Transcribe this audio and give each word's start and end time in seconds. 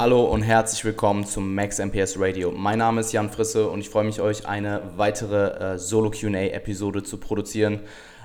Hallo 0.00 0.24
und 0.24 0.40
herzlich 0.40 0.82
willkommen 0.86 1.26
zum 1.26 1.54
Max 1.54 1.78
MPS 1.78 2.18
Radio. 2.18 2.50
Mein 2.50 2.78
Name 2.78 3.02
ist 3.02 3.12
Jan 3.12 3.28
Frisse 3.28 3.68
und 3.68 3.80
ich 3.80 3.90
freue 3.90 4.04
mich, 4.04 4.18
euch 4.22 4.46
eine 4.48 4.80
weitere 4.96 5.74
äh, 5.74 5.78
Solo 5.78 6.10
QA-Episode 6.10 7.02
zu 7.02 7.18
produzieren. 7.18 7.80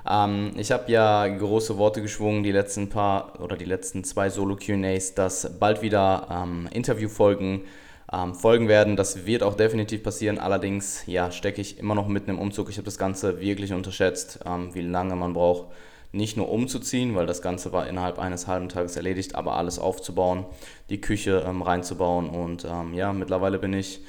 Ähm, 0.09 0.53
ich 0.55 0.71
habe 0.71 0.89
ja 0.89 1.27
große 1.27 1.77
Worte 1.77 2.01
geschwungen, 2.01 2.43
die 2.43 2.53
letzten 2.53 2.87
paar 2.87 3.41
oder 3.41 3.57
die 3.57 3.65
letzten 3.65 4.05
zwei 4.05 4.29
Solo 4.29 4.55
QAs, 4.55 5.15
dass 5.15 5.59
bald 5.59 5.81
wieder 5.81 6.29
ähm, 6.31 6.69
Interviewfolgen 6.71 7.63
ähm, 8.09 8.35
folgen 8.35 8.69
werden. 8.69 8.95
Das 8.95 9.25
wird 9.25 9.43
auch 9.43 9.55
definitiv 9.55 10.01
passieren. 10.01 10.39
Allerdings 10.39 11.03
ja, 11.07 11.29
stecke 11.29 11.59
ich 11.59 11.77
immer 11.77 11.93
noch 11.93 12.07
mitten 12.07 12.29
im 12.29 12.39
Umzug. 12.39 12.69
Ich 12.69 12.77
habe 12.77 12.85
das 12.85 12.97
Ganze 12.97 13.41
wirklich 13.41 13.73
unterschätzt, 13.73 14.39
ähm, 14.45 14.73
wie 14.73 14.81
lange 14.81 15.17
man 15.17 15.33
braucht 15.33 15.65
nicht 16.15 16.37
nur 16.37 16.49
umzuziehen, 16.49 17.15
weil 17.15 17.25
das 17.25 17.41
Ganze 17.41 17.71
war 17.71 17.87
innerhalb 17.87 18.19
eines 18.19 18.47
halben 18.47 18.69
Tages 18.69 18.95
erledigt, 18.95 19.35
aber 19.35 19.57
alles 19.57 19.79
aufzubauen, 19.79 20.45
die 20.89 21.01
Küche 21.01 21.43
ähm, 21.47 21.61
reinzubauen. 21.61 22.29
Und 22.29 22.65
ähm, 22.65 22.93
ja, 22.93 23.13
mittlerweile 23.13 23.59
bin 23.59 23.73
ich 23.73 23.99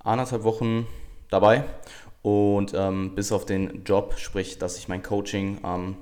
anderthalb 0.00 0.44
Wochen 0.44 0.86
dabei. 1.30 1.64
Und 2.22 2.72
ähm, 2.74 3.14
bis 3.14 3.32
auf 3.32 3.46
den 3.46 3.84
Job, 3.84 4.14
sprich, 4.16 4.58
dass 4.58 4.78
ich 4.78 4.88
mein 4.88 5.02
Coaching 5.02 5.58
ähm, 5.64 5.96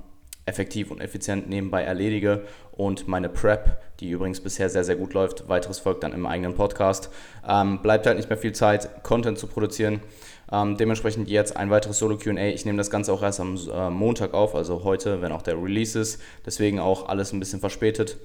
effektiv 0.45 0.91
und 0.91 1.01
effizient 1.01 1.49
nebenbei 1.49 1.83
erledige 1.83 2.43
und 2.71 3.07
meine 3.07 3.29
Prep, 3.29 3.81
die 3.99 4.09
übrigens 4.09 4.41
bisher 4.41 4.69
sehr, 4.69 4.83
sehr 4.83 4.95
gut 4.95 5.13
läuft, 5.13 5.47
weiteres 5.47 5.79
folgt 5.79 6.03
dann 6.03 6.13
im 6.13 6.25
eigenen 6.25 6.55
Podcast, 6.55 7.09
ähm, 7.47 7.81
bleibt 7.81 8.07
halt 8.07 8.17
nicht 8.17 8.29
mehr 8.29 8.37
viel 8.37 8.53
Zeit, 8.53 9.03
Content 9.03 9.37
zu 9.37 9.47
produzieren. 9.47 10.01
Ähm, 10.51 10.75
dementsprechend 10.75 11.29
jetzt 11.29 11.55
ein 11.55 11.69
weiteres 11.69 11.97
Solo 11.97 12.17
QA. 12.17 12.47
Ich 12.47 12.65
nehme 12.65 12.77
das 12.77 12.89
Ganze 12.89 13.13
auch 13.13 13.23
erst 13.23 13.39
am 13.39 13.55
äh, 13.55 13.89
Montag 13.89 14.33
auf, 14.33 14.53
also 14.53 14.83
heute, 14.83 15.21
wenn 15.21 15.31
auch 15.31 15.41
der 15.41 15.55
Release 15.55 15.97
ist. 15.97 16.21
Deswegen 16.45 16.79
auch 16.79 17.07
alles 17.07 17.31
ein 17.31 17.39
bisschen 17.39 17.61
verspätet. 17.61 18.17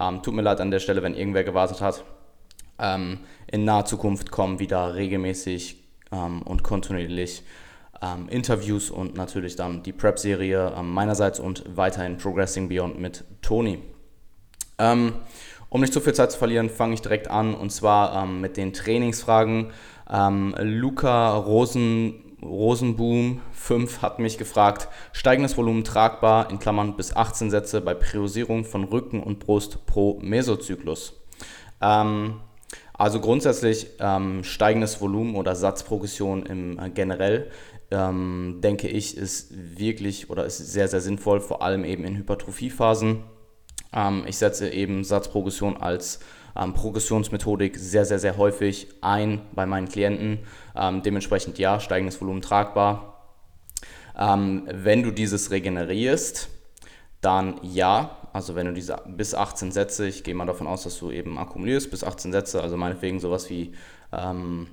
Ähm, 0.00 0.22
tut 0.22 0.34
mir 0.34 0.42
leid 0.42 0.60
an 0.60 0.70
der 0.70 0.78
Stelle, 0.78 1.02
wenn 1.02 1.14
irgendwer 1.14 1.44
gewartet 1.44 1.82
hat. 1.82 2.04
Ähm, 2.78 3.20
in 3.52 3.64
naher 3.64 3.84
Zukunft 3.84 4.30
kommen 4.30 4.58
wieder 4.58 4.94
regelmäßig 4.94 5.76
ähm, 6.10 6.40
und 6.42 6.64
kontinuierlich 6.64 7.42
ähm, 8.00 8.28
Interviews 8.30 8.90
und 8.90 9.14
natürlich 9.14 9.54
dann 9.56 9.82
die 9.82 9.92
Prep-Serie 9.92 10.72
ähm, 10.76 10.90
meinerseits 10.90 11.38
und 11.38 11.64
weiterhin 11.76 12.16
Progressing 12.16 12.68
Beyond 12.68 12.98
mit 12.98 13.24
Toni. 13.42 13.78
um 14.78 15.80
nicht 15.80 15.92
zu 15.92 16.00
viel 16.00 16.14
Zeit 16.14 16.32
zu 16.32 16.38
verlieren, 16.38 16.68
fange 16.68 16.94
ich 16.94 17.02
direkt 17.02 17.28
an 17.28 17.54
und 17.54 17.70
zwar 17.70 18.26
mit 18.26 18.56
den 18.56 18.72
Trainingsfragen. 18.72 19.70
Ähm, 20.10 20.54
Luca 20.58 21.36
Rosen, 21.36 22.36
Rosenboom 22.42 23.40
5 23.52 24.02
hat 24.02 24.18
mich 24.18 24.38
gefragt, 24.38 24.88
steigendes 25.12 25.56
Volumen 25.56 25.84
tragbar, 25.84 26.50
in 26.50 26.58
Klammern 26.58 26.96
bis 26.96 27.16
18 27.16 27.50
Sätze 27.50 27.80
bei 27.80 27.94
Priorisierung 27.94 28.64
von 28.64 28.84
Rücken 28.84 29.22
und 29.22 29.38
Brust 29.38 29.86
pro 29.86 30.18
Mesozyklus. 30.20 31.20
Ähm, 31.80 32.40
also 32.96 33.20
grundsätzlich 33.20 33.88
ähm, 33.98 34.44
steigendes 34.44 35.00
Volumen 35.00 35.34
oder 35.34 35.56
Satzprogression 35.56 36.46
im 36.46 36.78
äh, 36.78 36.90
generell 36.90 37.50
ähm, 37.90 38.60
denke 38.62 38.88
ich 38.88 39.16
ist 39.16 39.52
wirklich 39.78 40.30
oder 40.30 40.44
ist 40.44 40.58
sehr 40.58 40.88
sehr 40.88 41.00
sinnvoll, 41.00 41.40
vor 41.40 41.62
allem 41.62 41.84
eben 41.84 42.04
in 42.04 42.16
Hypertrophiephasen. 42.16 43.24
Ähm, 43.92 44.24
ich 44.28 44.36
setze 44.36 44.70
eben 44.70 45.02
Satzprogression 45.02 45.76
als 45.76 46.20
ähm, 46.56 46.74
Progressionsmethodik 46.74 47.76
sehr, 47.76 48.04
sehr, 48.04 48.18
sehr 48.18 48.36
häufig 48.36 48.88
ein 49.00 49.42
bei 49.52 49.66
meinen 49.66 49.88
Klienten. 49.88 50.40
Ähm, 50.76 51.02
dementsprechend 51.02 51.58
ja, 51.58 51.80
steigendes 51.80 52.20
Volumen 52.20 52.42
tragbar. 52.42 53.14
Ähm, 54.18 54.68
wenn 54.70 55.02
du 55.02 55.10
dieses 55.10 55.50
regenerierst, 55.50 56.48
dann 57.20 57.60
ja, 57.62 58.16
also 58.32 58.54
wenn 58.54 58.66
du 58.66 58.72
diese 58.72 59.00
bis 59.06 59.34
18 59.34 59.72
Sätze, 59.72 60.06
ich 60.06 60.24
gehe 60.24 60.34
mal 60.34 60.46
davon 60.46 60.66
aus, 60.66 60.84
dass 60.84 60.98
du 60.98 61.10
eben 61.10 61.38
akkumulierst 61.38 61.90
bis 61.90 62.04
18 62.04 62.32
Sätze, 62.32 62.62
also 62.62 62.76
meinetwegen 62.76 63.18
sowas 63.18 63.48
wie 63.50 63.72
ähm, 64.12 64.68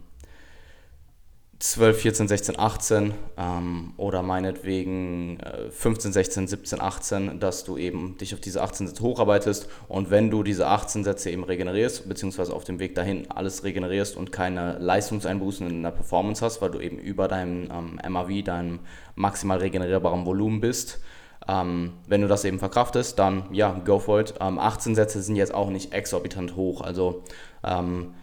12, 1.62 2.02
14, 2.02 2.28
16, 2.28 2.60
18 2.60 3.14
ähm, 3.38 3.94
oder 3.98 4.24
meinetwegen 4.24 5.40
äh, 5.40 5.70
15, 5.70 6.12
16, 6.12 6.48
17, 6.48 6.82
18, 6.82 7.40
dass 7.40 7.64
du 7.64 7.78
eben 7.78 8.18
dich 8.18 8.34
auf 8.34 8.40
diese 8.40 8.64
18 8.64 8.88
Sätze 8.88 9.04
hocharbeitest 9.04 9.70
und 9.88 10.10
wenn 10.10 10.32
du 10.32 10.42
diese 10.42 10.66
18 10.66 11.04
Sätze 11.04 11.30
eben 11.30 11.44
regenerierst, 11.44 12.10
beziehungsweise 12.10 12.52
auf 12.52 12.64
dem 12.64 12.80
Weg 12.80 12.96
dahin 12.96 13.30
alles 13.30 13.64
regenerierst 13.64 14.18
und 14.18 14.32
keine 14.32 14.80
Leistungseinbußen 14.80 15.70
in 15.70 15.84
der 15.84 15.92
Performance 15.92 16.44
hast, 16.44 16.64
weil 16.64 16.72
du 16.72 16.80
eben 16.80 16.98
über 16.98 17.28
deinem 17.28 17.70
ähm, 17.72 18.12
MAV, 18.12 18.44
deinem 18.44 18.80
maximal 19.14 19.60
regenerierbaren 19.60 20.26
Volumen 20.26 20.62
bist, 20.62 21.00
ähm, 21.48 21.94
wenn 22.08 22.24
du 22.24 22.28
das 22.28 22.44
eben 22.44 22.58
verkraftest, 22.58 23.20
dann 23.20 23.44
ja, 23.52 23.80
go 23.86 24.00
for 24.00 24.20
it. 24.20 24.34
18 24.42 24.92
ähm, 24.92 24.96
Sätze 24.96 25.22
sind 25.22 25.36
jetzt 25.36 25.54
auch 25.54 25.70
nicht 25.70 25.94
exorbitant 25.94 26.56
hoch, 26.56 26.82
also 26.82 27.24
ähm, 27.64 28.16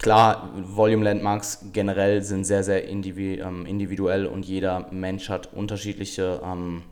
Klar, 0.00 0.48
Volume 0.54 1.04
Landmarks 1.04 1.66
generell 1.74 2.22
sind 2.22 2.44
sehr, 2.44 2.64
sehr 2.64 2.88
ähm, 2.88 3.66
individuell 3.66 4.24
und 4.24 4.46
jeder 4.46 4.86
Mensch 4.90 5.28
hat 5.28 5.52
unterschiedliche 5.52 6.40
ähm, 6.42 6.84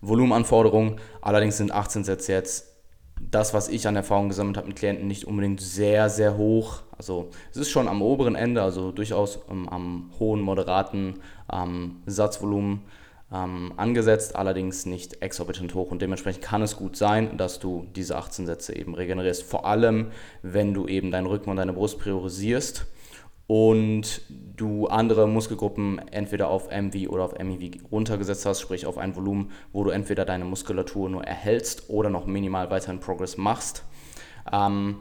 Volumenanforderungen. 0.00 1.00
Allerdings 1.20 1.56
sind 1.56 1.72
18 1.72 2.04
Sätze 2.04 2.30
jetzt 2.30 2.76
das, 3.20 3.54
was 3.54 3.68
ich 3.68 3.88
an 3.88 3.96
Erfahrung 3.96 4.28
gesammelt 4.28 4.56
habe 4.56 4.68
mit 4.68 4.76
Klienten, 4.76 5.08
nicht 5.08 5.24
unbedingt 5.24 5.60
sehr, 5.60 6.08
sehr 6.08 6.36
hoch. 6.36 6.82
Also 6.96 7.30
es 7.50 7.56
ist 7.56 7.70
schon 7.70 7.88
am 7.88 8.02
oberen 8.02 8.36
Ende, 8.36 8.62
also 8.62 8.92
durchaus 8.92 9.40
ähm, 9.50 9.68
am 9.68 10.12
hohen, 10.20 10.42
moderaten 10.42 11.14
ähm, 11.52 12.02
Satzvolumen 12.06 12.82
ähm, 13.32 13.72
angesetzt, 13.76 14.36
allerdings 14.36 14.86
nicht 14.86 15.22
exorbitant 15.22 15.74
hoch 15.74 15.90
und 15.90 16.00
dementsprechend 16.00 16.42
kann 16.42 16.62
es 16.62 16.76
gut 16.76 16.96
sein, 16.96 17.36
dass 17.36 17.58
du 17.58 17.86
diese 17.96 18.16
18 18.16 18.46
Sätze 18.46 18.76
eben 18.76 18.94
regenerierst. 18.94 19.42
Vor 19.42 19.66
allem, 19.66 20.12
wenn 20.42 20.74
du 20.74 20.86
eben 20.86 21.10
deinen 21.10 21.26
Rücken 21.26 21.50
und 21.50 21.56
deine 21.56 21.72
Brust 21.72 21.98
priorisierst 21.98 22.86
und 23.48 24.22
du 24.28 24.86
andere 24.86 25.28
Muskelgruppen 25.28 25.98
entweder 26.10 26.48
auf 26.48 26.68
MV 26.70 27.08
oder 27.08 27.24
auf 27.24 27.38
MEV 27.38 27.82
runtergesetzt 27.90 28.46
hast, 28.46 28.60
sprich 28.60 28.86
auf 28.86 28.98
ein 28.98 29.16
Volumen, 29.16 29.50
wo 29.72 29.82
du 29.84 29.90
entweder 29.90 30.24
deine 30.24 30.44
Muskulatur 30.44 31.08
nur 31.08 31.24
erhältst 31.24 31.90
oder 31.90 32.10
noch 32.10 32.26
minimal 32.26 32.70
weiterhin 32.70 33.00
Progress 33.00 33.36
machst. 33.36 33.84
Ähm, 34.52 34.98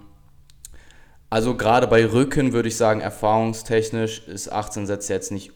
also 1.30 1.56
gerade 1.56 1.88
bei 1.88 2.06
Rücken 2.06 2.54
würde 2.54 2.70
ich 2.70 2.78
sagen, 2.78 3.02
erfahrungstechnisch 3.02 4.28
ist 4.28 4.52
18 4.52 4.88
Sätze 4.88 5.14
jetzt 5.14 5.32
nicht 5.32 5.52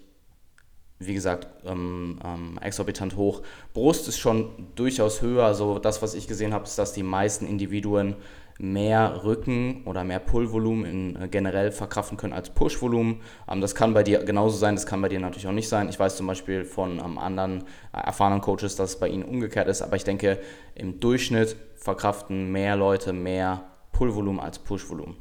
wie 1.00 1.14
gesagt, 1.14 1.48
ähm, 1.66 2.20
ähm, 2.24 2.60
exorbitant 2.62 3.16
hoch. 3.16 3.42
Brust 3.74 4.08
ist 4.08 4.20
schon 4.20 4.68
durchaus 4.76 5.22
höher. 5.22 5.46
Also 5.46 5.80
das, 5.80 6.02
was 6.02 6.14
ich 6.14 6.28
gesehen 6.28 6.54
habe, 6.54 6.66
ist, 6.66 6.78
dass 6.78 6.94
die 6.94 7.04
meisten 7.04 7.48
Individuen 7.48 8.16
mehr 8.60 9.24
Rücken 9.24 9.84
oder 9.86 10.04
mehr 10.04 10.20
Pullvolumen 10.20 11.16
äh, 11.16 11.28
generell 11.30 11.72
verkraften 11.72 12.18
können 12.18 12.34
als 12.34 12.50
Pushvolumen. 12.50 13.22
Ähm, 13.50 13.62
das 13.62 13.74
kann 13.74 13.94
bei 13.94 14.04
dir 14.04 14.20
genauso 14.26 14.58
sein, 14.58 14.76
das 14.76 14.86
kann 14.86 15.02
bei 15.02 15.08
dir 15.08 15.22
natürlich 15.22 15.48
auch 15.48 15.54
nicht 15.54 15.70
sein. 15.70 15.88
Ich 15.88 15.98
weiß 15.98 16.18
zum 16.18 16.28
Beispiel 16.28 16.66
von 16.66 17.00
ähm, 17.00 17.18
anderen 17.18 17.64
äh, 17.94 18.02
erfahrenen 18.06 18.42
Coaches, 18.42 18.76
dass 18.76 18.92
es 18.92 19.00
bei 19.00 19.08
ihnen 19.08 19.24
umgekehrt 19.24 19.70
ist, 19.70 19.82
aber 19.82 19.96
ich 19.96 20.04
denke, 20.04 20.40
im 20.76 21.00
Durchschnitt 21.00 21.56
verkraften 21.78 22.52
mehr 22.52 22.76
Leute 22.76 23.14
mehr 23.14 23.64
Pullvolumen 23.94 24.42
als 24.42 24.60
Pushvolumen. 24.60 25.16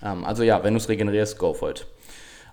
Ähm, 0.00 0.24
also 0.24 0.44
ja, 0.44 0.62
wenn 0.62 0.74
du 0.74 0.78
es 0.78 0.88
regenerierst, 0.88 1.38
go 1.38 1.54
for 1.54 1.70
it. 1.70 1.86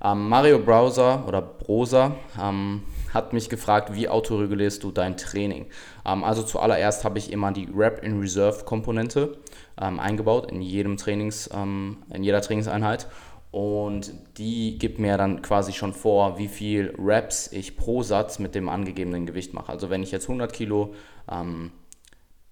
Ähm, 0.04 0.30
Mario 0.30 0.60
Browser 0.60 1.26
oder 1.28 1.42
Brosa 1.42 2.16
ähm, 2.42 2.84
hat 3.14 3.34
mich 3.34 3.50
gefragt, 3.50 3.94
wie 3.94 4.08
autoregulierst 4.08 4.84
du 4.84 4.92
dein 4.92 5.18
Training? 5.18 5.66
Ähm, 6.06 6.23
also 6.23 6.44
zuallererst 6.44 7.03
habe 7.03 7.20
ich 7.20 7.32
immer 7.32 7.52
die 7.52 7.68
Rep 7.76 8.03
in 8.03 8.20
Reserve 8.20 8.64
Komponente 8.66 9.38
ähm, 9.79 10.00
eingebaut 10.00 10.52
in 10.52 10.62
jedem 10.62 10.97
Trainings, 10.97 11.50
ähm, 11.53 11.97
in 12.14 12.23
jeder 12.23 12.41
Trainingseinheit 12.41 13.08
und 13.52 14.14
die 14.38 14.78
gibt 14.78 15.00
mir 15.00 15.18
dann 15.18 15.41
quasi 15.41 15.73
schon 15.73 15.94
vor, 15.94 16.38
wie 16.38 16.47
viel 16.47 16.94
Reps 17.00 17.52
ich 17.52 17.78
pro 17.78 18.03
Satz 18.03 18.38
mit 18.38 18.53
dem 18.53 18.70
angegebenen 18.70 19.26
Gewicht 19.26 19.53
mache. 19.53 19.72
Also 19.72 19.90
wenn 19.90 20.03
ich 20.03 20.12
jetzt 20.12 20.26
100 20.26 20.53
Kilo 20.53 20.94
ähm, 21.32 21.72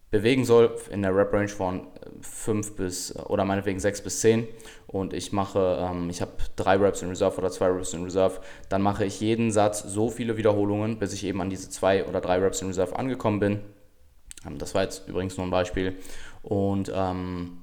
bewegen 0.09 0.45
soll 0.45 0.75
in 0.89 1.01
der 1.01 1.15
Rep-Range 1.15 1.49
von 1.49 1.87
5 2.21 2.75
bis 2.75 3.15
oder 3.15 3.43
meinetwegen 3.45 3.79
6 3.79 4.01
bis 4.01 4.21
10 4.21 4.47
und 4.87 5.13
ich 5.13 5.33
mache, 5.33 5.77
ähm, 5.81 6.09
ich 6.09 6.21
habe 6.21 6.31
drei 6.55 6.77
Reps 6.77 7.01
in 7.01 7.09
Reserve 7.09 7.37
oder 7.37 7.51
zwei 7.51 7.67
Reps 7.67 7.93
in 7.93 8.03
Reserve, 8.03 8.39
dann 8.69 8.81
mache 8.81 9.05
ich 9.05 9.19
jeden 9.19 9.51
Satz 9.51 9.83
so 9.83 10.09
viele 10.09 10.37
Wiederholungen, 10.37 10.97
bis 10.97 11.13
ich 11.13 11.25
eben 11.25 11.41
an 11.41 11.49
diese 11.49 11.69
zwei 11.69 12.05
oder 12.05 12.21
drei 12.21 12.39
Reps 12.39 12.61
in 12.61 12.67
Reserve 12.67 12.97
angekommen 12.97 13.39
bin. 13.39 13.59
Ähm, 14.45 14.57
das 14.57 14.73
war 14.73 14.83
jetzt 14.83 15.07
übrigens 15.07 15.35
nur 15.37 15.45
ein 15.45 15.51
Beispiel 15.51 15.97
und 16.41 16.89
ähm, 16.95 17.57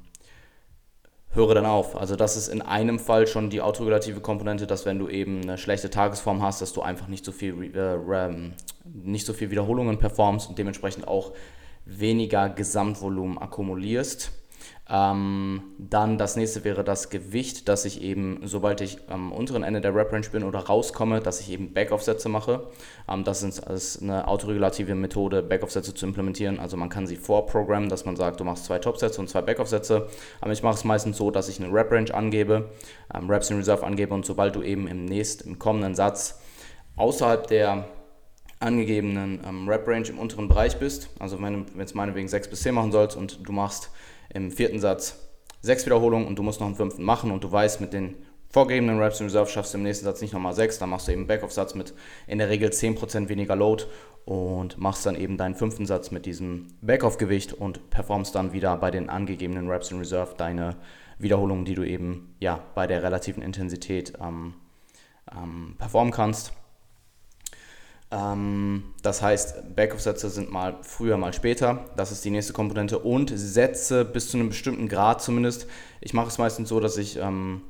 höre 1.30 1.54
dann 1.54 1.66
auf. 1.66 1.96
Also 1.96 2.14
das 2.14 2.36
ist 2.36 2.48
in 2.48 2.60
einem 2.60 2.98
Fall 2.98 3.26
schon 3.26 3.48
die 3.48 3.62
autoregulative 3.62 4.20
Komponente, 4.20 4.66
dass 4.66 4.84
wenn 4.84 4.98
du 4.98 5.08
eben 5.08 5.42
eine 5.42 5.56
schlechte 5.56 5.88
Tagesform 5.88 6.42
hast, 6.42 6.60
dass 6.60 6.74
du 6.74 6.82
einfach 6.82 7.08
nicht 7.08 7.24
so 7.24 7.32
viel, 7.32 7.74
äh, 7.74 8.52
nicht 8.84 9.24
so 9.24 9.32
viel 9.32 9.50
Wiederholungen 9.50 9.98
performst 9.98 10.48
und 10.48 10.58
dementsprechend 10.58 11.08
auch 11.08 11.32
weniger 11.84 12.48
Gesamtvolumen 12.48 13.38
akkumulierst. 13.38 14.32
Ähm, 14.86 15.62
dann 15.78 16.18
das 16.18 16.36
nächste 16.36 16.62
wäre 16.62 16.84
das 16.84 17.08
Gewicht, 17.08 17.68
dass 17.68 17.86
ich 17.86 18.02
eben, 18.02 18.40
sobald 18.44 18.82
ich 18.82 18.98
am 19.08 19.32
unteren 19.32 19.62
Ende 19.62 19.80
der 19.80 19.94
Rap-Range 19.94 20.28
bin 20.30 20.44
oder 20.44 20.58
rauskomme, 20.58 21.20
dass 21.20 21.40
ich 21.40 21.50
eben 21.50 21.72
Backoff-Sätze 21.72 22.28
mache. 22.28 22.66
Ähm, 23.08 23.24
das 23.24 23.42
ist, 23.42 24.02
eine 24.02 24.28
autoregulative 24.28 24.94
Methode, 24.94 25.42
Backoff-Sätze 25.42 25.94
zu 25.94 26.04
implementieren. 26.04 26.60
Also 26.60 26.76
man 26.76 26.90
kann 26.90 27.06
sie 27.06 27.16
vorprogrammen, 27.16 27.88
dass 27.88 28.04
man 28.04 28.16
sagt, 28.16 28.40
du 28.40 28.44
machst 28.44 28.66
zwei 28.66 28.78
Top-Sätze 28.78 29.20
und 29.22 29.28
zwei 29.28 29.40
Backoff-Sätze. 29.40 30.08
Aber 30.42 30.52
ich 30.52 30.62
mache 30.62 30.74
es 30.74 30.84
meistens 30.84 31.16
so, 31.16 31.30
dass 31.30 31.48
ich 31.48 31.62
eine 31.62 31.72
Rap-Range 31.72 32.12
angebe, 32.12 32.70
ähm, 33.14 33.30
Raps 33.30 33.48
in 33.48 33.56
Reserve 33.56 33.86
angebe 33.86 34.12
und 34.12 34.26
sobald 34.26 34.54
du 34.54 34.62
eben 34.62 34.86
im 34.86 35.06
nächsten, 35.06 35.48
im 35.48 35.58
kommenden 35.58 35.94
Satz 35.94 36.40
außerhalb 36.96 37.46
der 37.46 37.88
angegebenen 38.64 39.40
ähm, 39.46 39.68
Rap-Range 39.68 40.08
im 40.08 40.18
unteren 40.18 40.48
Bereich 40.48 40.78
bist, 40.78 41.10
also 41.18 41.40
wenn 41.40 41.66
du 41.66 41.78
jetzt 41.78 41.94
meinetwegen 41.94 42.28
6 42.28 42.48
bis 42.48 42.62
10 42.62 42.74
machen 42.74 42.92
sollst 42.92 43.16
und 43.16 43.46
du 43.46 43.52
machst 43.52 43.90
im 44.32 44.50
vierten 44.50 44.80
Satz 44.80 45.18
sechs 45.60 45.86
Wiederholungen 45.86 46.26
und 46.26 46.38
du 46.38 46.42
musst 46.42 46.60
noch 46.60 46.66
einen 46.66 46.76
fünften 46.76 47.02
machen 47.02 47.30
und 47.30 47.42
du 47.42 47.50
weißt, 47.50 47.80
mit 47.80 47.92
den 47.92 48.16
vorgegebenen 48.48 49.00
Reps 49.00 49.18
in 49.18 49.26
Reserve 49.26 49.50
schaffst 49.50 49.74
du 49.74 49.78
im 49.78 49.84
nächsten 49.84 50.04
Satz 50.04 50.20
nicht 50.20 50.32
nochmal 50.32 50.54
sechs, 50.54 50.78
dann 50.78 50.90
machst 50.90 51.08
du 51.08 51.12
eben 51.12 51.26
Backoff-Satz 51.26 51.74
mit 51.74 51.94
in 52.26 52.38
der 52.38 52.50
Regel 52.50 52.70
10% 52.70 53.28
weniger 53.28 53.56
Load 53.56 53.84
und 54.26 54.78
machst 54.78 55.06
dann 55.06 55.16
eben 55.16 55.36
deinen 55.36 55.54
fünften 55.54 55.86
Satz 55.86 56.10
mit 56.10 56.26
diesem 56.26 56.68
Backoff-Gewicht 56.82 57.52
und 57.52 57.90
performst 57.90 58.34
dann 58.34 58.52
wieder 58.52 58.76
bei 58.76 58.90
den 58.90 59.10
angegebenen 59.10 59.68
Reps 59.68 59.90
in 59.90 59.98
Reserve 59.98 60.34
deine 60.36 60.76
Wiederholungen, 61.18 61.64
die 61.64 61.74
du 61.74 61.82
eben 61.82 62.34
ja, 62.40 62.60
bei 62.74 62.86
der 62.86 63.02
relativen 63.02 63.42
Intensität 63.42 64.12
ähm, 64.20 64.54
ähm, 65.32 65.74
performen 65.78 66.12
kannst. 66.12 66.52
Ähm, 68.14 68.94
das 69.02 69.22
heißt, 69.22 69.74
Backoff-Sätze 69.74 70.30
sind 70.30 70.50
mal 70.50 70.78
früher, 70.82 71.16
mal 71.16 71.32
später. 71.32 71.84
Das 71.96 72.12
ist 72.12 72.24
die 72.24 72.30
nächste 72.30 72.52
Komponente. 72.52 73.00
Und 73.00 73.32
Sätze 73.34 74.04
bis 74.04 74.30
zu 74.30 74.36
einem 74.36 74.48
bestimmten 74.48 74.88
Grad 74.88 75.20
zumindest. 75.20 75.66
Ich 76.00 76.14
mache 76.14 76.28
es 76.28 76.38
meistens 76.38 76.68
so, 76.68 76.78
dass 76.78 76.96
ich 76.96 77.16
ähm, 77.16 77.62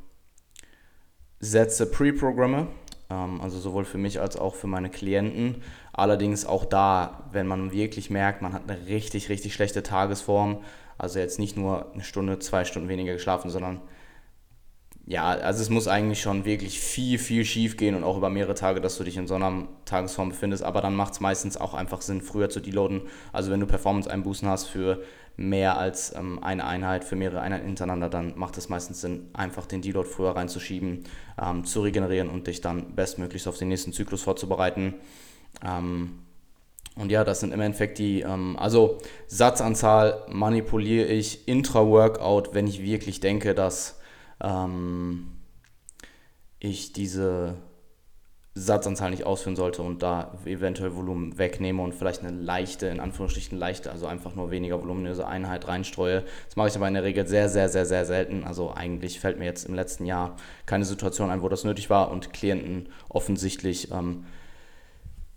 Sätze 1.40 1.86
pre-programme. 1.86 2.66
Ähm, 3.08 3.40
also 3.40 3.58
sowohl 3.58 3.86
für 3.86 3.96
mich 3.98 4.20
als 4.20 4.36
auch 4.36 4.54
für 4.54 4.66
meine 4.66 4.90
Klienten. 4.90 5.62
Allerdings 5.94 6.44
auch 6.44 6.66
da, 6.66 7.24
wenn 7.32 7.46
man 7.46 7.72
wirklich 7.72 8.10
merkt, 8.10 8.42
man 8.42 8.52
hat 8.52 8.68
eine 8.68 8.86
richtig, 8.86 9.30
richtig 9.30 9.54
schlechte 9.54 9.82
Tagesform. 9.82 10.62
Also 10.98 11.20
jetzt 11.20 11.38
nicht 11.38 11.56
nur 11.56 11.92
eine 11.94 12.04
Stunde, 12.04 12.38
zwei 12.38 12.66
Stunden 12.66 12.88
weniger 12.88 13.14
geschlafen, 13.14 13.50
sondern 13.50 13.80
ja, 15.06 15.24
also 15.26 15.60
es 15.60 15.68
muss 15.68 15.86
eigentlich 15.86 16.22
schon 16.22 16.46
wirklich 16.46 16.80
viel, 16.80 17.18
viel 17.18 17.44
schief 17.44 17.76
gehen 17.76 17.94
und 17.94 18.04
auch 18.04 18.16
über 18.16 18.30
mehrere 18.30 18.54
Tage, 18.54 18.80
dass 18.80 18.96
du 18.96 19.04
dich 19.04 19.18
in 19.18 19.26
so 19.26 19.34
einer 19.34 19.68
Tagesform 19.84 20.30
befindest. 20.30 20.62
Aber 20.62 20.80
dann 20.80 20.96
macht 20.96 21.12
es 21.12 21.20
meistens 21.20 21.58
auch 21.58 21.74
einfach 21.74 22.00
Sinn, 22.00 22.22
früher 22.22 22.48
zu 22.48 22.60
deloaden. 22.60 23.02
Also 23.32 23.50
wenn 23.50 23.60
du 23.60 23.66
Performance-Einbußen 23.66 24.48
hast 24.48 24.64
für 24.64 25.02
mehr 25.36 25.76
als 25.76 26.14
ähm, 26.14 26.42
eine 26.42 26.64
Einheit, 26.64 27.04
für 27.04 27.16
mehrere 27.16 27.40
Einheiten 27.40 27.66
hintereinander, 27.66 28.08
dann 28.08 28.38
macht 28.38 28.56
es 28.56 28.70
meistens 28.70 29.02
Sinn, 29.02 29.28
einfach 29.34 29.66
den 29.66 29.82
Deload 29.82 30.08
früher 30.08 30.36
reinzuschieben, 30.36 31.04
ähm, 31.42 31.64
zu 31.64 31.82
regenerieren 31.82 32.30
und 32.30 32.46
dich 32.46 32.62
dann 32.62 32.94
bestmöglichst 32.94 33.46
auf 33.46 33.58
den 33.58 33.68
nächsten 33.68 33.92
Zyklus 33.92 34.22
vorzubereiten. 34.22 34.94
Ähm, 35.62 36.20
und 36.96 37.10
ja, 37.10 37.24
das 37.24 37.40
sind 37.40 37.52
im 37.52 37.60
Endeffekt 37.60 37.98
die, 37.98 38.20
ähm, 38.20 38.56
also 38.58 38.98
Satzanzahl 39.26 40.24
manipuliere 40.30 41.08
ich 41.08 41.46
intra-Workout, 41.46 42.54
wenn 42.54 42.68
ich 42.68 42.80
wirklich 42.80 43.20
denke, 43.20 43.54
dass 43.54 44.00
ähm, 44.44 45.32
ich 46.60 46.92
diese 46.92 47.56
Satzanzahl 48.56 49.10
nicht 49.10 49.24
ausführen 49.24 49.56
sollte 49.56 49.82
und 49.82 50.02
da 50.02 50.32
eventuell 50.44 50.94
Volumen 50.94 51.38
wegnehme 51.38 51.82
und 51.82 51.92
vielleicht 51.92 52.22
eine 52.22 52.30
leichte, 52.30 52.86
in 52.86 53.00
Anführungsstrichen 53.00 53.58
leichte, 53.58 53.90
also 53.90 54.06
einfach 54.06 54.36
nur 54.36 54.52
weniger 54.52 54.80
voluminöse 54.80 55.26
Einheit 55.26 55.66
reinstreue. 55.66 56.22
Das 56.46 56.54
mache 56.54 56.68
ich 56.68 56.76
aber 56.76 56.86
in 56.86 56.94
der 56.94 57.02
Regel 57.02 57.26
sehr, 57.26 57.48
sehr, 57.48 57.68
sehr, 57.68 57.84
sehr 57.84 58.04
selten. 58.06 58.44
Also 58.44 58.72
eigentlich 58.72 59.18
fällt 59.18 59.40
mir 59.40 59.44
jetzt 59.44 59.64
im 59.64 59.74
letzten 59.74 60.06
Jahr 60.06 60.36
keine 60.66 60.84
Situation 60.84 61.30
ein, 61.30 61.42
wo 61.42 61.48
das 61.48 61.64
nötig 61.64 61.90
war 61.90 62.12
und 62.12 62.32
Klienten 62.32 62.90
offensichtlich 63.08 63.90
ähm, 63.90 64.24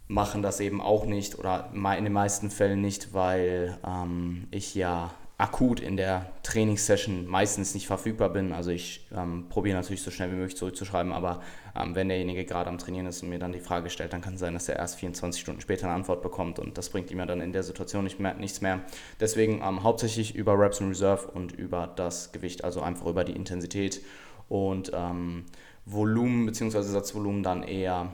machen 0.08 0.44
das 0.44 0.60
eben 0.60 0.80
auch 0.80 1.06
nicht 1.06 1.40
oder 1.40 1.72
in 1.74 2.04
den 2.04 2.14
meisten 2.14 2.52
Fällen 2.52 2.82
nicht, 2.82 3.16
weil 3.16 3.80
ähm, 3.84 4.48
ich 4.52 4.76
ja 4.76 5.12
akut 5.40 5.80
in 5.80 5.98
der 5.98 6.32
Trainingssession 6.42 7.28
meistens 7.28 7.76
nicht 7.76 7.86
verfügbar 7.86 8.30
bin. 8.30 8.54
Also 8.54 8.72
ich 8.72 9.08
ähm, 9.16 9.46
probiere 9.50 9.78
natürlich 9.78 10.02
so 10.02 10.10
schnell 10.10 10.32
wie 10.32 10.36
möglich 10.36 10.58
zurückzuschreiben, 10.58 11.14
aber 11.14 11.42
ähm, 11.76 11.94
wenn 11.94 12.10
derjenige 12.10 12.44
gerade 12.44 12.70
am 12.70 12.80
Trainieren 12.80 13.06
ist 13.06 13.22
und 13.22 13.30
mir 13.30 13.38
dann 13.38 13.52
die 13.52 13.60
Frage 13.60 13.92
stellt, 13.92 14.14
dann 14.14 14.22
kann 14.22 14.34
es 14.34 14.40
sein, 14.40 14.56
dass 14.56 14.68
er 14.68 14.78
erst 14.78 15.00
24 15.00 15.40
Stunden 15.40 15.62
später 15.62 15.86
eine 15.86 15.94
Antwort 15.94 16.24
bekommt 16.24 16.58
und 16.58 16.80
das 16.80 16.90
bringt 16.90 17.12
ihm 17.12 17.20
ja 17.20 17.28
dann 17.28 17.42
in 17.42 17.54
der 17.54 17.62
Situation 17.62 18.04
nicht 18.04 18.20
mehr, 18.20 18.34
nichts 18.34 18.62
mehr. 18.62 18.82
Deswegen 19.20 19.62
ähm, 19.64 19.84
hauptsächlich 19.84 20.34
über 20.34 20.58
Reps 20.58 20.80
in 20.80 20.88
Reserve 20.88 21.28
und 21.28 21.52
über 21.52 21.94
das 21.96 22.32
Gewicht, 22.32 22.64
also 22.64 22.82
einfach 22.82 23.06
über 23.06 23.24
die 23.24 23.34
Intensität 23.34 24.02
und 24.50 24.92
ähm, 24.96 25.46
Volumen 25.86 26.48
bzw. 26.48 26.82
Satzvolumen 26.82 27.44
dann 27.44 27.62
eher 27.62 28.12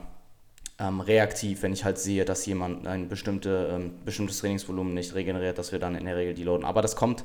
ähm, 0.78 1.00
reaktiv, 1.00 1.62
wenn 1.62 1.72
ich 1.72 1.84
halt 1.84 1.98
sehe, 1.98 2.24
dass 2.24 2.46
jemand 2.46 2.86
ein 2.86 3.08
bestimmte, 3.08 3.70
ähm, 3.72 3.94
bestimmtes 4.04 4.38
Trainingsvolumen 4.38 4.94
nicht 4.94 5.14
regeneriert, 5.14 5.58
dass 5.58 5.72
wir 5.72 5.78
dann 5.78 5.94
in 5.94 6.04
der 6.04 6.16
Regel 6.16 6.34
die 6.34 6.44
loaden. 6.44 6.64
Aber 6.64 6.82
das 6.82 6.96
kommt, 6.96 7.24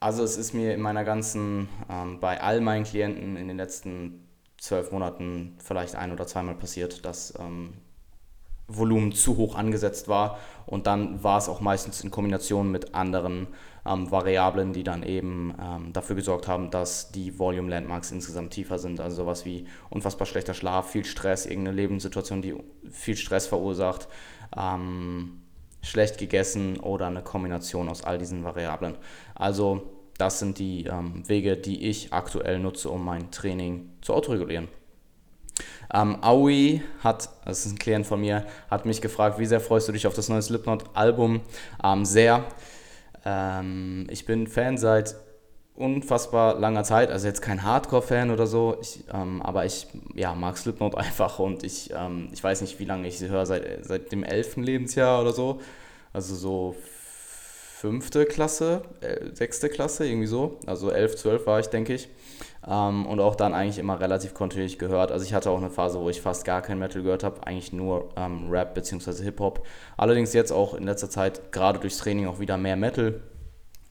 also 0.00 0.22
es 0.22 0.36
ist 0.36 0.52
mir 0.52 0.74
in 0.74 0.80
meiner 0.80 1.04
ganzen, 1.04 1.68
ähm, 1.88 2.20
bei 2.20 2.40
all 2.40 2.60
meinen 2.60 2.84
Klienten 2.84 3.36
in 3.36 3.48
den 3.48 3.56
letzten 3.56 4.28
zwölf 4.58 4.92
Monaten 4.92 5.56
vielleicht 5.58 5.94
ein 5.94 6.12
oder 6.12 6.26
zweimal 6.26 6.54
passiert, 6.54 7.04
dass 7.04 7.34
ähm, 7.38 7.74
Volumen 8.76 9.12
zu 9.12 9.36
hoch 9.36 9.54
angesetzt 9.56 10.08
war 10.08 10.38
und 10.66 10.86
dann 10.86 11.22
war 11.22 11.38
es 11.38 11.48
auch 11.48 11.60
meistens 11.60 12.02
in 12.02 12.10
Kombination 12.10 12.70
mit 12.70 12.94
anderen 12.94 13.48
ähm, 13.86 14.10
Variablen, 14.10 14.72
die 14.72 14.84
dann 14.84 15.02
eben 15.02 15.54
ähm, 15.60 15.92
dafür 15.92 16.16
gesorgt 16.16 16.48
haben, 16.48 16.70
dass 16.70 17.10
die 17.10 17.38
Volume 17.38 17.70
Landmarks 17.70 18.12
insgesamt 18.12 18.52
tiefer 18.52 18.78
sind. 18.78 19.00
Also 19.00 19.16
sowas 19.16 19.44
wie 19.44 19.66
unfassbar 19.90 20.26
schlechter 20.26 20.54
Schlaf, 20.54 20.90
viel 20.90 21.04
Stress, 21.04 21.46
irgendeine 21.46 21.76
Lebenssituation, 21.76 22.42
die 22.42 22.54
viel 22.90 23.16
Stress 23.16 23.46
verursacht, 23.46 24.08
ähm, 24.56 25.42
schlecht 25.82 26.18
gegessen 26.18 26.78
oder 26.78 27.06
eine 27.06 27.22
Kombination 27.22 27.88
aus 27.88 28.04
all 28.04 28.18
diesen 28.18 28.44
Variablen. 28.44 28.96
Also 29.34 29.82
das 30.18 30.38
sind 30.38 30.58
die 30.58 30.84
ähm, 30.84 31.28
Wege, 31.28 31.56
die 31.56 31.88
ich 31.88 32.12
aktuell 32.12 32.60
nutze, 32.60 32.88
um 32.88 33.04
mein 33.04 33.30
Training 33.30 33.90
zu 34.02 34.14
autoregulieren. 34.14 34.68
Ähm, 35.92 36.18
Aoi 36.22 36.82
hat, 37.02 37.28
das 37.44 37.66
ist 37.66 37.72
ein 37.72 37.78
Klient 37.78 38.06
von 38.06 38.20
mir, 38.20 38.46
hat 38.70 38.86
mich 38.86 39.00
gefragt, 39.00 39.38
wie 39.38 39.46
sehr 39.46 39.60
freust 39.60 39.88
du 39.88 39.92
dich 39.92 40.06
auf 40.06 40.14
das 40.14 40.28
neue 40.28 40.42
Slipknot-Album? 40.42 41.40
Ähm, 41.84 42.04
sehr. 42.04 42.44
Ähm, 43.24 44.06
ich 44.10 44.24
bin 44.26 44.46
Fan 44.46 44.78
seit 44.78 45.16
unfassbar 45.74 46.58
langer 46.58 46.84
Zeit, 46.84 47.10
also 47.10 47.26
jetzt 47.26 47.40
kein 47.40 47.62
Hardcore-Fan 47.62 48.30
oder 48.30 48.46
so, 48.46 48.76
ich, 48.80 49.04
ähm, 49.12 49.40
aber 49.42 49.64
ich 49.64 49.86
ja, 50.14 50.34
mag 50.34 50.56
Slipknot 50.58 50.94
einfach 50.96 51.38
und 51.38 51.64
ich, 51.64 51.90
ähm, 51.94 52.28
ich 52.32 52.42
weiß 52.42 52.60
nicht, 52.60 52.78
wie 52.78 52.84
lange 52.84 53.08
ich 53.08 53.18
sie 53.18 53.28
höre, 53.28 53.46
seit, 53.46 53.84
seit 53.84 54.12
dem 54.12 54.22
elften 54.22 54.62
Lebensjahr 54.62 55.20
oder 55.20 55.32
so, 55.32 55.60
also 56.12 56.34
so 56.34 56.76
fünfte 57.82 58.26
Klasse, 58.26 58.82
äh, 59.00 59.34
sechste 59.34 59.68
Klasse, 59.68 60.06
irgendwie 60.06 60.28
so, 60.28 60.60
also 60.66 60.92
elf, 60.92 61.16
zwölf 61.16 61.48
war 61.48 61.58
ich, 61.58 61.66
denke 61.66 61.94
ich. 61.94 62.08
Ähm, 62.64 63.06
und 63.06 63.18
auch 63.18 63.34
dann 63.34 63.54
eigentlich 63.54 63.78
immer 63.78 63.98
relativ 63.98 64.34
kontinuierlich 64.34 64.78
gehört. 64.78 65.10
Also 65.10 65.24
ich 65.24 65.34
hatte 65.34 65.50
auch 65.50 65.58
eine 65.58 65.68
Phase, 65.68 65.98
wo 65.98 66.08
ich 66.08 66.20
fast 66.20 66.44
gar 66.44 66.62
kein 66.62 66.78
Metal 66.78 67.02
gehört 67.02 67.24
habe, 67.24 67.44
eigentlich 67.44 67.72
nur 67.72 68.10
ähm, 68.14 68.48
Rap 68.48 68.76
bzw. 68.76 69.24
Hip-Hop. 69.24 69.66
Allerdings 69.96 70.32
jetzt 70.32 70.52
auch 70.52 70.74
in 70.74 70.84
letzter 70.84 71.10
Zeit, 71.10 71.50
gerade 71.50 71.80
durchs 71.80 71.98
Training, 71.98 72.28
auch 72.28 72.38
wieder 72.38 72.56
mehr 72.56 72.76
Metal. 72.76 73.20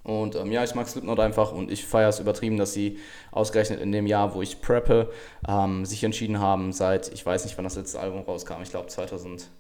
Und 0.04 0.38
ähm, 0.38 0.54
ja, 0.54 0.64
ich 0.64 0.74
mag 0.74 0.88
Slipknot 0.88 1.20
einfach 1.20 1.52
und 1.52 1.70
ich 1.70 1.86
feiere 1.86 2.08
es 2.08 2.22
übertrieben, 2.22 2.56
dass 2.56 2.72
sie 2.72 2.98
ausgerechnet 3.34 3.82
in 3.82 3.92
dem 3.92 4.08
Jahr, 4.08 4.34
wo 4.34 4.42
ich 4.42 4.62
preppe, 4.62 5.12
ähm, 5.46 5.86
sich 5.86 6.02
entschieden 6.06 6.40
haben, 6.40 6.72
seit, 6.72 7.12
ich 7.12 7.26
weiß 7.26 7.44
nicht, 7.44 7.58
wann 7.58 7.66
das 7.66 7.76
letzte 7.76 8.00
Album 8.00 8.22
rauskam, 8.22 8.62
ich 8.64 8.70
glaube 8.70 8.88
2015 8.88 9.52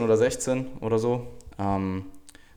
oder 0.00 0.16
16 0.16 0.78
oder 0.80 1.00
so, 1.00 1.26
ähm, 1.58 2.04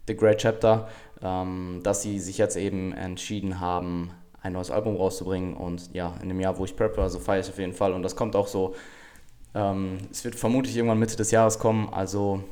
The 0.07 0.15
Great 0.15 0.39
Chapter, 0.39 0.87
ähm, 1.21 1.81
dass 1.83 2.01
sie 2.01 2.19
sich 2.19 2.37
jetzt 2.37 2.57
eben 2.57 2.93
entschieden 2.93 3.59
haben, 3.59 4.11
ein 4.41 4.53
neues 4.53 4.71
Album 4.71 4.95
rauszubringen. 4.95 5.55
Und 5.55 5.93
ja, 5.93 6.15
in 6.21 6.29
dem 6.29 6.39
Jahr, 6.39 6.57
wo 6.57 6.65
ich 6.65 6.75
preppe, 6.75 7.01
also 7.01 7.19
feiere 7.19 7.41
ich 7.41 7.49
auf 7.49 7.59
jeden 7.59 7.73
Fall. 7.73 7.93
Und 7.93 8.03
das 8.03 8.15
kommt 8.15 8.35
auch 8.35 8.47
so, 8.47 8.75
ähm, 9.53 9.97
es 10.11 10.23
wird 10.23 10.35
vermutlich 10.35 10.75
irgendwann 10.75 10.99
Mitte 10.99 11.15
des 11.15 11.31
Jahres 11.31 11.59
kommen, 11.59 11.89
also 11.91 12.43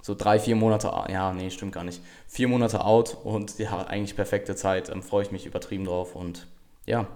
so 0.00 0.14
drei, 0.14 0.38
vier 0.38 0.56
Monate, 0.56 0.86
ja, 1.08 1.32
nee, 1.32 1.50
stimmt 1.50 1.72
gar 1.72 1.84
nicht, 1.84 2.00
vier 2.28 2.48
Monate 2.48 2.84
out 2.84 3.18
und 3.24 3.58
ja, 3.58 3.86
eigentlich 3.86 4.14
perfekte 4.14 4.54
Zeit, 4.54 4.88
ähm, 4.88 5.02
freue 5.02 5.24
ich 5.24 5.32
mich 5.32 5.46
übertrieben 5.46 5.84
drauf 5.84 6.14
und 6.14 6.46
ja, 6.86 7.08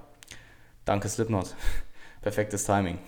danke 0.85 1.09
Slipknot, 1.09 1.55
perfektes 2.21 2.65
Timing. 2.65 2.99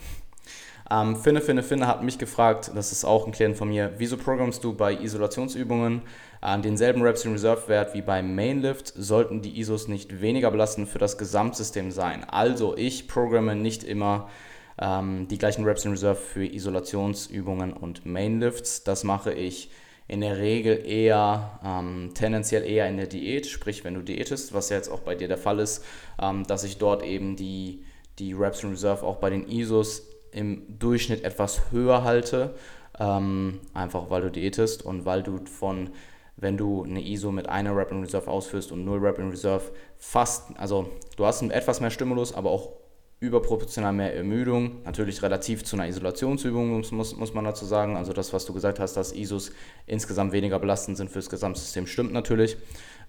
Ähm, 0.91 1.17
Finne, 1.17 1.41
Finne, 1.41 1.63
Finne 1.63 1.89
hat 1.89 2.03
mich 2.03 2.19
gefragt, 2.19 2.71
das 2.75 2.93
ist 2.93 3.05
auch 3.05 3.27
ein 3.27 3.33
Klient 3.33 3.57
von 3.57 3.69
mir, 3.69 3.93
wieso 3.99 4.17
programmst 4.17 4.63
du 4.63 4.73
bei 4.73 4.95
Isolationsübungen 4.95 6.03
an 6.43 6.61
denselben 6.61 7.03
Reps 7.03 7.25
in 7.25 7.33
Reserve 7.33 7.69
Wert 7.69 7.95
wie 7.95 8.03
beim 8.03 8.35
Mainlift? 8.35 8.93
Sollten 8.97 9.43
die 9.43 9.61
ISOs 9.61 9.89
nicht 9.89 10.21
weniger 10.21 10.51
belastend 10.51 10.89
für 10.89 10.99
das 10.99 11.17
Gesamtsystem 11.17 11.93
sein? 11.93 12.25
Also 12.25 12.77
ich 12.77 13.09
programme 13.09 13.55
nicht 13.55 13.85
immer 13.85 14.29
ähm, 14.79 15.29
die 15.29 15.39
gleichen 15.39 15.63
in 15.67 15.91
Reserve 15.91 16.17
für 16.21 16.45
Isolationsübungen 16.45 17.73
und 17.73 18.05
Mainlifts. 18.05 18.83
Das 18.83 19.05
mache 19.05 19.33
ich 19.33 19.71
in 20.09 20.21
der 20.21 20.39
Regel 20.39 20.85
eher 20.85 21.61
ähm, 21.65 22.11
tendenziell 22.13 22.65
eher 22.65 22.89
in 22.89 22.97
der 22.97 23.07
Diät, 23.07 23.47
sprich 23.47 23.85
wenn 23.85 23.95
du 23.95 24.03
diätest, 24.03 24.53
was 24.53 24.69
ja 24.69 24.77
jetzt 24.77 24.89
auch 24.89 25.01
bei 25.01 25.15
dir 25.15 25.29
der 25.29 25.39
Fall 25.39 25.61
ist, 25.61 25.85
ähm, 26.21 26.45
dass 26.45 26.65
ich 26.65 26.79
dort 26.79 27.05
eben 27.05 27.37
die, 27.37 27.85
die 28.19 28.33
Reps 28.33 28.65
in 28.65 28.71
Reserve 28.71 29.07
auch 29.07 29.17
bei 29.17 29.31
den 29.31 29.49
ISOs 29.49 30.09
im 30.33 30.79
Durchschnitt 30.79 31.23
etwas 31.23 31.71
höher 31.71 32.03
halte, 32.03 32.57
ähm, 32.99 33.61
einfach 33.75 34.11
weil 34.11 34.23
du 34.23 34.31
diätest 34.31 34.85
und 34.85 35.05
weil 35.05 35.23
du 35.23 35.45
von 35.47 35.91
wenn 36.37 36.57
du 36.57 36.83
eine 36.83 37.03
ISO 37.03 37.31
mit 37.31 37.49
einer 37.49 37.77
Rep 37.77 37.93
in 37.93 38.01
Reserve 38.01 38.29
ausführst 38.29 38.73
und 38.73 38.85
null 38.85 38.99
Rep 38.99 39.19
in 39.19 39.31
Reserve 39.31 39.65
fast, 39.99 40.57
also 40.59 40.89
du 41.17 41.27
hast 41.27 41.43
etwas 41.43 41.81
mehr 41.81 41.91
Stimulus, 41.91 42.33
aber 42.35 42.51
auch 42.51 42.73
überproportional 43.23 43.93
mehr 43.93 44.17
Ermüdung, 44.17 44.83
natürlich 44.83 45.23
relativ 45.23 45.63
zu 45.63 45.77
einer 45.77 45.87
Isolationsübung, 45.87 46.83
muss, 46.91 46.91
muss, 46.91 47.35
man 47.35 47.45
dazu 47.45 47.65
sagen. 47.65 47.97
Also 47.97 48.13
das, 48.13 48.33
was 48.33 48.47
du 48.47 48.53
gesagt 48.53 48.81
hast, 48.81 48.95
dass 48.95 49.13
ISOs 49.13 49.53
insgesamt 49.87 50.33
weniger 50.33 50.59
belastend 50.59 50.97
sind 50.97 51.09
für 51.09 51.21
das 51.21 51.31
Gesamtsystem, 51.31 51.87
stimmt 51.87 52.13
natürlich. 52.13 52.57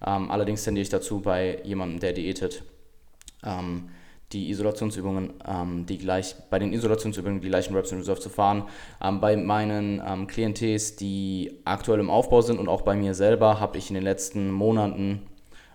Ähm, 0.06 0.30
allerdings 0.30 0.62
tendiere 0.62 0.82
ich 0.82 0.88
dazu, 0.88 1.20
bei 1.20 1.60
jemandem, 1.64 1.98
der 1.98 2.12
diätet, 2.12 2.62
ähm, 3.42 3.88
die 4.34 4.50
Isolationsübungen, 4.50 5.32
ähm, 5.46 5.86
die 5.86 5.96
gleich, 5.96 6.34
bei 6.50 6.58
den 6.58 6.72
Isolationsübungen 6.72 7.40
die 7.40 7.48
gleichen 7.48 7.74
Reps 7.74 7.92
in 7.92 7.98
Reserve 7.98 8.20
zu 8.20 8.28
fahren. 8.28 8.64
Ähm, 9.00 9.20
bei 9.20 9.36
meinen 9.36 10.02
ähm, 10.06 10.26
Klientels, 10.26 10.96
die 10.96 11.60
aktuell 11.64 12.00
im 12.00 12.10
Aufbau 12.10 12.42
sind 12.42 12.58
und 12.58 12.68
auch 12.68 12.82
bei 12.82 12.96
mir 12.96 13.14
selber, 13.14 13.60
habe 13.60 13.78
ich 13.78 13.88
in 13.88 13.94
den 13.94 14.02
letzten 14.02 14.50
Monaten, 14.50 15.22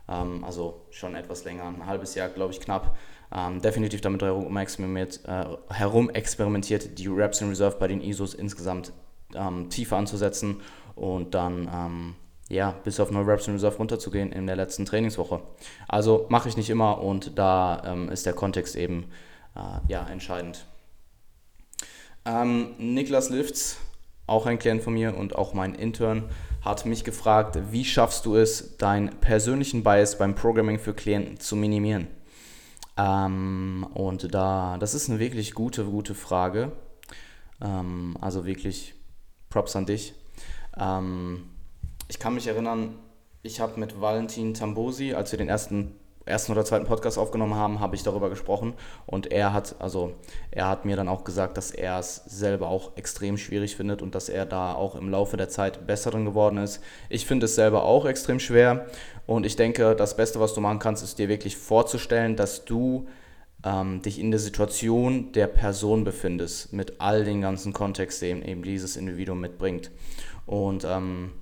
ähm, 0.07 0.43
also 0.43 0.81
schon 0.91 1.15
etwas 1.15 1.45
länger, 1.45 1.63
ein 1.63 1.85
halbes 1.85 2.15
Jahr, 2.15 2.29
glaube 2.29 2.53
ich, 2.53 2.59
knapp, 2.59 2.97
ähm, 3.33 3.61
definitiv 3.61 4.01
damit 4.01 4.21
herum 4.21 4.57
experimentiert, 4.57 5.25
äh, 5.25 5.45
herum 5.73 6.09
experimentiert, 6.09 6.99
die 6.99 7.07
Reps 7.07 7.41
in 7.41 7.49
Reserve 7.49 7.77
bei 7.79 7.87
den 7.87 8.01
ISOs 8.01 8.33
insgesamt 8.33 8.91
ähm, 9.33 9.69
tiefer 9.69 9.97
anzusetzen 9.97 10.57
und 10.95 11.33
dann 11.33 12.15
ja, 12.49 12.71
bis 12.83 12.99
auf 12.99 13.11
0 13.11 13.23
Reps 13.23 13.47
in 13.47 13.53
Reserve 13.53 13.77
runterzugehen 13.77 14.31
in 14.31 14.47
der 14.47 14.55
letzten 14.55 14.85
Trainingswoche. 14.85 15.41
Also 15.87 16.25
mache 16.29 16.49
ich 16.49 16.57
nicht 16.57 16.69
immer 16.69 17.01
und 17.01 17.37
da 17.37 17.81
ähm, 17.85 18.09
ist 18.09 18.25
der 18.25 18.33
Kontext 18.33 18.75
eben 18.75 19.05
äh, 19.55 19.91
ja, 19.91 20.05
entscheidend. 20.07 20.65
Ähm, 22.25 22.75
Niklas 22.77 23.29
Lifts, 23.29 23.77
auch 24.27 24.45
ein 24.45 24.59
Klient 24.59 24.81
von 24.81 24.93
mir 24.93 25.15
und 25.15 25.35
auch 25.35 25.53
mein 25.53 25.75
Intern, 25.75 26.29
hat 26.61 26.85
mich 26.85 27.03
gefragt, 27.03 27.57
wie 27.71 27.85
schaffst 27.85 28.25
du 28.25 28.35
es, 28.35 28.77
deinen 28.77 29.09
persönlichen 29.21 29.83
Bias 29.83 30.17
beim 30.17 30.35
Programming 30.35 30.79
für 30.79 30.93
Klienten 30.93 31.39
zu 31.39 31.55
minimieren? 31.55 32.07
Ähm, 32.97 33.87
und 33.93 34.33
da, 34.33 34.77
das 34.79 34.93
ist 34.93 35.09
eine 35.09 35.19
wirklich 35.19 35.53
gute, 35.53 35.85
gute 35.85 36.15
Frage. 36.15 36.71
Ähm, 37.61 38.17
also 38.19 38.45
wirklich 38.45 38.95
Props 39.49 39.75
an 39.75 39.85
dich. 39.85 40.13
Ähm, 40.77 41.49
ich 42.09 42.19
kann 42.19 42.33
mich 42.33 42.47
erinnern, 42.47 42.95
ich 43.43 43.61
habe 43.61 43.79
mit 43.79 44.01
Valentin 44.01 44.53
Tambosi, 44.53 45.13
als 45.13 45.31
wir 45.31 45.37
den 45.37 45.47
ersten, 45.47 45.95
ersten 46.25 46.51
oder 46.51 46.65
zweiten 46.65 46.85
Podcast 46.85 47.17
aufgenommen 47.17 47.55
haben, 47.55 47.79
habe 47.79 47.95
ich 47.95 48.03
darüber 48.03 48.29
gesprochen 48.29 48.73
und 49.05 49.31
er 49.31 49.53
hat, 49.53 49.75
also 49.79 50.15
er 50.51 50.67
hat 50.67 50.85
mir 50.85 50.97
dann 50.97 51.07
auch 51.07 51.23
gesagt, 51.23 51.55
dass 51.55 51.71
er 51.71 51.99
es 51.99 52.15
selber 52.25 52.67
auch 52.67 52.97
extrem 52.97 53.37
schwierig 53.37 53.75
findet 53.75 54.01
und 54.01 54.15
dass 54.15 54.27
er 54.27 54.45
da 54.45 54.73
auch 54.73 54.95
im 54.95 55.09
Laufe 55.09 55.37
der 55.37 55.49
Zeit 55.49 55.87
besser 55.87 56.11
drin 56.11 56.25
geworden 56.25 56.57
ist. 56.57 56.81
Ich 57.09 57.25
finde 57.25 57.45
es 57.45 57.55
selber 57.55 57.83
auch 57.83 58.05
extrem 58.05 58.39
schwer 58.39 58.87
und 59.27 59.45
ich 59.45 59.55
denke, 59.55 59.95
das 59.95 60.17
Beste, 60.17 60.39
was 60.39 60.55
du 60.55 60.61
machen 60.61 60.79
kannst, 60.79 61.03
ist 61.03 61.19
dir 61.19 61.29
wirklich 61.29 61.57
vorzustellen, 61.57 62.35
dass 62.35 62.65
du 62.65 63.07
ähm, 63.63 64.01
dich 64.01 64.19
in 64.19 64.31
der 64.31 64.39
Situation 64.39 65.31
der 65.31 65.47
Person 65.47 66.03
befindest, 66.03 66.73
mit 66.73 66.99
all 66.99 67.23
den 67.23 67.41
ganzen 67.41 67.71
Kontext, 67.71 68.21
den 68.23 68.43
eben 68.43 68.63
dieses 68.63 68.97
Individuum 68.97 69.39
mitbringt. 69.39 69.91
Und 70.45 70.85
ähm, 70.85 71.33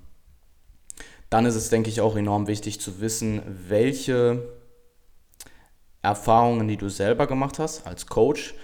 dann 1.30 1.46
ist 1.46 1.54
es, 1.54 1.70
denke 1.70 1.90
ich, 1.90 2.00
auch 2.00 2.16
enorm 2.16 2.46
wichtig 2.46 2.80
zu 2.80 3.00
wissen, 3.00 3.42
welche 3.68 4.42
Erfahrungen, 6.02 6.68
die 6.68 6.76
du 6.76 6.88
selber 6.88 7.26
gemacht 7.26 7.58
hast 7.58 7.86
als 7.86 8.06
Coach, 8.06 8.54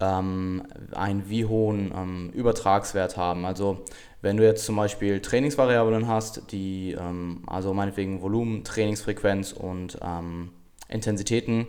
ähm, 0.00 0.66
einen 0.92 1.28
wie 1.28 1.46
hohen 1.46 1.92
ähm, 1.96 2.30
Übertragswert 2.34 3.16
haben. 3.16 3.46
Also 3.46 3.84
wenn 4.20 4.36
du 4.36 4.44
jetzt 4.44 4.64
zum 4.64 4.76
Beispiel 4.76 5.20
Trainingsvariablen 5.20 6.06
hast, 6.06 6.52
die 6.52 6.92
ähm, 6.98 7.44
also 7.46 7.72
meinetwegen 7.72 8.20
Volumen, 8.20 8.64
Trainingsfrequenz 8.64 9.52
und 9.52 9.98
ähm, 10.02 10.50
Intensitäten, 10.88 11.66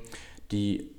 die 0.51 0.91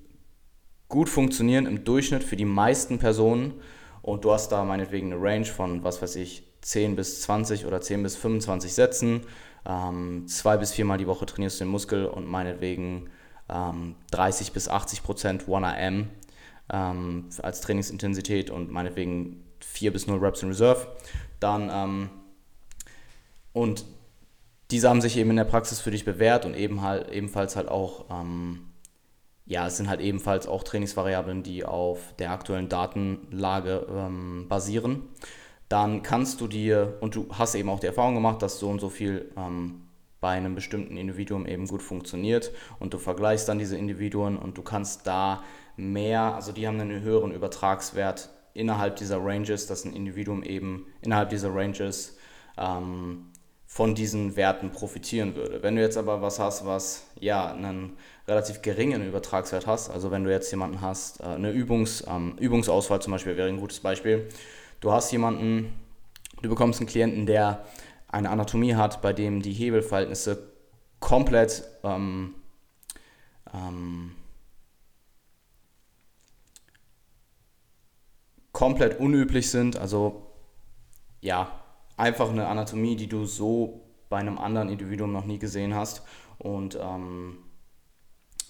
gut 0.89 1.09
funktionieren 1.09 1.67
im 1.67 1.85
Durchschnitt 1.85 2.25
für 2.25 2.37
die 2.37 2.45
meisten 2.45 2.99
Personen 2.99 3.55
und 4.01 4.25
du 4.25 4.33
hast 4.33 4.51
da 4.51 4.65
meinetwegen 4.65 5.13
eine 5.13 5.21
Range 5.21 5.45
von, 5.45 5.83
was 5.83 6.01
weiß 6.01 6.17
ich, 6.17 6.45
10 6.65 6.97
bis 6.97 7.21
20 7.23 7.67
oder 7.67 7.81
10 7.81 8.03
bis 8.03 8.17
25 8.17 8.73
Sätzen. 8.73 9.21
Ähm, 9.67 10.27
zwei 10.27 10.57
bis 10.57 10.73
viermal 10.73 10.99
die 10.99 11.07
Woche 11.07 11.27
trainierst 11.27 11.61
du 11.61 11.65
den 11.65 11.71
Muskel 11.71 12.07
und 12.07 12.27
meinetwegen 12.27 13.11
ähm, 13.49 13.95
30 14.11 14.53
bis 14.53 14.69
80 14.69 15.03
Prozent 15.03 15.45
1RM 15.45 16.07
ähm, 16.73 17.29
als 17.43 17.61
Trainingsintensität 17.61 18.51
und 18.51 18.71
meinetwegen 18.71 19.45
4 19.61 19.93
bis 19.93 20.07
0 20.07 20.19
Reps 20.19 20.43
in 20.43 20.49
Reserve. 20.49 20.87
Dann 21.39 21.71
ähm, 21.73 22.11
und 23.53 23.85
diese 24.71 24.89
haben 24.89 25.03
sich 25.03 25.19
eben 25.19 25.31
in 25.31 25.37
der 25.37 25.45
Praxis 25.45 25.81
für 25.81 25.91
dich 25.91 26.05
bewährt 26.05 26.47
und 26.47 26.55
eben 26.55 26.81
halt, 26.81 27.11
ebenfalls 27.11 27.57
halt 27.57 27.69
auch, 27.69 28.07
ähm, 28.11 28.71
ja, 29.45 29.67
es 29.67 29.77
sind 29.77 29.91
halt 29.91 30.01
ebenfalls 30.01 30.47
auch 30.47 30.63
Trainingsvariablen, 30.63 31.43
die 31.43 31.67
auf 31.67 32.15
der 32.19 32.31
aktuellen 32.31 32.71
Datenlage 32.71 33.87
ähm, 33.91 34.47
basieren 34.49 35.03
dann 35.69 36.03
kannst 36.03 36.41
du 36.41 36.47
dir, 36.47 36.97
und 37.01 37.15
du 37.15 37.27
hast 37.31 37.55
eben 37.55 37.69
auch 37.69 37.81
die 37.81 37.87
Erfahrung 37.87 38.15
gemacht, 38.15 38.43
dass 38.43 38.59
so 38.59 38.69
und 38.69 38.81
so 38.81 38.91
viel 38.91 39.31
ähm, 39.37 39.83
bei 40.21 40.31
einem 40.31 40.55
bestimmten 40.55 40.97
Individuum 40.97 41.47
eben 41.47 41.67
gut 41.67 41.83
funktioniert 41.83 42.53
und 42.79 42.95
du 42.95 42.99
vergleichst 42.99 43.49
dann 43.49 43.59
diese 43.59 43.77
Individuen 43.77 44.39
und 44.39 44.57
du 44.57 44.63
kannst 44.63 45.07
da 45.07 45.43
mehr, 45.77 46.35
also 46.35 46.53
die 46.53 46.67
haben 46.67 46.81
einen 46.81 47.03
höheren 47.03 47.33
Übertragswert 47.33 48.31
innerhalb 48.55 48.97
dieser 48.97 49.19
Ranges, 49.23 49.67
dass 49.67 49.85
ein 49.85 49.93
Individuum 49.93 50.43
eben 50.43 50.87
innerhalb 51.03 51.29
dieser 51.31 51.55
Ranges 51.55 52.17
ähm, 52.57 53.27
von 53.67 53.95
diesen 53.95 54.37
Werten 54.37 54.71
profitieren 54.71 55.35
würde. 55.35 55.63
Wenn 55.63 55.75
du 55.75 55.83
jetzt 55.83 55.97
aber 55.97 56.23
was 56.23 56.39
hast, 56.39 56.65
was 56.65 57.09
ja 57.19 57.53
einen 57.53 57.97
relativ 58.29 58.63
geringen 58.63 59.07
Übertragswert 59.07 59.67
hast, 59.67 59.91
also 59.91 60.11
wenn 60.11 60.25
du 60.25 60.31
jetzt 60.31 60.51
jemanden 60.53 60.81
hast, 60.81 61.21
äh, 61.21 61.25
eine 61.25 61.51
Übungs, 61.51 62.05
ähm, 62.09 62.37
Übungsauswahl 62.39 63.03
zum 63.03 63.13
Beispiel 63.13 63.37
wäre 63.37 63.49
ein 63.49 63.61
gutes 63.61 63.81
Beispiel, 63.81 64.29
Du 64.85 64.93
hast 64.93 65.11
jemanden, 65.13 65.73
du 66.43 66.51
bekommst 66.51 66.79
einen 66.79 66.91
Klienten, 66.91 67.25
der 67.25 67.65
eine 68.07 68.29
Anatomie 68.29 68.75
hat, 68.75 69.01
bei 69.01 69.15
dem 69.15 69.41
die 69.41 69.55
Hebelverhältnisse 69.55 70.53
komplett 71.01 71.65
ähm, 71.83 72.35
ähm, 73.55 74.15
komplett 78.53 79.01
unüblich 79.01 79.51
sind. 79.51 79.79
Also 79.79 80.27
ja, 81.23 81.51
einfach 81.97 82.29
eine 82.29 82.47
Anatomie, 82.47 82.95
die 82.95 83.09
du 83.09 83.25
so 83.25 83.81
bei 84.11 84.19
einem 84.19 84.39
anderen 84.39 84.69
Individuum 84.69 85.13
noch 85.13 85.25
nie 85.25 85.39
gesehen 85.39 85.75
hast. 85.75 86.03
Und 86.37 86.79
ähm, 86.79 87.39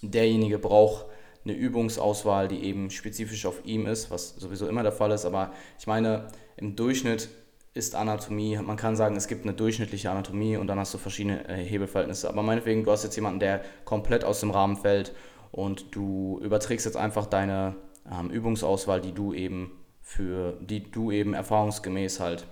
derjenige 0.01 0.59
braucht 0.59 1.05
eine 1.45 1.53
Übungsauswahl, 1.53 2.47
die 2.47 2.63
eben 2.63 2.89
spezifisch 2.89 3.45
auf 3.45 3.63
ihm 3.65 3.85
ist, 3.85 4.11
was 4.11 4.35
sowieso 4.35 4.67
immer 4.67 4.83
der 4.83 4.91
Fall 4.91 5.11
ist. 5.11 5.25
Aber 5.25 5.53
ich 5.79 5.87
meine, 5.87 6.27
im 6.57 6.75
Durchschnitt 6.75 7.29
ist 7.73 7.93
Anatomie, 7.93 8.57
man 8.57 8.77
kann 8.77 8.95
sagen, 8.95 9.15
es 9.15 9.27
gibt 9.27 9.43
eine 9.43 9.53
durchschnittliche 9.53 10.09
Anatomie 10.09 10.57
und 10.57 10.67
dann 10.67 10.79
hast 10.79 10.93
du 10.93 10.97
verschiedene 10.97 11.47
äh, 11.47 11.63
Hebelverhältnisse. 11.63 12.29
Aber 12.29 12.41
meinetwegen, 12.41 12.83
du 12.83 12.91
hast 12.91 13.03
jetzt 13.03 13.15
jemanden, 13.15 13.39
der 13.39 13.63
komplett 13.83 14.23
aus 14.23 14.39
dem 14.39 14.51
Rahmen 14.51 14.77
fällt 14.77 15.13
und 15.51 15.93
du 15.93 16.39
überträgst 16.41 16.85
jetzt 16.85 16.97
einfach 16.97 17.25
deine 17.25 17.75
ähm, 18.11 18.29
Übungsauswahl, 18.29 19.01
die 19.01 19.11
du 19.11 19.33
eben 19.33 19.71
für, 20.01 20.57
die 20.61 20.89
du 20.89 21.11
eben 21.11 21.33
erfahrungsgemäß 21.33 22.19
halt 22.19 22.47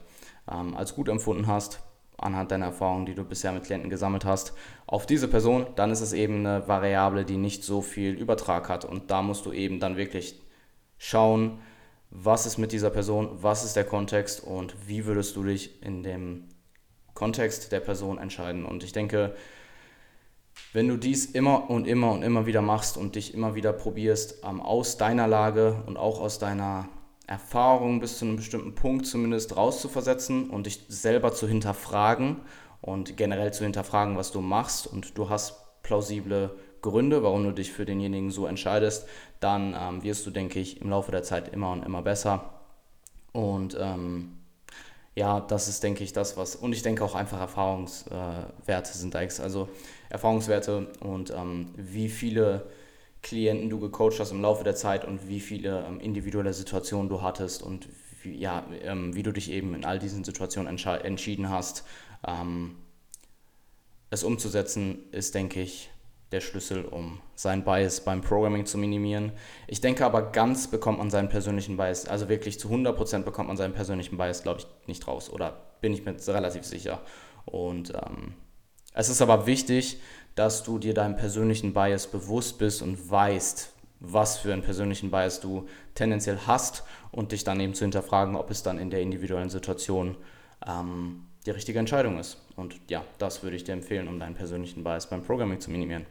ähm, 0.51 0.75
als 0.75 0.93
gut 0.93 1.07
empfunden 1.07 1.47
hast, 1.47 1.79
anhand 2.17 2.51
deiner 2.51 2.67
Erfahrungen, 2.67 3.05
die 3.05 3.15
du 3.15 3.23
bisher 3.23 3.51
mit 3.51 3.63
Klienten 3.63 3.89
gesammelt 3.89 4.25
hast, 4.25 4.53
auf 4.85 5.05
diese 5.05 5.27
Person, 5.27 5.67
dann 5.75 5.91
ist 5.91 6.01
es 6.01 6.13
eben 6.13 6.45
eine 6.45 6.67
Variable, 6.67 7.25
die 7.25 7.37
nicht 7.37 7.63
so 7.63 7.81
viel 7.81 8.13
Übertrag 8.13 8.69
hat. 8.69 8.85
Und 8.85 9.11
da 9.11 9.21
musst 9.21 9.45
du 9.45 9.51
eben 9.51 9.79
dann 9.79 9.97
wirklich 9.97 10.41
schauen, 10.97 11.59
was 12.09 12.45
ist 12.45 12.57
mit 12.57 12.71
dieser 12.71 12.91
Person, 12.91 13.29
was 13.41 13.63
ist 13.63 13.75
der 13.75 13.85
Kontext 13.85 14.43
und 14.43 14.87
wie 14.87 15.05
würdest 15.05 15.35
du 15.35 15.43
dich 15.43 15.81
in 15.83 16.03
dem 16.03 16.45
Kontext 17.13 17.71
der 17.71 17.79
Person 17.79 18.17
entscheiden. 18.17 18.65
Und 18.65 18.83
ich 18.83 18.91
denke, 18.91 19.35
wenn 20.71 20.87
du 20.87 20.97
dies 20.97 21.25
immer 21.25 21.69
und 21.69 21.87
immer 21.87 22.11
und 22.11 22.23
immer 22.23 22.45
wieder 22.45 22.61
machst 22.61 22.97
und 22.97 23.15
dich 23.15 23.33
immer 23.33 23.55
wieder 23.55 23.73
probierst, 23.73 24.43
ähm, 24.43 24.61
aus 24.61 24.97
deiner 24.97 25.27
Lage 25.27 25.83
und 25.87 25.97
auch 25.97 26.19
aus 26.19 26.39
deiner 26.39 26.87
Erfahrung 27.27 27.99
bis 27.99 28.17
zu 28.17 28.25
einem 28.25 28.35
bestimmten 28.35 28.75
Punkt 28.75 29.05
zumindest 29.05 29.55
rauszuversetzen 29.55 30.49
und 30.49 30.65
dich 30.65 30.85
selber 30.89 31.33
zu 31.33 31.47
hinterfragen 31.47 32.41
und 32.81 33.15
generell 33.15 33.53
zu 33.53 33.63
hinterfragen, 33.63 34.17
was 34.17 34.31
du 34.31 34.41
machst 34.41 34.87
und 34.87 35.17
du 35.17 35.29
hast 35.29 35.81
plausible 35.83 36.55
Gründe, 36.81 37.23
warum 37.23 37.43
du 37.43 37.51
dich 37.51 37.71
für 37.71 37.85
denjenigen 37.85 38.29
so 38.29 38.45
entscheidest, 38.45 39.07
dann 39.39 39.75
ähm, 39.79 40.03
wirst 40.03 40.25
du, 40.25 40.31
denke 40.31 40.59
ich, 40.59 40.81
im 40.81 40.89
Laufe 40.89 41.11
der 41.11 41.23
Zeit 41.23 41.47
immer 41.53 41.71
und 41.71 41.85
immer 41.85 42.01
besser. 42.01 42.53
Und 43.31 43.77
ähm, 43.79 44.37
ja, 45.15 45.39
das 45.39 45.67
ist, 45.67 45.83
denke 45.83 46.03
ich, 46.03 46.11
das, 46.11 46.37
was. 46.37 46.55
Und 46.55 46.73
ich 46.73 46.81
denke 46.81 47.03
auch 47.03 47.15
einfach 47.15 47.39
Erfahrungswerte 47.39 48.97
sind 48.97 49.15
da. 49.15 49.19
Also 49.19 49.69
Erfahrungswerte 50.09 50.87
und 50.99 51.31
ähm, 51.31 51.69
wie 51.77 52.09
viele 52.09 52.65
Klienten 53.23 53.69
du 53.69 53.79
gecoacht 53.79 54.19
hast 54.19 54.31
im 54.31 54.41
Laufe 54.41 54.63
der 54.63 54.75
Zeit 54.75 55.05
und 55.05 55.27
wie 55.27 55.39
viele 55.39 55.85
ähm, 55.87 55.99
individuelle 55.99 56.53
Situationen 56.53 57.09
du 57.09 57.21
hattest 57.21 57.63
und 57.63 57.89
wie, 58.21 58.37
ja, 58.37 58.65
ähm, 58.83 59.15
wie 59.15 59.23
du 59.23 59.31
dich 59.31 59.49
eben 59.49 59.73
in 59.73 59.85
all 59.85 59.97
diesen 59.97 60.23
Situationen 60.23 60.77
entschieden 60.77 61.49
hast. 61.49 61.85
Ähm, 62.27 62.75
es 64.09 64.23
umzusetzen 64.23 65.05
ist, 65.11 65.33
denke 65.33 65.61
ich, 65.61 65.89
der 66.31 66.41
Schlüssel, 66.41 66.85
um 66.85 67.19
seinen 67.35 67.63
Bias 67.63 68.01
beim 68.01 68.21
Programming 68.21 68.65
zu 68.65 68.77
minimieren. 68.77 69.31
Ich 69.67 69.81
denke 69.81 70.05
aber, 70.05 70.31
ganz 70.31 70.67
bekommt 70.67 70.97
man 70.97 71.09
seinen 71.09 71.29
persönlichen 71.29 71.77
Bias, 71.77 72.07
also 72.07 72.27
wirklich 72.27 72.59
zu 72.59 72.69
100% 72.69 73.23
bekommt 73.23 73.47
man 73.47 73.57
seinen 73.57 73.73
persönlichen 73.73 74.17
Bias, 74.17 74.43
glaube 74.43 74.61
ich, 74.61 74.67
nicht 74.87 75.07
raus. 75.07 75.29
Oder 75.29 75.61
bin 75.79 75.93
ich 75.93 76.03
mir 76.05 76.15
relativ 76.27 76.63
sicher. 76.63 77.01
Und 77.45 77.93
ähm, 77.93 78.33
es 78.93 79.09
ist 79.09 79.21
aber 79.21 79.45
wichtig, 79.45 79.99
dass 80.35 80.63
du 80.63 80.79
dir 80.79 80.93
deinem 80.93 81.15
persönlichen 81.15 81.73
Bias 81.73 82.07
bewusst 82.07 82.57
bist 82.57 82.81
und 82.81 83.09
weißt, 83.09 83.71
was 83.99 84.37
für 84.37 84.51
einen 84.51 84.63
persönlichen 84.63 85.11
Bias 85.11 85.39
du 85.39 85.67
tendenziell 85.95 86.39
hast 86.45 86.83
und 87.11 87.31
dich 87.31 87.43
dann 87.43 87.59
eben 87.59 87.73
zu 87.73 87.85
hinterfragen, 87.85 88.35
ob 88.35 88.51
es 88.51 88.63
dann 88.63 88.77
in 88.77 88.89
der 88.89 89.01
individuellen 89.01 89.49
Situation 89.49 90.17
ähm, 90.67 91.25
die 91.45 91.51
richtige 91.51 91.79
Entscheidung 91.79 92.19
ist. 92.19 92.37
Und 92.55 92.75
ja, 92.89 93.03
das 93.17 93.43
würde 93.43 93.55
ich 93.55 93.63
dir 93.63 93.73
empfehlen, 93.73 94.07
um 94.07 94.19
deinen 94.19 94.35
persönlichen 94.35 94.83
Bias 94.83 95.09
beim 95.09 95.23
Programming 95.23 95.59
zu 95.59 95.71
minimieren. 95.71 96.05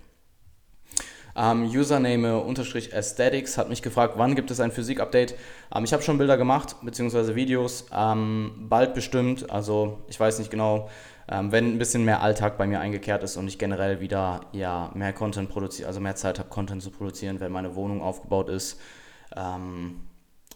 Ähm, 1.34 1.64
Username 1.64 2.44
Aesthetics 2.92 3.56
hat 3.56 3.68
mich 3.68 3.80
gefragt, 3.80 4.14
wann 4.16 4.34
gibt 4.34 4.50
es 4.50 4.60
ein 4.60 4.70
Physik-Update? 4.70 5.34
Ähm, 5.74 5.84
ich 5.84 5.92
habe 5.92 6.02
schon 6.02 6.18
Bilder 6.18 6.36
gemacht, 6.36 6.76
beziehungsweise 6.82 7.34
Videos, 7.34 7.86
ähm, 7.94 8.66
bald 8.68 8.94
bestimmt, 8.94 9.50
also 9.50 10.00
ich 10.08 10.20
weiß 10.20 10.38
nicht 10.38 10.50
genau, 10.50 10.90
ähm, 11.28 11.52
wenn 11.52 11.74
ein 11.74 11.78
bisschen 11.78 12.04
mehr 12.04 12.22
Alltag 12.22 12.58
bei 12.58 12.66
mir 12.66 12.80
eingekehrt 12.80 13.22
ist 13.22 13.36
und 13.36 13.48
ich 13.48 13.58
generell 13.58 14.00
wieder 14.00 14.42
ja, 14.52 14.90
mehr 14.94 15.12
Content 15.12 15.48
produziere, 15.48 15.88
also 15.88 16.00
mehr 16.00 16.16
Zeit 16.16 16.38
habe, 16.38 16.48
Content 16.48 16.82
zu 16.82 16.90
produzieren, 16.90 17.40
wenn 17.40 17.52
meine 17.52 17.74
Wohnung 17.74 18.02
aufgebaut 18.02 18.48
ist, 18.48 18.80
ähm, 19.36 20.00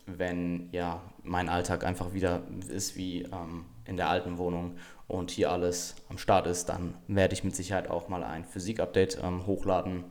wenn 0.06 0.68
ja 0.72 1.00
mein 1.22 1.48
Alltag 1.48 1.84
einfach 1.84 2.12
wieder 2.12 2.42
ist 2.68 2.96
wie 2.96 3.22
ähm, 3.22 3.66
in 3.84 3.96
der 3.96 4.08
alten 4.08 4.38
Wohnung 4.38 4.76
und 5.08 5.30
hier 5.30 5.50
alles 5.50 5.96
am 6.08 6.18
Start 6.18 6.46
ist, 6.46 6.68
dann 6.68 6.94
werde 7.08 7.34
ich 7.34 7.44
mit 7.44 7.56
Sicherheit 7.56 7.90
auch 7.90 8.08
mal 8.08 8.22
ein 8.22 8.44
Physik-Update 8.44 9.22
hochladen 9.22 10.04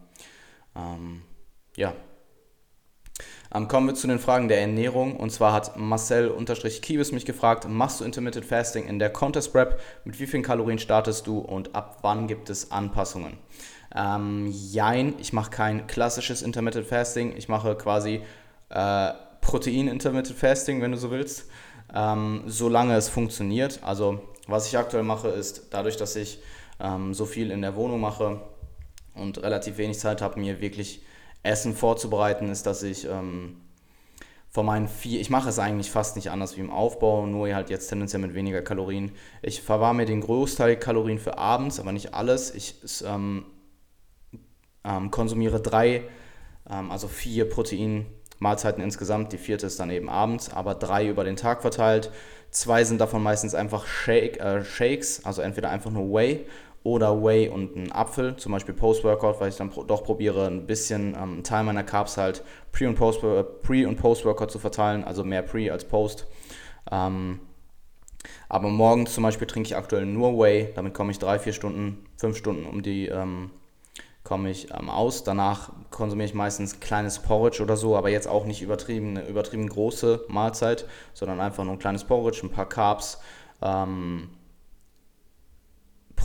ähm, 0.75 1.21
ja. 1.75 1.93
Ähm, 3.53 3.67
kommen 3.67 3.87
wir 3.87 3.95
zu 3.95 4.07
den 4.07 4.19
Fragen 4.19 4.47
der 4.47 4.61
Ernährung. 4.61 5.15
Und 5.17 5.31
zwar 5.31 5.53
hat 5.53 5.77
Marcel-Kiebis 5.77 7.11
mich 7.11 7.25
gefragt, 7.25 7.67
machst 7.69 7.99
du 7.99 8.05
Intermittent 8.05 8.45
Fasting 8.45 8.87
in 8.87 8.99
der 8.99 9.09
Contest 9.09 9.51
Prep? 9.51 9.79
Mit 10.03 10.19
wie 10.19 10.27
vielen 10.27 10.43
Kalorien 10.43 10.79
startest 10.79 11.27
du 11.27 11.39
und 11.39 11.75
ab 11.75 11.99
wann 12.01 12.27
gibt 12.27 12.49
es 12.49 12.71
Anpassungen? 12.71 13.37
Ähm, 13.95 14.51
jein, 14.51 15.13
ich 15.19 15.33
mache 15.33 15.51
kein 15.51 15.87
klassisches 15.87 16.41
Intermittent 16.41 16.87
Fasting. 16.87 17.35
Ich 17.37 17.49
mache 17.49 17.75
quasi 17.75 18.21
äh, 18.69 19.11
Protein-Intermittent 19.41 20.37
Fasting, 20.37 20.81
wenn 20.81 20.91
du 20.91 20.97
so 20.97 21.11
willst. 21.11 21.45
Ähm, 21.93 22.43
solange 22.47 22.95
es 22.95 23.09
funktioniert. 23.09 23.79
Also 23.83 24.19
was 24.47 24.67
ich 24.67 24.77
aktuell 24.77 25.03
mache, 25.03 25.29
ist 25.29 25.67
dadurch, 25.71 25.97
dass 25.97 26.15
ich 26.15 26.39
ähm, 26.79 27.13
so 27.13 27.25
viel 27.25 27.51
in 27.51 27.61
der 27.61 27.75
Wohnung 27.75 28.01
mache, 28.01 28.41
und 29.15 29.41
relativ 29.41 29.77
wenig 29.77 29.97
Zeit 29.97 30.21
habe, 30.21 30.39
mir 30.39 30.61
wirklich 30.61 31.01
Essen 31.45 31.75
vorzubereiten, 31.75 32.49
ist, 32.49 32.65
dass 32.65 32.83
ich 32.83 33.05
ähm, 33.05 33.57
von 34.49 34.65
meinen 34.65 34.87
vier, 34.87 35.19
ich 35.19 35.29
mache 35.29 35.49
es 35.49 35.59
eigentlich 35.59 35.91
fast 35.91 36.15
nicht 36.15 36.31
anders 36.31 36.55
wie 36.55 36.61
im 36.61 36.71
Aufbau, 36.71 37.25
nur 37.25 37.53
halt 37.53 37.69
jetzt 37.69 37.89
tendenziell 37.89 38.21
mit 38.21 38.33
weniger 38.33 38.61
Kalorien. 38.61 39.11
Ich 39.41 39.61
verwahre 39.61 39.93
mir 39.93 40.05
den 40.05 40.21
Großteil 40.21 40.77
Kalorien 40.77 41.19
für 41.19 41.37
abends, 41.37 41.79
aber 41.79 41.91
nicht 41.91 42.13
alles. 42.13 42.55
Ich 42.55 42.75
ähm, 43.05 43.45
ähm, 44.86 45.12
konsumiere 45.12 45.60
drei, 45.60 46.03
ähm, 46.69 46.89
also 46.89 47.10
vier 47.10 47.49
Proteinmahlzeiten 47.49 48.81
insgesamt. 48.81 49.34
Die 49.34 49.38
vierte 49.38 49.67
ist 49.67 49.79
dann 49.79 49.89
eben 49.89 50.10
abends, 50.10 50.49
aber 50.49 50.73
drei 50.75 51.08
über 51.08 51.25
den 51.25 51.36
Tag 51.36 51.62
verteilt. 51.62 52.12
Zwei 52.49 52.86
sind 52.86 53.01
davon 53.01 53.21
meistens 53.21 53.55
einfach 53.55 53.86
Shake, 53.86 54.39
äh, 54.39 54.63
Shakes, 54.63 55.25
also 55.25 55.41
entweder 55.41 55.69
einfach 55.69 55.91
nur 55.91 56.13
Whey 56.13 56.45
oder 56.86 57.24
Whey 57.24 57.50
und 57.50 57.76
einen 57.76 57.91
Apfel, 57.91 58.36
zum 58.36 58.52
Beispiel 58.52 58.76
Post-Workout, 58.76 59.41
weil 59.41 59.50
ich 59.50 59.56
dann 59.56 59.71
doch 59.88 60.04
probiere, 60.04 60.45
ein 60.45 60.67
bisschen 60.67 61.17
ähm, 61.19 61.43
Teil 61.43 61.63
meiner 61.63 61.84
Carbs 61.84 62.15
halt 62.15 62.43
Pre- 62.71 62.88
und 62.88 62.93
Post-Workout 62.95 63.63
Pre 63.63 63.91
Post 63.95 64.52
zu 64.52 64.60
verteilen, 64.60 65.04
also 65.04 65.24
mehr 65.24 65.41
Pre 65.41 65.71
als 65.71 65.84
Post. 65.84 66.28
Ähm, 66.91 67.39
aber 68.48 68.69
morgens 68.69 69.15
zum 69.15 69.24
Beispiel 69.24 69.48
trinke 69.48 69.65
ich 69.65 69.76
aktuell 69.76 70.06
nur 70.06 70.38
Whey, 70.38 70.69
damit 70.76 70.93
komme 70.93 71.10
ich 71.10 71.17
drei, 71.17 71.39
vier 71.39 71.54
Stunden, 71.54 72.06
fünf 72.17 72.38
Stunden 72.38 72.67
um 72.67 72.84
die 72.84 73.08
ähm, 73.08 73.50
komme 74.24 74.52
ich 74.52 74.71
ähm, 74.71 74.91
aus. 74.91 75.24
Danach 75.24 75.71
konsumiere 75.89 76.28
ich 76.28 76.36
meistens 76.36 76.80
kleines 76.80 77.17
Porridge 77.17 77.63
oder 77.63 77.78
so, 77.78 77.98
aber 77.98 78.10
jetzt 78.10 78.28
auch 78.28 78.45
nicht 78.45 78.62
übertrieben, 78.62 79.17
eine 79.17 79.28
übertrieben 79.28 79.67
große 79.67 80.26
Mahlzeit, 80.28 80.86
sondern 81.15 81.39
einfach 81.39 81.63
nur 81.63 81.74
ein 81.74 81.80
kleines 81.80 82.04
Porridge, 82.04 82.41
ein 82.43 82.52
paar 82.52 82.69
Carbs. 82.69 83.19
Ähm, 83.63 84.30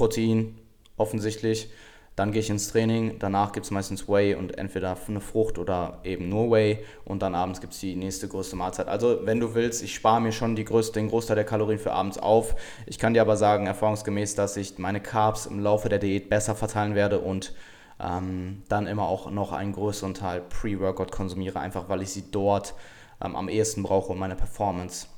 Protein 0.00 0.56
offensichtlich. 0.96 1.70
Dann 2.16 2.32
gehe 2.32 2.40
ich 2.40 2.48
ins 2.48 2.68
Training, 2.68 3.18
danach 3.18 3.52
gibt 3.52 3.66
es 3.66 3.70
meistens 3.70 4.08
Whey 4.08 4.34
und 4.34 4.56
entweder 4.56 4.96
eine 5.06 5.20
Frucht 5.20 5.58
oder 5.58 6.00
eben 6.04 6.30
nur 6.30 6.50
Whey 6.50 6.78
und 7.04 7.20
dann 7.20 7.34
abends 7.34 7.60
gibt 7.60 7.74
es 7.74 7.80
die 7.80 7.96
nächste 7.96 8.26
größte 8.26 8.56
Mahlzeit. 8.56 8.88
Also 8.88 9.20
wenn 9.24 9.40
du 9.40 9.54
willst, 9.54 9.82
ich 9.82 9.94
spare 9.94 10.22
mir 10.22 10.32
schon 10.32 10.56
größte, 10.56 10.98
den 10.98 11.08
Großteil 11.08 11.36
der 11.36 11.44
Kalorien 11.44 11.78
für 11.78 11.92
abends 11.92 12.16
auf. 12.16 12.56
Ich 12.86 12.98
kann 12.98 13.12
dir 13.12 13.20
aber 13.20 13.36
sagen, 13.36 13.66
erfahrungsgemäß, 13.66 14.34
dass 14.34 14.56
ich 14.56 14.78
meine 14.78 15.00
Carbs 15.00 15.44
im 15.44 15.60
Laufe 15.60 15.90
der 15.90 15.98
Diät 15.98 16.30
besser 16.30 16.54
verteilen 16.54 16.94
werde 16.94 17.20
und 17.20 17.54
ähm, 18.02 18.62
dann 18.68 18.86
immer 18.86 19.06
auch 19.06 19.30
noch 19.30 19.52
einen 19.52 19.72
größeren 19.72 20.14
Teil 20.14 20.40
Pre-Workout 20.40 21.12
konsumiere, 21.12 21.60
einfach 21.60 21.90
weil 21.90 22.00
ich 22.00 22.10
sie 22.10 22.24
dort 22.30 22.74
ähm, 23.22 23.36
am 23.36 23.50
ehesten 23.50 23.82
brauche, 23.82 24.12
um 24.12 24.18
meine 24.18 24.36
Performance 24.36 25.08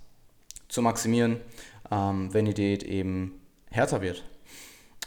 zu 0.68 0.82
maximieren, 0.82 1.40
ähm, 1.90 2.34
wenn 2.34 2.46
die 2.46 2.54
Diät 2.54 2.82
eben 2.82 3.40
härter 3.70 4.02
wird. 4.02 4.24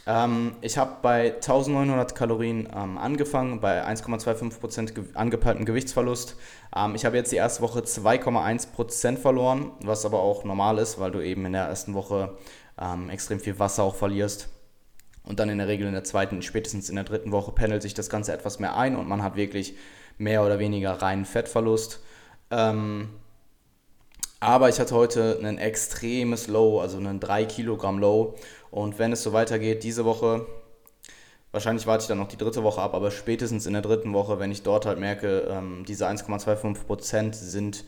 Ähm, 0.06 0.52
ich 0.60 0.78
habe 0.78 0.98
bei 1.02 1.34
1900 1.34 2.14
Kalorien 2.14 2.68
ähm, 2.74 2.96
angefangen, 2.96 3.60
bei 3.60 3.84
1,25% 3.84 4.92
ge 4.92 5.04
angepeiltem 5.14 5.64
Gewichtsverlust. 5.64 6.36
Ähm, 6.74 6.94
ich 6.94 7.04
habe 7.04 7.16
jetzt 7.16 7.32
die 7.32 7.36
erste 7.36 7.62
Woche 7.62 7.80
2,1% 7.80 9.16
verloren, 9.16 9.72
was 9.80 10.06
aber 10.06 10.20
auch 10.20 10.44
normal 10.44 10.78
ist, 10.78 11.00
weil 11.00 11.10
du 11.10 11.20
eben 11.20 11.44
in 11.44 11.52
der 11.52 11.64
ersten 11.64 11.94
Woche 11.94 12.36
ähm, 12.80 13.10
extrem 13.10 13.40
viel 13.40 13.58
Wasser 13.58 13.82
auch 13.82 13.96
verlierst. 13.96 14.48
Und 15.24 15.40
dann 15.40 15.48
in 15.48 15.58
der 15.58 15.66
Regel 15.66 15.88
in 15.88 15.92
der 15.92 16.04
zweiten, 16.04 16.40
spätestens 16.40 16.88
in 16.88 16.94
der 16.94 17.04
dritten 17.04 17.32
Woche 17.32 17.50
pendelt 17.50 17.82
sich 17.82 17.94
das 17.94 18.08
Ganze 18.08 18.32
etwas 18.32 18.60
mehr 18.60 18.76
ein 18.76 18.94
und 18.94 19.08
man 19.08 19.24
hat 19.24 19.34
wirklich 19.34 19.74
mehr 20.18 20.44
oder 20.44 20.60
weniger 20.60 20.92
reinen 21.02 21.24
Fettverlust. 21.24 22.00
Ähm, 22.52 23.08
aber 24.38 24.68
ich 24.68 24.78
hatte 24.78 24.94
heute 24.94 25.38
ein 25.42 25.58
extremes 25.58 26.46
Low, 26.46 26.80
also 26.80 26.98
einen 26.98 27.18
3 27.20 27.46
Kilogramm 27.46 27.98
Low. 27.98 28.36
Und 28.70 28.98
wenn 28.98 29.12
es 29.12 29.22
so 29.22 29.32
weitergeht, 29.32 29.84
diese 29.84 30.04
Woche, 30.04 30.46
wahrscheinlich 31.52 31.86
warte 31.86 32.02
ich 32.02 32.08
dann 32.08 32.18
noch 32.18 32.28
die 32.28 32.36
dritte 32.36 32.62
Woche 32.62 32.80
ab, 32.80 32.94
aber 32.94 33.10
spätestens 33.10 33.66
in 33.66 33.72
der 33.72 33.82
dritten 33.82 34.12
Woche, 34.12 34.38
wenn 34.38 34.50
ich 34.50 34.62
dort 34.62 34.86
halt 34.86 34.98
merke, 34.98 35.48
ähm, 35.50 35.84
diese 35.86 36.06
1,25% 36.08 37.34
sind 37.34 37.84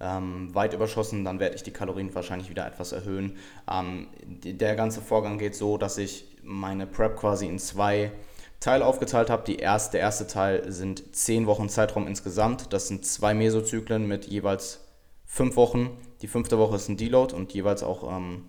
ähm, 0.00 0.54
weit 0.54 0.74
überschossen, 0.74 1.24
dann 1.24 1.40
werde 1.40 1.56
ich 1.56 1.62
die 1.62 1.72
Kalorien 1.72 2.14
wahrscheinlich 2.14 2.50
wieder 2.50 2.66
etwas 2.66 2.92
erhöhen. 2.92 3.36
Ähm, 3.70 4.08
der 4.22 4.76
ganze 4.76 5.00
Vorgang 5.00 5.38
geht 5.38 5.54
so, 5.54 5.78
dass 5.78 5.98
ich 5.98 6.36
meine 6.42 6.86
Prep 6.86 7.16
quasi 7.16 7.46
in 7.46 7.58
zwei 7.58 8.12
Teile 8.60 8.84
aufgeteilt 8.84 9.30
habe. 9.30 9.44
Die 9.44 9.56
erste, 9.56 9.92
der 9.92 10.00
erste 10.00 10.26
Teil 10.26 10.70
sind 10.70 11.14
10 11.14 11.46
Wochen 11.46 11.68
Zeitraum 11.68 12.06
insgesamt. 12.06 12.72
Das 12.72 12.88
sind 12.88 13.06
zwei 13.06 13.34
Mesozyklen 13.34 14.06
mit 14.06 14.26
jeweils 14.26 14.80
fünf 15.24 15.56
Wochen. 15.56 15.96
Die 16.22 16.28
fünfte 16.28 16.58
Woche 16.58 16.76
ist 16.76 16.88
ein 16.88 16.96
Deload 16.96 17.34
und 17.34 17.52
jeweils 17.52 17.82
auch 17.82 18.16
ähm, 18.16 18.44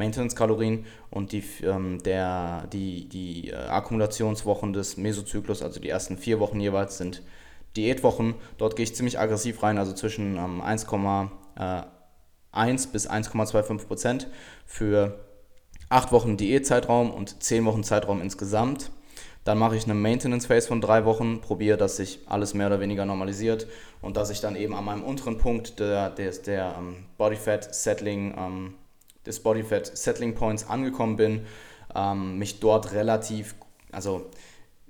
Maintenance-Kalorien 0.00 0.84
und 1.10 1.30
die, 1.30 1.44
ähm, 1.62 2.02
der, 2.02 2.66
die, 2.72 3.08
die 3.08 3.50
äh, 3.50 3.54
Akkumulationswochen 3.54 4.72
des 4.72 4.96
Mesozyklus, 4.96 5.62
also 5.62 5.78
die 5.78 5.88
ersten 5.88 6.18
vier 6.18 6.40
Wochen 6.40 6.58
jeweils, 6.58 6.98
sind 6.98 7.22
Diätwochen. 7.76 8.34
Dort 8.58 8.74
gehe 8.74 8.82
ich 8.82 8.96
ziemlich 8.96 9.18
aggressiv 9.18 9.62
rein, 9.62 9.78
also 9.78 9.92
zwischen 9.92 10.36
ähm, 10.36 10.60
1,1 10.60 11.28
äh, 12.56 12.88
bis 12.92 13.08
1,25 13.08 13.86
Prozent 13.86 14.26
für 14.66 15.20
acht 15.88 16.12
Wochen 16.12 16.36
Diätzeitraum 16.36 17.10
und 17.10 17.42
zehn 17.42 17.64
Wochen 17.64 17.84
Zeitraum 17.84 18.20
insgesamt. 18.20 18.90
Dann 19.44 19.58
mache 19.58 19.76
ich 19.76 19.84
eine 19.84 19.94
Maintenance 19.94 20.46
Phase 20.46 20.68
von 20.68 20.80
drei 20.80 21.04
Wochen, 21.04 21.40
probiere, 21.40 21.78
dass 21.78 21.96
sich 21.96 22.20
alles 22.26 22.52
mehr 22.52 22.66
oder 22.66 22.80
weniger 22.80 23.06
normalisiert 23.06 23.66
und 24.02 24.16
dass 24.16 24.30
ich 24.30 24.40
dann 24.40 24.54
eben 24.54 24.74
an 24.74 24.84
meinem 24.84 25.02
unteren 25.02 25.38
Punkt 25.38 25.80
der, 25.80 26.10
der, 26.10 26.30
der 26.32 26.74
ähm, 26.78 27.06
Body 27.16 27.36
Fat 27.36 27.74
Settling, 27.74 28.34
ähm, 28.36 28.74
des 29.26 29.40
Body 29.40 29.62
Fat 29.62 29.86
Settling 29.96 30.34
Points 30.34 30.68
angekommen 30.68 31.16
bin, 31.16 31.46
ähm, 31.94 32.38
mich 32.38 32.60
dort 32.60 32.92
relativ, 32.92 33.54
also 33.92 34.26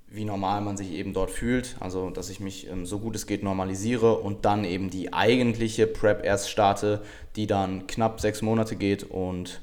wie 0.09 0.25
normal 0.25 0.61
man 0.61 0.77
sich 0.77 0.91
eben 0.91 1.13
dort 1.13 1.31
fühlt. 1.31 1.77
Also, 1.81 2.11
dass 2.11 2.31
ich 2.31 2.41
mich 2.41 2.69
ähm, 2.69 2.85
so 2.85 2.99
gut 2.99 3.15
es 3.15 3.27
geht 3.27 3.43
normalisiere 3.43 4.19
und 4.19 4.45
dann 4.45 4.65
eben 4.65 4.91
die 4.91 5.13
eigentliche 5.13 5.87
Prep 5.87 6.25
erst 6.25 6.51
starte, 6.51 7.03
die 7.37 7.47
dann 7.47 7.87
knapp 7.87 8.21
sechs 8.21 8.43
Monate 8.43 8.77
geht 8.77 9.05
und 9.05 9.61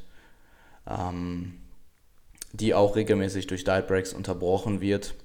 ähm, 0.89 1.55
die 2.53 2.73
auch 2.73 2.95
regelmäßig 2.95 3.47
durch 3.47 3.65
Diet 3.65 3.87
Breaks 3.87 4.13
unterbrochen 4.13 4.79
wird. 4.79 5.15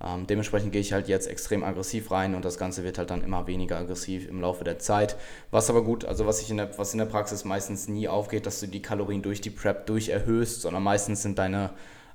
Ähm, 0.00 0.26
dementsprechend 0.26 0.72
gehe 0.72 0.80
ich 0.80 0.92
halt 0.92 1.08
jetzt 1.08 1.26
extrem 1.26 1.64
aggressiv 1.64 2.10
rein 2.10 2.34
und 2.34 2.44
das 2.44 2.56
Ganze 2.58 2.84
wird 2.84 2.98
halt 2.98 3.10
dann 3.10 3.22
immer 3.22 3.46
weniger 3.46 3.78
aggressiv 3.78 4.28
im 4.28 4.40
Laufe 4.40 4.64
der 4.64 4.78
Zeit. 4.78 5.16
Was 5.50 5.70
aber 5.70 5.82
gut, 5.82 6.04
also 6.04 6.26
was, 6.26 6.40
ich 6.40 6.50
in 6.50 6.56
der, 6.58 6.78
was 6.78 6.92
in 6.92 6.98
der 6.98 7.06
Praxis 7.06 7.44
meistens 7.44 7.88
nie 7.88 8.08
aufgeht, 8.08 8.46
dass 8.46 8.60
du 8.60 8.68
die 8.68 8.82
Kalorien 8.82 9.22
durch 9.22 9.40
die 9.40 9.50
Prep 9.50 9.86
durch 9.86 10.10
erhöhst, 10.10 10.62
sondern 10.62 10.82
meistens 10.82 11.22
sind 11.22 11.38
deine 11.38 11.70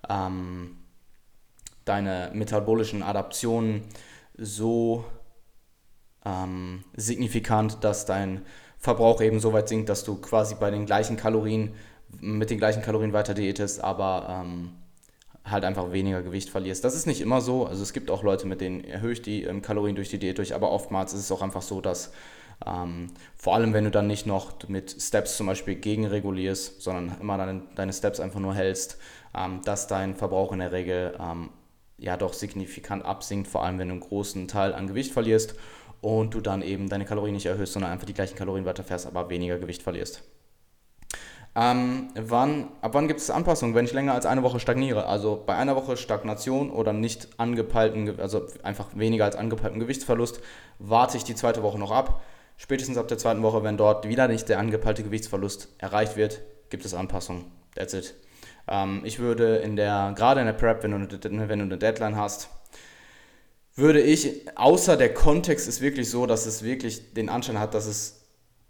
ähm, 0.09 0.77
deine 1.85 2.31
metabolischen 2.33 3.03
Adaptionen 3.03 3.83
so 4.37 5.05
ähm, 6.25 6.83
signifikant, 6.95 7.83
dass 7.83 8.05
dein 8.05 8.45
Verbrauch 8.77 9.21
eben 9.21 9.39
so 9.39 9.53
weit 9.53 9.69
sinkt, 9.69 9.89
dass 9.89 10.03
du 10.03 10.15
quasi 10.15 10.55
bei 10.55 10.71
den 10.71 10.85
gleichen 10.85 11.17
Kalorien, 11.17 11.73
mit 12.19 12.49
den 12.49 12.57
gleichen 12.57 12.81
Kalorien 12.81 13.13
weiter 13.13 13.33
diätest, 13.33 13.83
aber 13.83 14.43
ähm, 14.43 14.71
halt 15.45 15.65
einfach 15.65 15.91
weniger 15.91 16.21
Gewicht 16.21 16.49
verlierst. 16.49 16.83
Das 16.83 16.95
ist 16.95 17.05
nicht 17.05 17.21
immer 17.21 17.41
so. 17.41 17.65
Also 17.65 17.83
es 17.83 17.93
gibt 17.93 18.09
auch 18.09 18.23
Leute, 18.23 18.47
mit 18.47 18.61
denen 18.61 18.83
erhöhe 18.83 19.13
ich 19.13 19.21
die 19.21 19.43
ähm, 19.43 19.61
Kalorien 19.61 19.95
durch 19.95 20.09
die 20.09 20.19
Diät 20.19 20.37
durch, 20.37 20.55
aber 20.55 20.71
oftmals 20.71 21.13
ist 21.13 21.21
es 21.21 21.31
auch 21.31 21.41
einfach 21.41 21.61
so, 21.61 21.81
dass 21.81 22.11
ähm, 22.65 23.07
vor 23.35 23.55
allem, 23.55 23.73
wenn 23.73 23.83
du 23.83 23.91
dann 23.91 24.07
nicht 24.07 24.25
noch 24.25 24.67
mit 24.69 24.95
Steps 25.01 25.37
zum 25.37 25.47
Beispiel 25.47 25.75
gegenregulierst, 25.75 26.81
sondern 26.81 27.17
immer 27.19 27.37
deine, 27.37 27.63
deine 27.75 27.93
Steps 27.93 28.19
einfach 28.19 28.39
nur 28.39 28.55
hältst, 28.55 28.97
ähm, 29.35 29.61
dass 29.65 29.87
dein 29.87 30.15
Verbrauch 30.15 30.53
in 30.53 30.59
der 30.59 30.71
Regel 30.71 31.17
ähm, 31.19 31.49
ja 31.97 32.15
doch 32.15 32.33
signifikant 32.33 33.03
absinkt, 33.03 33.47
vor 33.47 33.63
allem 33.63 33.79
wenn 33.79 33.89
du 33.89 33.93
einen 33.93 34.01
großen 34.01 34.47
Teil 34.47 34.73
an 34.73 34.87
Gewicht 34.87 35.11
verlierst 35.11 35.55
und 36.01 36.33
du 36.33 36.41
dann 36.41 36.61
eben 36.61 36.89
deine 36.89 37.05
Kalorien 37.05 37.33
nicht 37.33 37.45
erhöhst, 37.45 37.73
sondern 37.73 37.91
einfach 37.91 38.05
die 38.05 38.13
gleichen 38.13 38.35
Kalorien 38.35 38.65
weiterfährst, 38.65 39.07
aber 39.07 39.29
weniger 39.29 39.57
Gewicht 39.57 39.83
verlierst. 39.83 40.23
Ähm, 41.55 42.09
wann, 42.15 42.69
ab 42.81 42.95
wann 42.95 43.07
gibt 43.07 43.19
es 43.19 43.29
Anpassungen, 43.29 43.75
wenn 43.75 43.85
ich 43.85 43.93
länger 43.93 44.13
als 44.13 44.25
eine 44.25 44.41
Woche 44.41 44.59
stagniere? 44.59 45.05
Also 45.05 45.41
bei 45.45 45.55
einer 45.55 45.75
Woche 45.75 45.97
Stagnation 45.97 46.71
oder 46.71 46.93
nicht 46.93 47.27
angepeilten, 47.37 48.19
also 48.19 48.47
einfach 48.63 48.87
weniger 48.95 49.25
als 49.25 49.35
angepeilten 49.35 49.79
Gewichtsverlust, 49.79 50.41
warte 50.79 51.17
ich 51.17 51.23
die 51.23 51.35
zweite 51.35 51.61
Woche 51.61 51.77
noch 51.77 51.91
ab. 51.91 52.23
Spätestens 52.57 52.97
ab 52.97 53.07
der 53.07 53.17
zweiten 53.19 53.43
Woche, 53.43 53.63
wenn 53.63 53.77
dort 53.77 54.07
wieder 54.07 54.27
nicht 54.27 54.49
der 54.49 54.59
angepeilte 54.59 55.03
Gewichtsverlust 55.03 55.69
erreicht 55.77 56.15
wird, 56.15 56.41
gibt 56.69 56.85
es 56.85 56.93
Anpassungen. 56.95 57.45
That's 57.75 57.93
it. 57.93 58.15
Ähm, 58.67 59.01
ich 59.03 59.19
würde 59.19 59.57
in 59.57 59.75
der, 59.75 60.13
gerade 60.15 60.39
in 60.39 60.47
der 60.47 60.53
Prep, 60.53 60.81
wenn 60.83 60.91
du, 60.91 60.97
eine, 60.97 61.49
wenn 61.49 61.59
du 61.59 61.65
eine 61.65 61.77
Deadline 61.77 62.15
hast, 62.15 62.49
würde 63.75 64.01
ich, 64.01 64.47
außer 64.55 64.97
der 64.97 65.13
Kontext 65.13 65.67
ist 65.67 65.81
wirklich 65.81 66.09
so, 66.09 66.25
dass 66.25 66.45
es 66.45 66.63
wirklich 66.63 67.13
den 67.13 67.29
Anschein 67.29 67.59
hat, 67.59 67.73
dass 67.73 67.85
es 67.85 68.22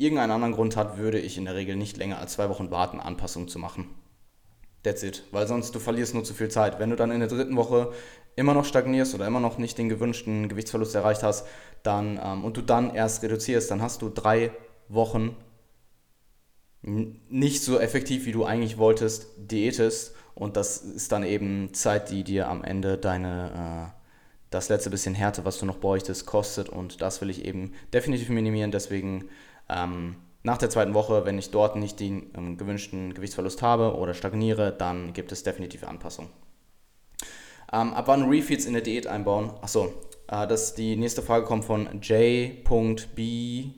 irgendeinen 0.03 0.31
anderen 0.31 0.53
Grund 0.53 0.75
hat, 0.75 0.97
würde 0.97 1.19
ich 1.19 1.37
in 1.37 1.45
der 1.45 1.55
Regel 1.55 1.75
nicht 1.75 1.97
länger 1.97 2.19
als 2.19 2.33
zwei 2.33 2.49
Wochen 2.49 2.71
warten, 2.71 2.99
Anpassungen 2.99 3.47
zu 3.47 3.59
machen. 3.59 3.89
That's 4.83 5.01
it. 5.03 5.23
Weil 5.31 5.47
sonst 5.47 5.73
du 5.73 5.79
verlierst 5.79 6.13
nur 6.13 6.23
zu 6.23 6.33
viel 6.33 6.49
Zeit. 6.49 6.79
Wenn 6.79 6.89
du 6.89 6.95
dann 6.95 7.11
in 7.11 7.19
der 7.19 7.29
dritten 7.29 7.55
Woche 7.55 7.93
immer 8.35 8.53
noch 8.53 8.65
stagnierst 8.65 9.15
oder 9.15 9.27
immer 9.27 9.39
noch 9.39 9.57
nicht 9.57 9.77
den 9.77 9.89
gewünschten 9.89 10.49
Gewichtsverlust 10.49 10.93
erreicht 10.95 11.23
hast, 11.23 11.47
dann 11.83 12.19
ähm, 12.21 12.43
und 12.43 12.57
du 12.57 12.61
dann 12.61 12.93
erst 12.93 13.23
reduzierst, 13.23 13.71
dann 13.71 13.81
hast 13.81 14.01
du 14.01 14.09
drei 14.09 14.51
Wochen 14.89 15.35
nicht 16.83 17.63
so 17.63 17.79
effektiv, 17.79 18.25
wie 18.25 18.33
du 18.33 18.43
eigentlich 18.43 18.77
wolltest, 18.77 19.27
diätest. 19.37 20.15
Und 20.35 20.57
das 20.57 20.77
ist 20.77 21.11
dann 21.11 21.23
eben 21.23 21.73
Zeit, 21.73 22.09
die 22.09 22.23
dir 22.23 22.49
am 22.49 22.63
Ende 22.63 22.97
deine, 22.97 23.93
äh, 23.93 23.99
das 24.49 24.69
letzte 24.69 24.89
bisschen 24.89 25.15
Härte, 25.15 25.45
was 25.45 25.59
du 25.59 25.65
noch 25.65 25.79
bräuchtest, 25.79 26.25
kostet. 26.25 26.67
Und 26.67 27.01
das 27.01 27.21
will 27.21 27.29
ich 27.29 27.45
eben 27.45 27.73
definitiv 27.93 28.29
minimieren. 28.29 28.71
Deswegen 28.71 29.29
ähm, 29.73 30.15
nach 30.43 30.57
der 30.57 30.69
zweiten 30.69 30.93
Woche, 30.93 31.25
wenn 31.25 31.37
ich 31.37 31.51
dort 31.51 31.77
nicht 31.77 31.99
den 31.99 32.31
ähm, 32.35 32.57
gewünschten 32.57 33.13
Gewichtsverlust 33.13 33.61
habe 33.61 33.95
oder 33.95 34.13
stagniere, 34.13 34.71
dann 34.71 35.13
gibt 35.13 35.31
es 35.31 35.43
definitive 35.43 35.87
Anpassungen. 35.87 36.29
Ähm, 37.71 37.93
ab 37.93 38.07
wann 38.07 38.29
Refeeds 38.29 38.65
in 38.65 38.73
der 38.73 38.81
Diät 38.81 39.07
einbauen? 39.07 39.51
Achso, 39.61 39.93
äh, 40.27 40.45
das, 40.47 40.75
die 40.75 40.97
nächste 40.97 41.21
Frage 41.21 41.45
kommt 41.45 41.63
von 41.65 41.87
J.BXYZ. 42.01 43.75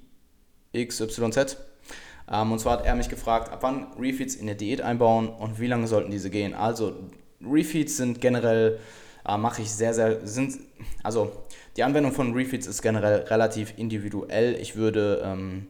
Ähm, 2.32 2.52
und 2.52 2.60
zwar 2.60 2.80
hat 2.80 2.86
er 2.86 2.96
mich 2.96 3.10
gefragt, 3.10 3.52
ab 3.52 3.60
wann 3.62 3.94
Refeeds 4.00 4.34
in 4.36 4.48
der 4.48 4.56
Diät 4.56 4.82
einbauen 4.82 5.30
und 5.30 5.60
wie 5.60 5.68
lange 5.68 5.88
sollten 5.88 6.10
diese 6.10 6.32
gehen. 6.32 6.56
Also 6.56 6.94
Refeeds 7.42 7.98
sind 7.98 8.22
generell, 8.22 8.80
äh, 9.28 9.38
mache 9.38 9.62
ich 9.62 9.72
sehr, 9.72 9.94
sehr, 9.94 10.26
sind, 10.26 10.58
also 11.04 11.32
die 11.78 11.84
Anwendung 11.84 12.12
von 12.12 12.34
Refeeds 12.34 12.66
ist 12.66 12.82
generell 12.82 13.20
relativ 13.22 13.78
individuell. 13.78 14.56
Ich 14.60 14.76
würde 14.76 15.22
ähm, 15.24 15.68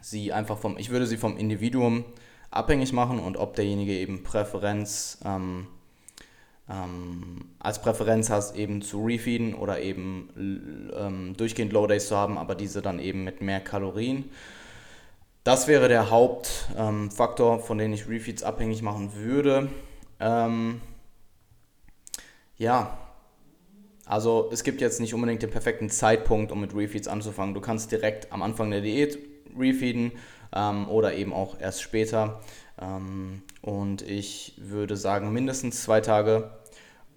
sie 0.00 0.32
einfach 0.32 0.58
vom, 0.58 0.78
ich 0.78 0.90
würde 0.90 1.06
sie 1.06 1.16
vom 1.16 1.36
Individuum 1.36 2.04
abhängig 2.50 2.92
machen 2.92 3.18
und 3.18 3.36
ob 3.36 3.54
derjenige 3.54 3.92
eben 3.92 4.22
Präferenz 4.22 5.18
ähm, 5.24 5.66
ähm, 6.68 7.46
als 7.58 7.82
Präferenz 7.82 8.30
hast, 8.30 8.56
eben 8.56 8.82
zu 8.82 9.04
refeeden 9.04 9.54
oder 9.54 9.80
eben 9.80 10.90
ähm, 10.96 11.36
durchgehend 11.36 11.72
Low 11.72 11.86
Days 11.86 12.08
zu 12.08 12.16
haben, 12.16 12.38
aber 12.38 12.54
diese 12.54 12.80
dann 12.80 12.98
eben 12.98 13.24
mit 13.24 13.40
mehr 13.40 13.60
Kalorien. 13.60 14.30
Das 15.42 15.68
wäre 15.68 15.88
der 15.88 16.10
Hauptfaktor, 16.10 17.54
ähm, 17.54 17.60
von 17.60 17.78
dem 17.78 17.92
ich 17.92 18.08
Refeeds 18.08 18.42
abhängig 18.42 18.82
machen 18.82 19.14
würde. 19.14 19.68
Ähm, 20.20 20.80
ja, 22.56 22.98
also 24.04 24.50
es 24.52 24.64
gibt 24.64 24.80
jetzt 24.80 25.00
nicht 25.00 25.14
unbedingt 25.14 25.42
den 25.42 25.50
perfekten 25.50 25.88
Zeitpunkt, 25.88 26.52
um 26.52 26.60
mit 26.60 26.74
Refeeds 26.74 27.08
anzufangen. 27.08 27.54
Du 27.54 27.60
kannst 27.60 27.90
direkt 27.90 28.32
am 28.32 28.42
Anfang 28.42 28.70
der 28.70 28.80
Diät 28.80 29.18
refeeden 29.58 30.12
ähm, 30.54 30.88
oder 30.88 31.14
eben 31.14 31.32
auch 31.32 31.60
erst 31.60 31.82
später. 31.82 32.40
Ähm, 32.80 33.42
und 33.62 34.02
ich 34.02 34.54
würde 34.56 34.96
sagen 34.96 35.32
mindestens 35.32 35.82
zwei 35.82 36.00
Tage. 36.00 36.50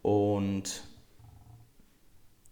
Und 0.02 0.84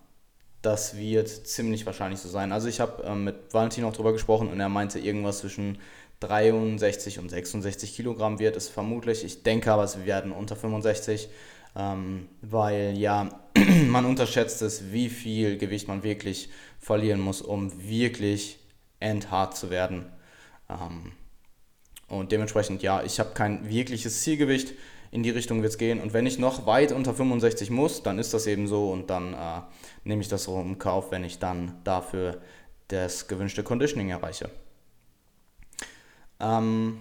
das 0.63 0.97
wird 0.97 1.29
ziemlich 1.29 1.85
wahrscheinlich 1.87 2.21
so 2.21 2.29
sein. 2.29 2.53
Also 2.53 2.69
ich 2.69 2.81
habe 2.81 3.03
ähm, 3.03 3.25
mit 3.25 3.53
Valentin 3.53 3.85
auch 3.85 3.93
drüber 3.93 4.13
gesprochen 4.13 4.49
und 4.49 4.61
er 4.61 4.69
meinte 4.69 4.99
irgendwas 4.99 5.39
zwischen 5.39 5.79
63 6.21 7.19
und 7.19 7.31
66 7.31 7.97
Kilogramm 7.97 8.39
wird 8.39 8.57
es 8.57 8.69
vermutlich. 8.69 9.25
Ich 9.25 9.43
denke 9.43 9.73
aber, 9.73 9.85
es 9.85 10.05
werden 10.05 10.33
unter 10.33 10.55
65, 10.55 11.29
ähm, 11.77 12.29
weil 12.43 12.97
ja, 12.97 13.29
man 13.89 14.05
unterschätzt 14.05 14.63
es, 14.63 14.93
wie 14.93 15.09
viel 15.09 15.57
Gewicht 15.57 15.89
man 15.89 16.03
wirklich 16.03 16.51
verlieren 16.79 17.21
muss, 17.21 17.41
um 17.41 17.73
wirklich 17.89 18.59
endhart 19.01 19.57
zu 19.57 19.71
werden. 19.71 20.07
Ähm, 20.69 21.13
und 22.09 22.33
dementsprechend, 22.33 22.83
ja, 22.83 23.03
ich 23.03 23.19
habe 23.21 23.31
kein 23.35 23.69
wirkliches 23.69 24.23
Zielgewicht. 24.23 24.75
In 25.13 25.23
die 25.23 25.31
Richtung 25.31 25.63
wird 25.63 25.73
es 25.73 25.79
gehen. 25.79 26.01
Und 26.01 26.13
wenn 26.13 26.27
ich 26.27 26.39
noch 26.39 26.67
weit 26.67 26.93
unter 26.93 27.15
65 27.15 27.71
muss, 27.71 28.03
dann 28.03 28.19
ist 28.19 28.35
das 28.35 28.47
eben 28.47 28.69
so 28.69 28.91
und 28.91 29.11
dann 29.11 29.35
äh, 29.35 29.63
nehme 30.05 30.21
ich 30.21 30.29
das 30.29 30.45
so 30.45 30.61
im 30.61 30.79
Kauf, 30.79 31.11
wenn 31.11 31.25
ich 31.25 31.39
dann 31.39 31.81
dafür 31.83 32.41
das 32.89 33.27
gewünschte 33.27 33.63
Conditioning 33.63 34.11
erreiche. 34.11 34.51
Ähm, 36.41 36.99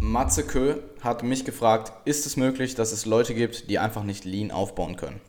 Matze 0.00 0.44
Kö 0.44 0.76
hat 1.00 1.24
mich 1.24 1.44
gefragt, 1.44 1.92
ist 2.06 2.24
es 2.26 2.36
möglich, 2.36 2.76
dass 2.76 2.92
es 2.92 3.04
Leute 3.06 3.34
gibt, 3.34 3.68
die 3.68 3.78
einfach 3.78 4.04
nicht 4.04 4.24
Lean 4.24 4.50
aufbauen 4.52 4.96
können? 4.96 5.20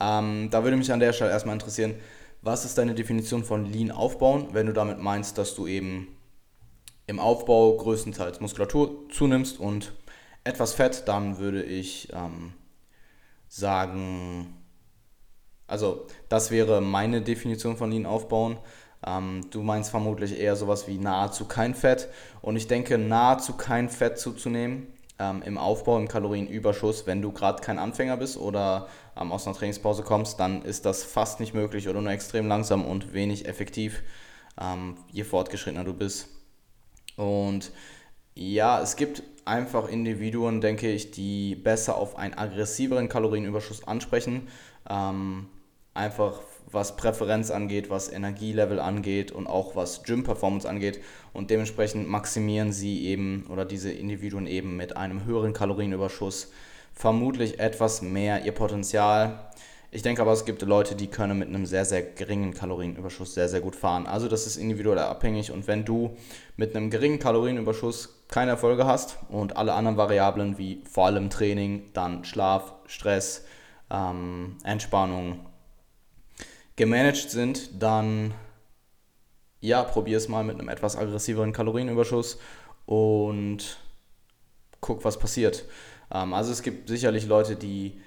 Ähm, 0.00 0.48
da 0.50 0.64
würde 0.64 0.76
mich 0.76 0.92
an 0.92 1.00
der 1.00 1.12
Stelle 1.12 1.30
erstmal 1.30 1.54
interessieren, 1.54 1.94
was 2.40 2.64
ist 2.64 2.78
deine 2.78 2.94
Definition 2.94 3.44
von 3.44 3.66
Lean 3.66 3.90
aufbauen, 3.90 4.48
wenn 4.52 4.66
du 4.66 4.72
damit 4.72 4.98
meinst, 4.98 5.36
dass 5.38 5.54
du 5.54 5.66
eben 5.66 6.08
im 7.08 7.18
Aufbau 7.18 7.76
größtenteils 7.76 8.40
Muskulatur 8.40 9.08
zunimmst 9.08 9.58
und 9.58 9.92
etwas 10.44 10.74
Fett, 10.74 11.04
dann 11.06 11.38
würde 11.38 11.62
ich 11.62 12.12
ähm, 12.12 12.52
sagen, 13.48 14.54
also 15.66 16.06
das 16.28 16.50
wäre 16.50 16.80
meine 16.80 17.22
Definition 17.22 17.76
von 17.76 17.90
Lean 17.90 18.06
aufbauen. 18.06 18.58
Ähm, 19.06 19.46
du 19.50 19.62
meinst 19.62 19.90
vermutlich 19.90 20.38
eher 20.38 20.54
sowas 20.54 20.86
wie 20.86 20.98
nahezu 20.98 21.46
kein 21.46 21.74
Fett 21.74 22.08
und 22.42 22.56
ich 22.56 22.66
denke, 22.66 22.98
nahezu 22.98 23.54
kein 23.54 23.88
Fett 23.88 24.18
zuzunehmen 24.18 24.88
ähm, 25.18 25.42
im 25.46 25.56
Aufbau, 25.56 25.96
im 25.96 26.08
Kalorienüberschuss, 26.08 27.06
wenn 27.06 27.22
du 27.22 27.32
gerade 27.32 27.62
kein 27.62 27.78
Anfänger 27.78 28.18
bist 28.18 28.36
oder 28.36 28.88
ähm, 29.18 29.32
aus 29.32 29.46
einer 29.46 29.56
Trainingspause 29.56 30.02
kommst, 30.02 30.38
dann 30.40 30.62
ist 30.62 30.84
das 30.84 31.04
fast 31.04 31.40
nicht 31.40 31.54
möglich 31.54 31.88
oder 31.88 32.02
nur 32.02 32.12
extrem 32.12 32.48
langsam 32.48 32.84
und 32.84 33.14
wenig 33.14 33.46
effektiv, 33.46 34.02
ähm, 34.60 34.98
je 35.10 35.24
fortgeschrittener 35.24 35.84
du 35.84 35.94
bist. 35.94 36.37
Und 37.18 37.72
ja, 38.34 38.80
es 38.80 38.96
gibt 38.96 39.22
einfach 39.44 39.88
Individuen, 39.88 40.60
denke 40.60 40.90
ich, 40.90 41.10
die 41.10 41.56
besser 41.56 41.96
auf 41.96 42.16
einen 42.16 42.34
aggressiveren 42.34 43.08
Kalorienüberschuss 43.08 43.86
ansprechen. 43.86 44.48
Ähm, 44.88 45.48
einfach 45.94 46.40
was 46.70 46.96
Präferenz 46.96 47.50
angeht, 47.50 47.90
was 47.90 48.12
Energielevel 48.12 48.78
angeht 48.78 49.32
und 49.32 49.46
auch 49.46 49.74
was 49.74 50.04
Gym-Performance 50.04 50.68
angeht. 50.68 51.00
Und 51.32 51.50
dementsprechend 51.50 52.08
maximieren 52.08 52.72
sie 52.72 53.06
eben 53.06 53.46
oder 53.50 53.64
diese 53.64 53.90
Individuen 53.90 54.46
eben 54.46 54.76
mit 54.76 54.96
einem 54.96 55.24
höheren 55.24 55.52
Kalorienüberschuss 55.52 56.52
vermutlich 56.92 57.58
etwas 57.58 58.02
mehr 58.02 58.44
ihr 58.44 58.52
Potenzial. 58.52 59.50
Ich 59.90 60.02
denke 60.02 60.20
aber, 60.20 60.32
es 60.32 60.44
gibt 60.44 60.60
Leute, 60.62 60.94
die 60.94 61.06
können 61.06 61.38
mit 61.38 61.48
einem 61.48 61.64
sehr, 61.64 61.86
sehr 61.86 62.02
geringen 62.02 62.52
Kalorienüberschuss 62.52 63.32
sehr, 63.32 63.48
sehr 63.48 63.62
gut 63.62 63.74
fahren. 63.74 64.06
Also 64.06 64.28
das 64.28 64.46
ist 64.46 64.58
individuell 64.58 64.98
abhängig 64.98 65.50
und 65.50 65.66
wenn 65.66 65.86
du 65.86 66.14
mit 66.56 66.76
einem 66.76 66.90
geringen 66.90 67.18
Kalorienüberschuss 67.18 68.22
keine 68.28 68.50
Erfolge 68.50 68.84
hast 68.84 69.16
und 69.30 69.56
alle 69.56 69.72
anderen 69.72 69.96
Variablen 69.96 70.58
wie 70.58 70.82
vor 70.90 71.06
allem 71.06 71.30
Training, 71.30 71.90
dann 71.94 72.24
Schlaf, 72.24 72.74
Stress, 72.86 73.46
ähm, 73.90 74.58
Entspannung 74.62 75.46
gemanagt 76.76 77.30
sind, 77.30 77.82
dann 77.82 78.34
ja, 79.60 79.82
probier 79.82 80.18
es 80.18 80.28
mal 80.28 80.44
mit 80.44 80.58
einem 80.58 80.68
etwas 80.68 80.96
aggressiveren 80.96 81.52
Kalorienüberschuss 81.52 82.38
und 82.84 83.78
guck, 84.80 85.04
was 85.04 85.18
passiert. 85.18 85.64
Ähm, 86.12 86.34
also 86.34 86.52
es 86.52 86.62
gibt 86.62 86.88
sicherlich 86.88 87.26
Leute, 87.26 87.56
die 87.56 88.00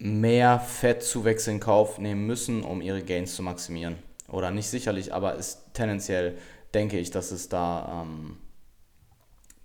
mehr 0.00 0.58
Fettzuwächse 0.58 1.50
in 1.50 1.60
Kauf 1.60 1.98
nehmen 1.98 2.26
müssen, 2.26 2.64
um 2.64 2.80
ihre 2.80 3.02
Gains 3.02 3.36
zu 3.36 3.42
maximieren. 3.42 3.96
Oder 4.28 4.50
nicht 4.50 4.68
sicherlich, 4.68 5.12
aber 5.12 5.34
ist 5.34 5.74
tendenziell 5.74 6.38
denke 6.72 6.98
ich, 6.98 7.10
dass 7.10 7.32
es 7.32 7.48
da 7.48 8.02
ähm, 8.02 8.38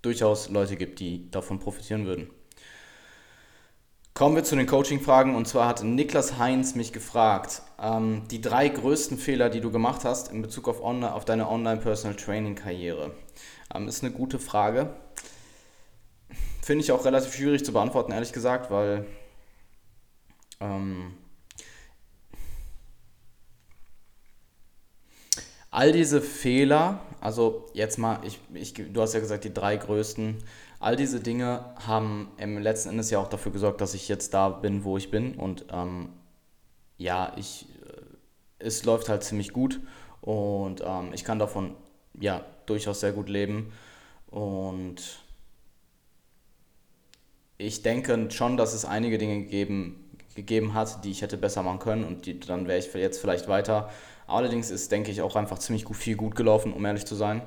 durchaus 0.02 0.50
Leute 0.50 0.76
gibt, 0.76 1.00
die 1.00 1.32
davon 1.32 1.60
profitieren 1.60 2.06
würden. 2.06 2.30
Kommen 4.14 4.36
wir 4.36 4.44
zu 4.44 4.56
den 4.56 4.66
Coaching-Fragen 4.66 5.36
und 5.36 5.48
zwar 5.48 5.68
hat 5.68 5.84
Niklas 5.84 6.38
Heinz 6.38 6.76
mich 6.76 6.92
gefragt, 6.92 7.62
ähm, 7.82 8.24
die 8.30 8.42
drei 8.42 8.68
größten 8.68 9.18
Fehler, 9.18 9.50
die 9.50 9.62
du 9.62 9.72
gemacht 9.72 10.04
hast 10.04 10.32
in 10.32 10.42
Bezug 10.42 10.68
auf, 10.68 10.82
online, 10.82 11.14
auf 11.14 11.26
deine 11.26 11.50
Online-Personal-Training-Karriere. 11.50 13.12
Ähm, 13.74 13.88
ist 13.88 14.04
eine 14.04 14.14
gute 14.14 14.40
Frage. 14.40 14.96
Finde 16.62 16.84
ich 16.84 16.92
auch 16.92 17.06
relativ 17.06 17.36
schwierig 17.36 17.64
zu 17.64 17.72
beantworten, 17.72 18.12
ehrlich 18.12 18.34
gesagt, 18.34 18.72
weil 18.72 19.06
ähm, 20.66 21.14
all 25.72 25.92
diese 25.92 26.22
Fehler, 26.22 27.02
also 27.20 27.66
jetzt 27.74 27.98
mal, 27.98 28.20
ich, 28.24 28.40
ich, 28.54 28.74
du 28.74 29.02
hast 29.02 29.14
ja 29.14 29.20
gesagt, 29.20 29.44
die 29.44 29.54
drei 29.54 29.76
größten, 29.76 30.38
all 30.80 30.96
diese 30.96 31.20
Dinge 31.20 31.66
haben 31.86 32.32
im 32.38 32.58
letzten 32.58 32.90
Endes 32.90 33.10
ja 33.10 33.20
auch 33.20 33.28
dafür 33.28 33.52
gesorgt, 33.52 33.82
dass 33.82 33.94
ich 33.94 34.08
jetzt 34.08 34.34
da 34.34 34.50
bin, 34.50 34.84
wo 34.84 34.98
ich 34.98 35.12
bin. 35.12 35.36
Und 35.36 35.66
ähm, 35.72 36.10
ja, 36.98 37.34
ich, 37.36 37.68
äh, 37.82 38.02
es 38.60 38.86
läuft 38.86 39.10
halt 39.10 39.24
ziemlich 39.24 39.52
gut 39.52 39.82
und 40.22 40.82
ähm, 40.86 41.12
ich 41.14 41.24
kann 41.24 41.40
davon 41.40 41.76
ja 42.20 42.46
durchaus 42.66 43.02
sehr 43.02 43.12
gut 43.12 43.30
leben. 43.30 43.74
Und 44.28 45.24
ich 47.58 47.84
denke 47.84 48.30
schon, 48.32 48.58
dass 48.58 48.74
es 48.74 48.86
einige 48.86 49.18
Dinge 49.18 49.42
gegeben, 49.42 50.05
gegeben 50.36 50.74
hat, 50.74 51.04
die 51.04 51.12
ich 51.12 51.22
hätte 51.22 51.38
besser 51.38 51.64
machen 51.64 51.80
können 51.80 52.04
und 52.04 52.26
die, 52.26 52.40
dann 52.40 52.68
wäre 52.68 52.78
ich 52.78 52.94
jetzt 52.94 53.20
vielleicht 53.20 53.48
weiter. 53.48 53.90
Allerdings 54.28 54.72
ist, 54.72 54.92
denke 54.92 55.12
ich, 55.12 55.22
auch 55.22 55.36
einfach 55.36 55.60
ziemlich 55.60 55.86
gut, 55.86 55.98
viel 55.98 56.16
gut 56.16 56.36
gelaufen, 56.36 56.74
um 56.74 56.86
ehrlich 56.86 57.06
zu 57.06 57.16
sein. 57.16 57.42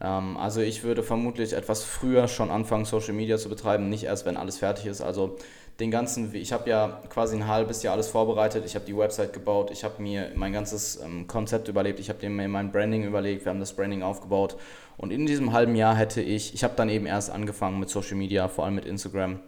Ähm, 0.00 0.36
also 0.36 0.60
ich 0.60 0.82
würde 0.82 1.02
vermutlich 1.02 1.52
etwas 1.52 1.84
früher 1.84 2.28
schon 2.28 2.50
anfangen, 2.50 2.84
Social 2.84 3.14
Media 3.14 3.38
zu 3.38 3.48
betreiben, 3.48 3.88
nicht 3.88 4.04
erst, 4.04 4.26
wenn 4.26 4.36
alles 4.36 4.58
fertig 4.58 4.86
ist. 4.86 5.00
Also 5.00 5.36
den 5.78 5.90
ganzen, 5.90 6.34
ich 6.34 6.52
habe 6.52 6.70
ja 6.70 7.02
quasi 7.10 7.36
ein 7.36 7.46
halbes 7.46 7.82
Jahr 7.82 7.94
alles 7.94 8.08
vorbereitet, 8.08 8.64
ich 8.64 8.74
habe 8.74 8.86
die 8.86 8.96
Website 8.96 9.32
gebaut, 9.32 9.70
ich 9.70 9.84
habe 9.84 10.02
mir 10.02 10.32
mein 10.34 10.52
ganzes 10.52 11.00
ähm, 11.02 11.26
Konzept 11.26 11.68
überlegt, 11.68 12.00
ich 12.00 12.08
habe 12.08 12.28
mir 12.28 12.48
mein 12.48 12.72
Branding 12.72 13.04
überlegt, 13.04 13.44
wir 13.44 13.50
haben 13.50 13.60
das 13.60 13.74
Branding 13.74 14.02
aufgebaut 14.02 14.56
und 14.96 15.10
in 15.10 15.26
diesem 15.26 15.52
halben 15.52 15.76
Jahr 15.76 15.94
hätte 15.94 16.22
ich, 16.22 16.54
ich 16.54 16.64
habe 16.64 16.74
dann 16.76 16.88
eben 16.88 17.04
erst 17.04 17.30
angefangen 17.30 17.78
mit 17.78 17.90
Social 17.90 18.16
Media, 18.16 18.48
vor 18.48 18.64
allem 18.64 18.74
mit 18.74 18.86
Instagram. 18.86 19.40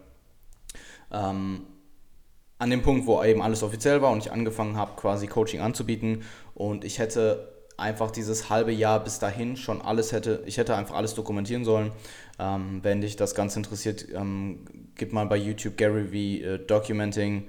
Ähm, 1.11 1.65
an 2.59 2.69
dem 2.69 2.81
Punkt, 2.81 3.07
wo 3.07 3.23
eben 3.23 3.41
alles 3.41 3.63
offiziell 3.63 4.01
war 4.01 4.11
und 4.11 4.19
ich 4.19 4.31
angefangen 4.31 4.75
habe, 4.75 4.91
quasi 4.95 5.27
Coaching 5.27 5.61
anzubieten 5.61 6.23
und 6.53 6.83
ich 6.83 6.99
hätte 6.99 7.47
einfach 7.77 8.11
dieses 8.11 8.49
halbe 8.49 8.73
Jahr 8.73 9.01
bis 9.01 9.19
dahin 9.19 9.55
schon 9.55 9.81
alles 9.81 10.11
hätte, 10.11 10.43
ich 10.45 10.57
hätte 10.57 10.75
einfach 10.75 10.95
alles 10.95 11.15
dokumentieren 11.15 11.63
sollen. 11.63 11.91
Ähm, 12.37 12.79
wenn 12.83 12.99
dich 12.99 13.15
das 13.15 13.33
Ganze 13.33 13.59
interessiert, 13.59 14.05
ähm, 14.13 14.65
gib 14.95 15.13
mal 15.13 15.25
bei 15.25 15.37
YouTube 15.37 15.77
Gary 15.77 16.07
V 16.07 16.45
äh, 16.45 16.59
Documenting, 16.59 17.47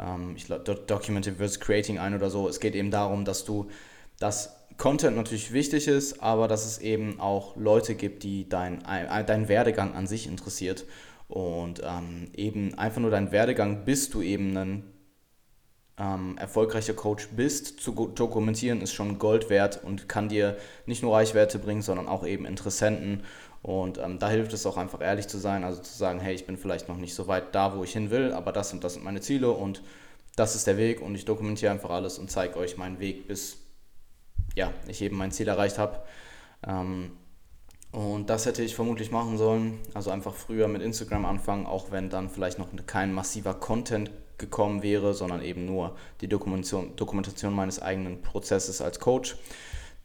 ähm, 0.00 0.34
ich 0.36 0.46
glaube 0.46 0.74
Documenting 0.86 1.36
vs. 1.36 1.60
Creating 1.60 1.98
ein 2.00 2.14
oder 2.14 2.28
so. 2.28 2.48
Es 2.48 2.58
geht 2.58 2.74
eben 2.74 2.90
darum, 2.90 3.24
dass 3.24 3.44
du, 3.44 3.68
dass 4.18 4.56
Content 4.76 5.16
natürlich 5.16 5.52
wichtig 5.52 5.86
ist, 5.86 6.20
aber 6.20 6.48
dass 6.48 6.66
es 6.66 6.78
eben 6.78 7.20
auch 7.20 7.56
Leute 7.56 7.94
gibt, 7.94 8.24
die 8.24 8.48
dein, 8.48 8.82
dein 9.26 9.48
Werdegang 9.48 9.94
an 9.94 10.08
sich 10.08 10.26
interessiert 10.26 10.84
und 11.28 11.82
ähm, 11.84 12.30
eben 12.34 12.76
einfach 12.78 13.00
nur 13.00 13.10
dein 13.10 13.30
Werdegang, 13.32 13.84
bis 13.84 14.10
du 14.10 14.22
eben 14.22 14.56
ein 14.56 14.84
ähm, 15.98 16.38
erfolgreicher 16.38 16.94
Coach 16.94 17.28
bist, 17.36 17.80
zu 17.80 17.92
dokumentieren, 17.92 18.80
ist 18.80 18.94
schon 18.94 19.18
Gold 19.18 19.50
wert 19.50 19.82
und 19.84 20.08
kann 20.08 20.28
dir 20.28 20.56
nicht 20.86 21.02
nur 21.02 21.14
Reichwerte 21.14 21.58
bringen, 21.58 21.82
sondern 21.82 22.08
auch 22.08 22.26
eben 22.26 22.46
Interessenten. 22.46 23.24
Und 23.62 23.98
ähm, 23.98 24.18
da 24.18 24.30
hilft 24.30 24.52
es 24.52 24.64
auch 24.64 24.76
einfach 24.76 25.00
ehrlich 25.00 25.28
zu 25.28 25.38
sein, 25.38 25.64
also 25.64 25.82
zu 25.82 25.96
sagen, 25.96 26.20
hey, 26.20 26.34
ich 26.34 26.46
bin 26.46 26.56
vielleicht 26.56 26.88
noch 26.88 26.96
nicht 26.96 27.14
so 27.14 27.26
weit 27.26 27.54
da, 27.54 27.76
wo 27.76 27.82
ich 27.84 27.92
hin 27.92 28.10
will, 28.10 28.32
aber 28.32 28.52
das 28.52 28.72
und 28.72 28.84
das 28.84 28.94
sind 28.94 29.04
meine 29.04 29.20
Ziele 29.20 29.50
und 29.50 29.82
das 30.36 30.54
ist 30.54 30.66
der 30.68 30.76
Weg 30.76 31.02
und 31.02 31.14
ich 31.16 31.24
dokumentiere 31.24 31.72
einfach 31.72 31.90
alles 31.90 32.18
und 32.18 32.30
zeige 32.30 32.56
euch 32.56 32.76
meinen 32.76 33.00
Weg, 33.00 33.26
bis 33.26 33.58
ja, 34.54 34.72
ich 34.86 35.02
eben 35.02 35.16
mein 35.16 35.32
Ziel 35.32 35.48
erreicht 35.48 35.78
habe. 35.78 36.00
Ähm, 36.66 37.12
und 37.90 38.28
das 38.28 38.44
hätte 38.44 38.62
ich 38.62 38.74
vermutlich 38.74 39.10
machen 39.10 39.38
sollen. 39.38 39.78
Also 39.94 40.10
einfach 40.10 40.34
früher 40.34 40.68
mit 40.68 40.82
Instagram 40.82 41.24
anfangen, 41.24 41.66
auch 41.66 41.90
wenn 41.90 42.10
dann 42.10 42.28
vielleicht 42.28 42.58
noch 42.58 42.68
kein 42.86 43.12
massiver 43.12 43.54
Content 43.54 44.10
gekommen 44.36 44.82
wäre, 44.82 45.14
sondern 45.14 45.42
eben 45.42 45.64
nur 45.64 45.96
die 46.20 46.28
Dokumentation, 46.28 46.94
Dokumentation 46.96 47.54
meines 47.54 47.80
eigenen 47.80 48.22
Prozesses 48.22 48.80
als 48.80 49.00
Coach. 49.00 49.36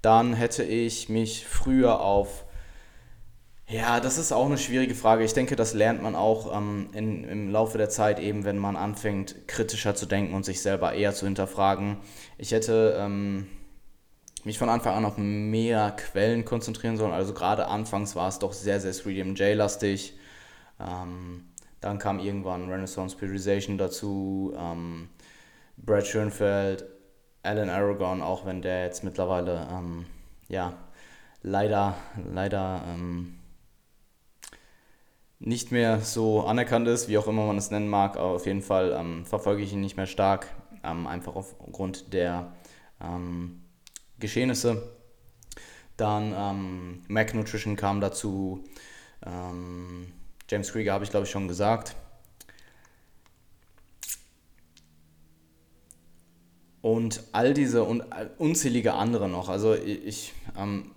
Dann 0.02 0.34
hätte 0.34 0.64
ich 0.64 1.10
mich 1.10 1.46
früher 1.46 2.02
auf 2.02 2.46
Ja, 3.68 4.00
das 4.00 4.18
ist 4.18 4.32
auch 4.32 4.46
eine 4.46 4.58
schwierige 4.58 4.96
Frage. 4.96 5.24
Ich 5.24 5.34
denke, 5.34 5.56
das 5.56 5.74
lernt 5.74 6.02
man 6.02 6.16
auch 6.16 6.56
ähm, 6.56 6.90
in, 6.94 7.24
im 7.24 7.50
Laufe 7.50 7.78
der 7.78 7.90
Zeit, 7.90 8.20
eben 8.20 8.44
wenn 8.44 8.58
man 8.58 8.76
anfängt, 8.76 9.48
kritischer 9.48 9.96
zu 9.96 10.06
denken 10.06 10.34
und 10.34 10.46
sich 10.46 10.62
selber 10.62 10.94
eher 10.94 11.14
zu 11.14 11.26
hinterfragen. 11.26 11.98
Ich 12.38 12.52
hätte 12.52 12.98
ähm, 13.00 13.48
mich 14.44 14.58
von 14.58 14.70
Anfang 14.70 14.96
an 14.96 15.06
auf 15.06 15.18
mehr 15.18 15.92
Quellen 15.92 16.46
konzentrieren 16.46 16.98
sollen. 16.98 17.14
Also 17.14 17.34
gerade 17.34 17.68
anfangs 17.68 18.16
war 18.16 18.28
es 18.28 18.40
doch 18.40 18.54
sehr, 18.54 18.80
sehr 18.80 18.94
3DMJ-lastig. 18.94 20.14
Ähm, 20.80 21.46
dann 21.82 22.00
kam 22.00 22.20
irgendwann 22.20 22.70
Renaissance 22.70 23.16
Periodization 23.16 23.78
dazu, 23.78 24.54
ähm, 24.58 25.10
Brad 25.78 26.08
Schoenfeld, 26.08 26.86
Alan 27.42 27.70
Aragon, 27.70 28.22
auch 28.22 28.46
wenn 28.46 28.62
der 28.62 28.86
jetzt 28.86 29.04
mittlerweile, 29.04 29.68
ähm, 29.72 30.06
ja, 30.48 30.74
leider, 31.42 31.96
leider 32.32 32.84
ähm, 32.88 33.40
nicht 35.40 35.72
mehr 35.72 36.00
so 36.00 36.46
anerkannt 36.46 36.88
ist, 36.88 37.10
wie 37.10 37.18
auch 37.18 37.28
immer 37.28 37.46
man 37.46 37.58
es 37.58 37.70
nennen 37.70 37.90
mag. 37.90 38.16
Aber 38.16 38.30
auf 38.30 38.46
jeden 38.46 38.62
Fall 38.62 38.96
ähm, 38.98 39.26
verfolge 39.26 39.62
ich 39.62 39.74
ihn 39.74 39.82
nicht 39.82 39.98
mehr 39.98 40.08
stark, 40.08 40.48
ähm, 40.84 41.06
einfach 41.06 41.36
aufgrund 41.36 42.14
der 42.14 42.54
ähm, 43.02 43.63
Geschehnisse. 44.24 44.90
Dann 45.98 46.34
ähm, 46.36 47.04
Mac 47.08 47.34
Nutrition 47.34 47.76
kam 47.76 48.02
dazu. 48.02 48.64
Ähm, 49.24 50.08
James 50.50 50.72
Krieger 50.72 50.94
habe 50.94 51.04
ich 51.04 51.12
glaube 51.12 51.26
ich 51.26 51.32
schon 51.32 51.48
gesagt. 51.48 51.96
Und 56.82 57.24
all 57.32 57.54
diese 57.54 57.84
und 57.84 58.04
unzählige 58.38 58.94
andere 58.94 59.30
noch. 59.30 59.50
Also 59.50 59.74
ich, 59.74 60.34
ähm, 60.58 60.92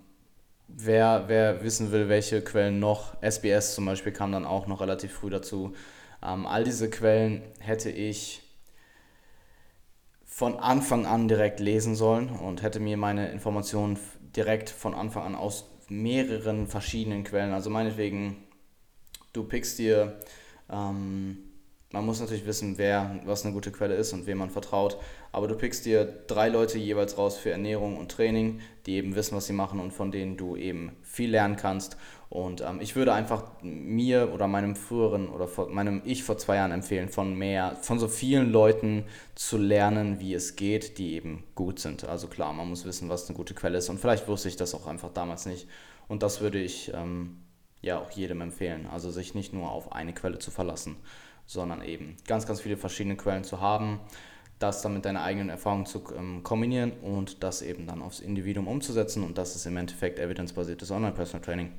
wer, 0.67 1.25
wer 1.27 1.63
wissen 1.63 1.91
will, 1.91 2.09
welche 2.09 2.41
Quellen 2.41 2.79
noch, 2.79 3.21
SBS 3.21 3.75
zum 3.75 3.85
Beispiel 3.85 4.11
kam 4.11 4.31
dann 4.31 4.45
auch 4.45 4.67
noch 4.67 4.81
relativ 4.81 5.13
früh 5.13 5.29
dazu. 5.29 5.73
Ähm, 6.23 6.45
all 6.45 6.63
diese 6.63 6.89
Quellen 6.89 7.41
hätte 7.59 7.89
ich 7.89 8.41
von 10.37 10.59
Anfang 10.59 11.07
an 11.07 11.27
direkt 11.27 11.59
lesen 11.59 11.95
sollen 11.95 12.29
und 12.29 12.61
hätte 12.61 12.79
mir 12.79 12.95
meine 12.95 13.31
Informationen 13.31 13.97
direkt 14.35 14.69
von 14.69 14.93
Anfang 14.93 15.23
an 15.23 15.33
aus 15.33 15.67
mehreren 15.89 16.67
verschiedenen 16.67 17.23
Quellen, 17.23 17.53
also 17.53 17.71
meinetwegen, 17.71 18.37
du 19.33 19.45
pickst 19.45 19.79
dir 19.79 20.19
ähm, 20.69 21.47
man 21.93 22.05
muss 22.05 22.19
natürlich 22.19 22.45
wissen, 22.45 22.77
wer, 22.77 23.19
was 23.25 23.45
eine 23.45 23.53
gute 23.53 23.71
Quelle 23.71 23.95
ist 23.95 24.11
und 24.11 24.27
wem 24.27 24.39
man 24.39 24.49
vertraut. 24.49 24.97
Aber 25.31 25.47
du 25.47 25.55
pickst 25.55 25.85
dir 25.85 26.03
drei 26.27 26.49
Leute 26.49 26.77
jeweils 26.77 27.17
raus 27.17 27.37
für 27.37 27.51
Ernährung 27.51 27.97
und 27.97 28.11
Training, 28.11 28.59
die 28.85 28.95
eben 28.95 29.15
wissen, 29.15 29.37
was 29.37 29.47
sie 29.47 29.53
machen 29.53 29.79
und 29.79 29.93
von 29.93 30.11
denen 30.11 30.35
du 30.35 30.57
eben 30.57 30.97
viel 31.01 31.31
lernen 31.31 31.55
kannst. 31.55 31.95
Und 32.29 32.61
ähm, 32.61 32.81
ich 32.81 32.95
würde 32.95 33.13
einfach 33.13 33.43
mir 33.61 34.33
oder 34.33 34.47
meinem 34.47 34.75
früheren 34.75 35.29
oder 35.29 35.47
vor, 35.47 35.69
meinem 35.69 36.01
Ich 36.03 36.23
vor 36.23 36.37
zwei 36.37 36.57
Jahren 36.57 36.71
empfehlen, 36.71 37.07
von 37.07 37.35
mehr, 37.35 37.77
von 37.81 37.99
so 37.99 38.07
vielen 38.07 38.51
Leuten 38.51 39.05
zu 39.35 39.57
lernen, 39.57 40.19
wie 40.19 40.33
es 40.33 40.55
geht, 40.55 40.97
die 40.97 41.13
eben 41.13 41.43
gut 41.55 41.79
sind. 41.79 42.03
Also 42.03 42.27
klar, 42.27 42.51
man 42.51 42.67
muss 42.67 42.85
wissen, 42.85 43.07
was 43.07 43.27
eine 43.27 43.37
gute 43.37 43.53
Quelle 43.53 43.77
ist. 43.77 43.89
Und 43.89 43.99
vielleicht 43.99 44.27
wusste 44.27 44.49
ich 44.49 44.57
das 44.57 44.75
auch 44.75 44.87
einfach 44.87 45.13
damals 45.13 45.45
nicht. 45.45 45.67
Und 46.09 46.21
das 46.21 46.41
würde 46.41 46.59
ich 46.59 46.91
ähm, 46.93 47.43
ja 47.81 47.97
auch 47.99 48.11
jedem 48.11 48.41
empfehlen. 48.41 48.87
Also 48.87 49.09
sich 49.09 49.33
nicht 49.33 49.53
nur 49.53 49.71
auf 49.71 49.93
eine 49.93 50.13
Quelle 50.13 50.39
zu 50.39 50.51
verlassen 50.51 50.97
sondern 51.47 51.81
eben 51.81 52.17
ganz, 52.27 52.45
ganz 52.45 52.61
viele 52.61 52.77
verschiedene 52.77 53.15
Quellen 53.15 53.43
zu 53.43 53.61
haben, 53.61 53.99
das 54.59 54.81
dann 54.81 54.93
mit 54.93 55.05
deiner 55.05 55.23
eigenen 55.23 55.49
Erfahrung 55.49 55.85
zu 55.85 56.03
ähm, 56.17 56.41
kombinieren 56.43 56.91
und 57.01 57.43
das 57.43 57.61
eben 57.61 57.85
dann 57.87 58.01
aufs 58.01 58.19
Individuum 58.19 58.67
umzusetzen 58.67 59.23
und 59.23 59.37
das 59.37 59.55
ist 59.55 59.65
im 59.65 59.77
Endeffekt 59.77 60.19
evidenzbasiertes 60.19 60.91
Online-Personal 60.91 61.43
Training. 61.43 61.71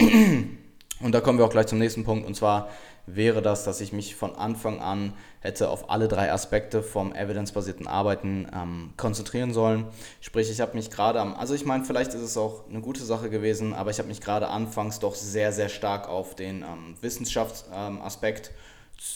Und 1.00 1.10
da 1.10 1.20
kommen 1.20 1.36
wir 1.36 1.44
auch 1.44 1.50
gleich 1.50 1.66
zum 1.66 1.80
nächsten 1.80 2.04
Punkt 2.04 2.24
und 2.28 2.36
zwar 2.36 2.68
wäre 3.06 3.42
das, 3.42 3.64
dass 3.64 3.80
ich 3.80 3.92
mich 3.92 4.14
von 4.14 4.36
Anfang 4.36 4.80
an 4.80 5.14
hätte 5.40 5.68
auf 5.68 5.90
alle 5.90 6.06
drei 6.06 6.32
Aspekte 6.32 6.82
vom 6.82 7.12
evidenzbasierten 7.12 7.88
Arbeiten 7.88 8.46
ähm, 8.54 8.90
konzentrieren 8.96 9.52
sollen. 9.52 9.86
Sprich, 10.20 10.50
ich 10.50 10.60
habe 10.60 10.76
mich 10.76 10.90
gerade 10.90 11.20
am, 11.20 11.34
also 11.34 11.54
ich 11.54 11.64
meine, 11.64 11.84
vielleicht 11.84 12.14
ist 12.14 12.22
es 12.22 12.36
auch 12.36 12.68
eine 12.68 12.80
gute 12.80 13.02
Sache 13.02 13.28
gewesen, 13.30 13.74
aber 13.74 13.90
ich 13.90 13.98
habe 13.98 14.08
mich 14.08 14.20
gerade 14.20 14.46
anfangs 14.46 15.00
doch 15.00 15.16
sehr, 15.16 15.50
sehr 15.52 15.68
stark 15.68 16.08
auf 16.08 16.36
den 16.36 16.62
ähm, 16.62 16.96
Wissenschaftsaspekt 17.00 18.52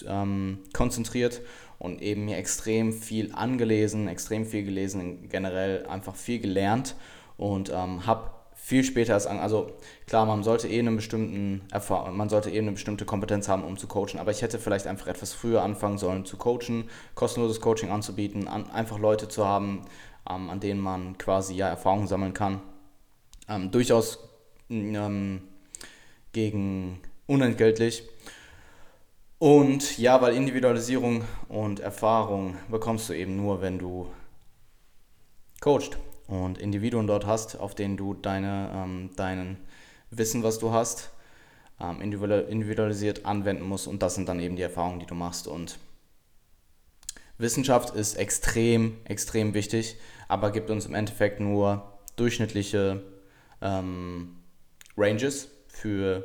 ähm, 0.09 0.59
konzentriert 0.73 1.41
und 1.79 2.03
eben 2.03 2.25
mir 2.25 2.37
extrem 2.37 2.93
viel 2.93 3.33
angelesen, 3.35 4.09
extrem 4.09 4.47
viel 4.47 4.65
gelesen, 4.65 5.29
generell 5.29 5.87
einfach 5.87 6.15
viel 6.17 6.39
gelernt 6.39 6.97
und 7.37 7.71
ähm, 7.71 8.07
habe 8.07 8.31
viel 8.55 8.83
später 8.83 9.15
als 9.15 9.27
also 9.27 9.71
klar, 10.07 10.27
man 10.27 10.43
sollte 10.43 10.67
eh 10.67 10.79
einen 10.79 10.97
bestimmten 10.97 11.63
Erfahrung, 11.71 12.17
man 12.17 12.29
sollte 12.29 12.51
eh 12.51 12.59
eine 12.59 12.73
bestimmte 12.73 13.05
Kompetenz 13.05 13.49
haben, 13.49 13.63
um 13.63 13.77
zu 13.77 13.87
coachen, 13.87 14.19
aber 14.19 14.33
ich 14.33 14.43
hätte 14.43 14.59
vielleicht 14.59 14.87
einfach 14.89 15.07
etwas 15.07 15.33
früher 15.33 15.63
anfangen 15.63 15.99
sollen 15.99 16.25
zu 16.25 16.37
coachen, 16.37 16.91
kostenloses 17.15 17.61
Coaching 17.61 17.91
anzubieten, 17.91 18.49
an, 18.49 18.69
einfach 18.71 18.99
Leute 18.99 19.29
zu 19.29 19.47
haben, 19.47 19.83
ähm, 20.29 20.51
an 20.51 20.59
denen 20.59 20.81
man 20.81 21.17
quasi 21.19 21.55
ja 21.55 21.69
Erfahrungen 21.69 22.09
sammeln 22.09 22.35
kann. 22.35 22.61
Ähm, 23.49 23.71
durchaus 23.71 24.19
ähm, 24.69 25.43
gegen 26.33 26.99
unentgeltlich 27.27 28.03
und 29.39 29.99
ja, 29.99 30.21
weil 30.23 30.35
Individualisierung 30.35 31.25
und 31.49 31.81
Erfahrung 31.81 32.57
bekommst 32.71 33.09
du 33.09 33.13
eben 33.13 33.37
nur, 33.37 33.61
wenn 33.61 33.79
du 33.79 34.09
coachst 35.61 35.99
und 36.27 36.59
Individuen 36.59 37.07
dort 37.07 37.27
hast, 37.27 37.59
auf 37.59 37.75
denen 37.75 37.97
du 37.97 38.15
deine, 38.15 38.71
ähm, 38.75 39.11
deinen 39.17 39.59
Wissen, 40.11 40.43
was 40.43 40.59
du 40.59 40.73
hast, 40.73 41.11
ähm, 41.81 42.01
individualisiert 42.01 43.27
anwenden 43.27 43.65
musst. 43.65 43.87
Und 43.87 44.03
das 44.03 44.15
sind 44.15 44.29
dann 44.29 44.41
eben 44.41 44.57
die 44.57 44.63
Erfahrungen, 44.63 45.01
die 45.01 45.07
du 45.07 45.15
machst. 45.15 45.47
Und 45.47 45.79
Wissenschaft 47.39 47.95
ist 47.95 48.15
extrem, 48.15 48.97
extrem 49.05 49.53
wichtig, 49.55 49.97
aber 50.29 50.51
gibt 50.51 50.71
uns 50.71 50.87
im 50.87 50.95
Endeffekt 50.95 51.41
nur 51.41 51.99
durchschnittliche 52.17 53.03
ähm, 53.61 54.37
Ranges 54.97 55.49
für 55.69 56.25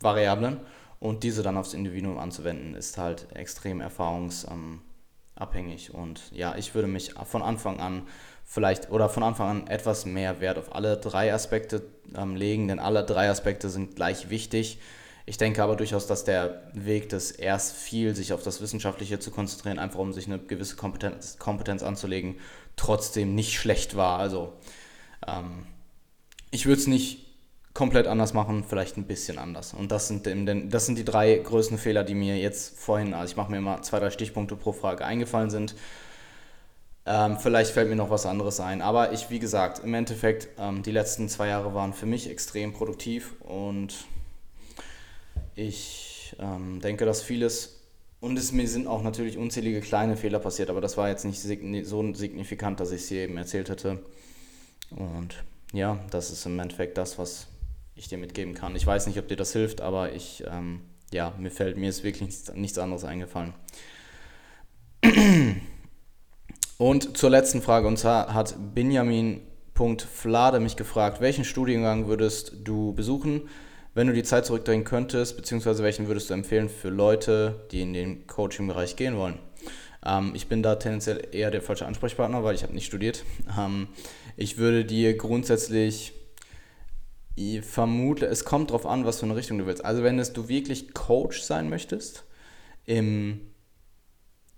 Variablen. 0.00 0.60
Und 1.02 1.24
diese 1.24 1.42
dann 1.42 1.56
aufs 1.56 1.74
Individuum 1.74 2.16
anzuwenden, 2.16 2.76
ist 2.76 2.96
halt 2.96 3.26
extrem 3.34 3.80
erfahrungsabhängig. 3.80 5.92
Und 5.92 6.20
ja, 6.30 6.54
ich 6.54 6.76
würde 6.76 6.86
mich 6.86 7.14
von 7.24 7.42
Anfang 7.42 7.80
an 7.80 8.06
vielleicht 8.44 8.92
oder 8.92 9.08
von 9.08 9.24
Anfang 9.24 9.48
an 9.48 9.66
etwas 9.66 10.06
mehr 10.06 10.40
Wert 10.40 10.58
auf 10.58 10.72
alle 10.72 10.96
drei 10.96 11.34
Aspekte 11.34 11.82
ähm, 12.16 12.36
legen, 12.36 12.68
denn 12.68 12.78
alle 12.78 13.04
drei 13.04 13.28
Aspekte 13.28 13.68
sind 13.68 13.96
gleich 13.96 14.30
wichtig. 14.30 14.78
Ich 15.26 15.38
denke 15.38 15.64
aber 15.64 15.74
durchaus, 15.74 16.06
dass 16.06 16.22
der 16.22 16.70
Weg 16.72 17.08
des 17.08 17.32
erst 17.32 17.74
viel 17.74 18.14
sich 18.14 18.32
auf 18.32 18.44
das 18.44 18.60
Wissenschaftliche 18.60 19.18
zu 19.18 19.32
konzentrieren, 19.32 19.80
einfach 19.80 19.98
um 19.98 20.12
sich 20.12 20.28
eine 20.28 20.38
gewisse 20.38 20.76
Kompetenz, 20.76 21.36
Kompetenz 21.36 21.82
anzulegen, 21.82 22.36
trotzdem 22.76 23.34
nicht 23.34 23.54
schlecht 23.54 23.96
war. 23.96 24.20
Also 24.20 24.52
ähm, 25.26 25.66
ich 26.52 26.66
würde 26.66 26.80
es 26.80 26.86
nicht 26.86 27.21
komplett 27.74 28.06
anders 28.06 28.34
machen, 28.34 28.64
vielleicht 28.68 28.96
ein 28.96 29.04
bisschen 29.04 29.38
anders. 29.38 29.72
Und 29.72 29.90
das 29.90 30.08
sind, 30.08 30.26
das 30.72 30.86
sind 30.86 30.98
die 30.98 31.04
drei 31.04 31.36
größten 31.36 31.78
Fehler, 31.78 32.04
die 32.04 32.14
mir 32.14 32.36
jetzt 32.36 32.78
vorhin, 32.78 33.14
also 33.14 33.30
ich 33.30 33.36
mache 33.36 33.50
mir 33.50 33.58
immer 33.58 33.82
zwei, 33.82 33.98
drei 33.98 34.10
Stichpunkte 34.10 34.56
pro 34.56 34.72
Frage 34.72 35.04
eingefallen 35.04 35.50
sind. 35.50 35.74
Ähm, 37.04 37.38
vielleicht 37.38 37.72
fällt 37.72 37.88
mir 37.88 37.96
noch 37.96 38.10
was 38.10 38.26
anderes 38.26 38.60
ein. 38.60 38.82
Aber 38.82 39.12
ich, 39.12 39.30
wie 39.30 39.38
gesagt, 39.38 39.80
im 39.82 39.94
Endeffekt, 39.94 40.48
ähm, 40.58 40.82
die 40.82 40.92
letzten 40.92 41.28
zwei 41.28 41.48
Jahre 41.48 41.74
waren 41.74 41.94
für 41.94 42.06
mich 42.06 42.30
extrem 42.30 42.72
produktiv 42.72 43.34
und 43.40 44.06
ich 45.54 46.36
ähm, 46.38 46.80
denke, 46.80 47.04
dass 47.04 47.22
vieles, 47.22 47.80
und 48.20 48.38
es 48.38 48.52
mir 48.52 48.68
sind 48.68 48.86
auch 48.86 49.02
natürlich 49.02 49.36
unzählige 49.36 49.80
kleine 49.80 50.16
Fehler 50.16 50.38
passiert, 50.38 50.70
aber 50.70 50.80
das 50.80 50.96
war 50.96 51.08
jetzt 51.08 51.24
nicht 51.24 51.40
so 51.40 52.14
signifikant, 52.14 52.80
dass 52.80 52.92
ich 52.92 53.02
es 53.02 53.08
hier 53.08 53.22
eben 53.22 53.36
erzählt 53.36 53.68
hätte. 53.68 53.98
Und 54.90 55.42
ja, 55.72 55.98
das 56.10 56.30
ist 56.30 56.46
im 56.46 56.58
Endeffekt 56.60 56.98
das, 56.98 57.18
was 57.18 57.48
ich 57.94 58.08
dir 58.08 58.18
mitgeben 58.18 58.54
kann. 58.54 58.74
Ich 58.76 58.86
weiß 58.86 59.06
nicht, 59.06 59.18
ob 59.18 59.28
dir 59.28 59.36
das 59.36 59.52
hilft, 59.52 59.80
aber 59.80 60.12
ich, 60.12 60.44
ähm, 60.50 60.82
ja, 61.12 61.34
mir 61.38 61.50
fällt, 61.50 61.76
mir 61.76 61.88
ist 61.88 62.04
wirklich 62.04 62.22
nichts, 62.22 62.52
nichts 62.54 62.78
anderes 62.78 63.04
eingefallen. 63.04 63.54
Und 66.78 67.16
zur 67.16 67.30
letzten 67.30 67.62
Frage, 67.62 67.86
und 67.86 67.96
zwar 67.96 68.34
hat 68.34 68.56
Benjamin.flade 68.74 70.58
mich 70.58 70.76
gefragt, 70.76 71.20
welchen 71.20 71.44
Studiengang 71.44 72.08
würdest 72.08 72.54
du 72.64 72.92
besuchen, 72.92 73.48
wenn 73.94 74.06
du 74.06 74.12
die 74.12 74.22
Zeit 74.24 74.46
zurückdrehen 74.46 74.84
könntest, 74.84 75.36
beziehungsweise 75.36 75.82
welchen 75.84 76.08
würdest 76.08 76.30
du 76.30 76.34
empfehlen 76.34 76.68
für 76.68 76.88
Leute, 76.88 77.66
die 77.70 77.82
in 77.82 77.92
den 77.92 78.26
Coaching-Bereich 78.26 78.96
gehen 78.96 79.16
wollen? 79.16 79.38
Ähm, 80.04 80.32
ich 80.34 80.48
bin 80.48 80.62
da 80.62 80.76
tendenziell 80.76 81.28
eher 81.30 81.50
der 81.50 81.62
falsche 81.62 81.86
Ansprechpartner, 81.86 82.42
weil 82.42 82.54
ich 82.54 82.62
habe 82.62 82.74
nicht 82.74 82.86
studiert. 82.86 83.24
Ähm, 83.58 83.88
ich 84.36 84.58
würde 84.58 84.84
dir 84.84 85.16
grundsätzlich 85.16 86.14
ich 87.34 87.62
vermute, 87.62 88.26
es 88.26 88.44
kommt 88.44 88.70
darauf 88.70 88.86
an, 88.86 89.04
was 89.04 89.20
für 89.20 89.26
eine 89.26 89.36
Richtung 89.36 89.58
du 89.58 89.66
willst. 89.66 89.84
Also 89.84 90.02
wenn 90.02 90.18
es, 90.18 90.32
du 90.32 90.48
wirklich 90.48 90.94
Coach 90.94 91.40
sein 91.40 91.68
möchtest, 91.68 92.24
im, 92.84 93.40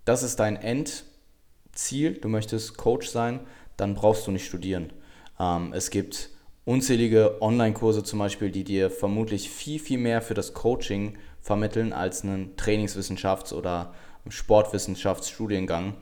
das 0.03 0.23
ist 0.23 0.39
dein 0.39 0.55
Endziel, 0.57 2.13
du 2.19 2.27
möchtest 2.27 2.77
Coach 2.77 3.07
sein, 3.07 3.41
dann 3.77 3.93
brauchst 3.95 4.27
du 4.27 4.31
nicht 4.31 4.45
studieren. 4.45 4.91
Ähm, 5.39 5.73
es 5.73 5.89
gibt 5.89 6.31
unzählige 6.65 7.41
Online-Kurse 7.41 8.03
zum 8.03 8.19
Beispiel, 8.19 8.51
die 8.51 8.63
dir 8.63 8.89
vermutlich 8.89 9.49
viel, 9.49 9.79
viel 9.79 9.99
mehr 9.99 10.21
für 10.21 10.33
das 10.33 10.53
Coaching 10.53 11.17
vermitteln 11.41 11.93
als 11.93 12.23
einen 12.23 12.55
Trainingswissenschafts- 12.55 13.53
oder 13.53 13.93
Sportwissenschaftsstudiengang, 14.27 15.95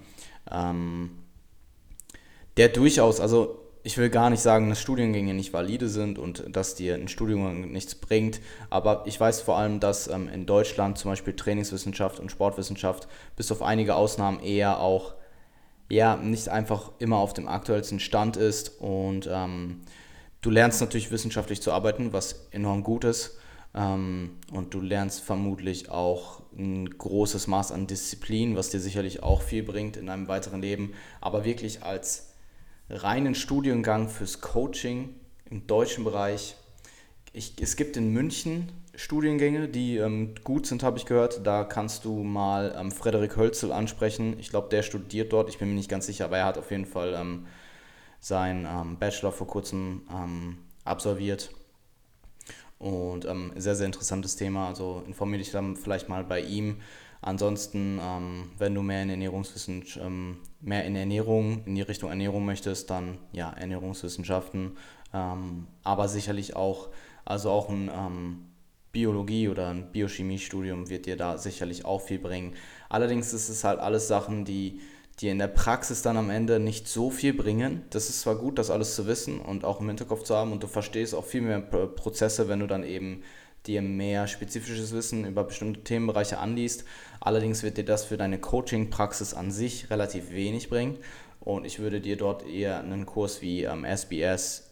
ähm, 0.49 1.19
der 2.55 2.69
durchaus, 2.69 3.19
also 3.19 3.62
ich 3.84 3.98
will 3.98 4.10
gar 4.10 4.30
nicht 4.30 4.40
sagen, 4.40 4.70
dass 4.70 4.82
Studiengänge 4.82 5.34
nicht 5.34 5.52
valide 5.52 5.90
sind 5.90 6.18
und 6.18 6.46
dass 6.56 6.76
dir 6.76 6.96
ein 6.96 7.10
Studium 7.10 7.72
nichts 7.72 7.96
bringt, 7.96 8.40
aber 8.70 9.04
ich 9.06 9.20
weiß 9.20 9.42
vor 9.42 9.58
allem, 9.58 9.82
dass 9.82 10.08
ähm, 10.08 10.30
in 10.30 10.46
Deutschland 10.46 10.98
zum 10.98 11.12
Beispiel 11.12 11.36
Trainingswissenschaft 11.36 12.20
und 12.20 12.32
Sportwissenschaft 12.32 13.10
bis 13.36 13.52
auf 13.52 13.62
einige 13.62 13.96
Ausnahmen 13.96 14.40
eher 14.40 14.80
auch 14.80 15.14
ja 15.90 16.16
nicht 16.16 16.48
einfach 16.48 16.92
immer 17.00 17.18
auf 17.18 17.34
dem 17.34 17.48
aktuellsten 17.48 18.00
Stand 18.00 18.38
ist 18.38 18.80
und 18.80 19.30
ähm, 19.30 19.82
du 20.42 20.50
lernst 20.50 20.80
natürlich 20.80 21.12
wissenschaftlich 21.12 21.62
zu 21.62 21.74
arbeiten, 21.74 22.14
was 22.14 22.48
enorm 22.52 22.84
gut 22.84 23.04
ist 23.04 23.38
ähm, 23.76 24.38
und 24.54 24.74
du 24.74 24.80
lernst 24.80 25.22
vermutlich 25.22 25.90
auch 25.90 26.42
ein 26.58 26.90
großes 26.90 27.48
Maß 27.48 27.74
an 27.74 27.88
Disziplin, 27.88 28.56
was 28.56 28.70
dir 28.70 28.80
sicherlich 28.80 29.24
auch 29.24 29.42
viel 29.42 29.64
bringt 29.64 29.98
in 29.98 30.06
deinem 30.06 30.30
weiteren 30.30 30.62
Leben, 30.62 30.94
aber 31.20 31.44
wirklich 31.44 31.84
als 31.84 32.33
reinen 32.90 33.36
Studiengang 33.36 34.10
fürs 34.10 34.42
Coaching 34.42 35.16
im 35.50 35.68
deutschen 35.68 36.04
Bereich. 36.04 36.56
Ich, 37.32 37.54
es 37.62 37.76
gibt 37.76 37.98
in 37.98 38.12
München 38.12 38.72
Studiengänge, 38.96 39.68
die 39.70 39.98
ähm, 39.98 40.36
gut 40.44 40.68
sind, 40.68 40.84
habe 40.84 40.98
ich 40.98 41.06
gehört. 41.06 41.46
Da 41.46 41.64
kannst 41.64 42.06
du 42.06 42.24
mal 42.24 42.76
ähm, 42.78 42.92
Frederik 42.92 43.38
Hölzel 43.38 43.72
ansprechen. 43.72 44.38
Ich 44.40 44.50
glaube, 44.50 44.70
der 44.70 44.84
studiert 44.84 45.34
dort. 45.34 45.50
Ich 45.50 45.58
bin 45.58 45.70
mir 45.70 45.76
nicht 45.76 45.90
ganz 45.90 46.06
sicher, 46.06 46.26
aber 46.26 46.38
er 46.38 46.46
hat 46.46 46.60
auf 46.60 46.70
jeden 46.70 46.86
Fall 46.86 47.16
ähm, 47.16 47.48
seinen 48.20 48.66
ähm, 48.66 48.98
Bachelor 49.00 49.32
vor 49.32 49.48
kurzem 49.48 50.04
ähm, 50.14 50.58
absolviert. 50.86 51.50
Und 52.78 53.26
ähm, 53.26 53.52
sehr, 53.56 53.76
sehr 53.76 53.88
interessantes 53.88 54.36
Thema. 54.36 54.68
Also 54.68 55.04
informiere 55.08 55.40
dich 55.40 55.52
dann 55.52 55.76
vielleicht 55.76 56.08
mal 56.08 56.24
bei 56.24 56.42
ihm. 56.42 56.82
Ansonsten, 57.24 57.99
ähm, 58.01 58.51
wenn 58.57 58.76
du 58.76 58.82
mehr 58.82 59.01
in 59.01 59.09
Ernährungswissenschaften, 59.09 60.05
ähm, 60.05 60.38
mehr 60.59 60.84
in 60.84 60.95
Ernährung, 60.95 61.63
in 61.65 61.76
die 61.76 61.82
Richtung 61.82 62.09
Ernährung 62.09 62.45
möchtest, 62.45 62.89
dann 62.89 63.17
ja, 63.32 63.49
Ernährungswissenschaften, 63.51 64.78
ähm, 65.13 65.67
aber 65.84 66.09
sicherlich 66.09 66.57
auch, 66.57 66.89
also 67.24 67.49
auch 67.49 67.69
ein 67.69 67.89
ähm, 67.93 68.45
Biologie 68.91 69.47
oder 69.47 69.69
ein 69.69 69.91
Biochemiestudium 69.91 70.89
wird 70.89 71.05
dir 71.05 71.15
da 71.15 71.38
sicherlich 71.38 71.86
auch 71.86 72.01
viel 72.01 72.19
bringen. 72.19 72.55
Allerdings 72.89 73.32
ist 73.32 73.47
es 73.47 73.63
halt 73.63 73.80
alles 73.80 74.09
Sachen, 74.09 74.43
die 74.43 74.82
dir 75.21 75.32
in 75.32 75.39
der 75.39 75.47
Praxis 75.47 76.01
dann 76.01 76.17
am 76.17 76.30
Ende 76.30 76.59
nicht 76.59 76.89
so 76.89 77.09
viel 77.09 77.34
bringen. 77.34 77.84
Das 77.89 78.09
ist 78.09 78.21
zwar 78.21 78.36
gut, 78.36 78.59
das 78.59 78.69
alles 78.69 78.95
zu 78.95 79.07
wissen 79.07 79.39
und 79.39 79.63
auch 79.63 79.80
im 79.80 79.88
Hinterkopf 79.88 80.24
zu 80.24 80.36
haben 80.36 80.51
und 80.51 80.61
du 80.61 80.67
verstehst 80.67 81.15
auch 81.15 81.26
viel 81.26 81.41
mehr 81.41 81.61
Prozesse, 81.61 82.49
wenn 82.49 82.59
du 82.59 82.67
dann 82.67 82.84
eben 82.84 83.24
dir 83.68 83.82
mehr 83.82 84.28
spezifisches 84.28 84.93
Wissen 84.93 85.26
über 85.26 85.43
bestimmte 85.43 85.84
Themenbereiche 85.84 86.38
anliest. 86.38 86.86
Allerdings 87.20 87.64
wird 87.64 87.78
dir 87.78 87.86
das 87.86 88.05
für 88.05 88.18
deine 88.18 88.39
Coaching-Praxis 88.39 89.34
an 89.34 89.51
sich 89.51 89.89
relativ 89.89 90.32
wenig 90.32 90.70
bringen. 90.70 90.97
Und 91.39 91.66
ich 91.66 91.80
würde 91.80 92.01
dir 92.01 92.18
dort 92.18 92.47
eher 92.47 92.80
einen 92.80 93.05
Kurs 93.05 93.41
wie 93.41 93.64
ähm, 93.64 93.86
SBS, 93.86 94.70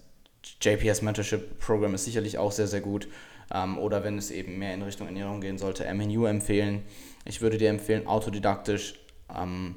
JPS 0.62 1.02
Mentorship 1.02 1.60
Program 1.60 1.94
ist 1.94 2.06
sicherlich 2.06 2.38
auch 2.38 2.52
sehr, 2.52 2.68
sehr 2.68 2.82
gut. 2.82 3.08
Ähm, 3.54 3.78
oder 3.78 4.04
wenn 4.04 4.18
es 4.18 4.32
eben 4.32 4.58
mehr 4.58 4.74
in 4.74 4.82
Richtung 4.82 5.08
Ernährung 5.08 5.42
gehen 5.42 5.58
sollte, 5.58 5.92
MNU 5.94 6.26
empfehlen. 6.26 6.84
Ich 7.26 7.42
würde 7.42 7.58
dir 7.58 7.70
empfehlen, 7.70 8.08
autodidaktisch 8.08 8.96
ähm, 9.36 9.76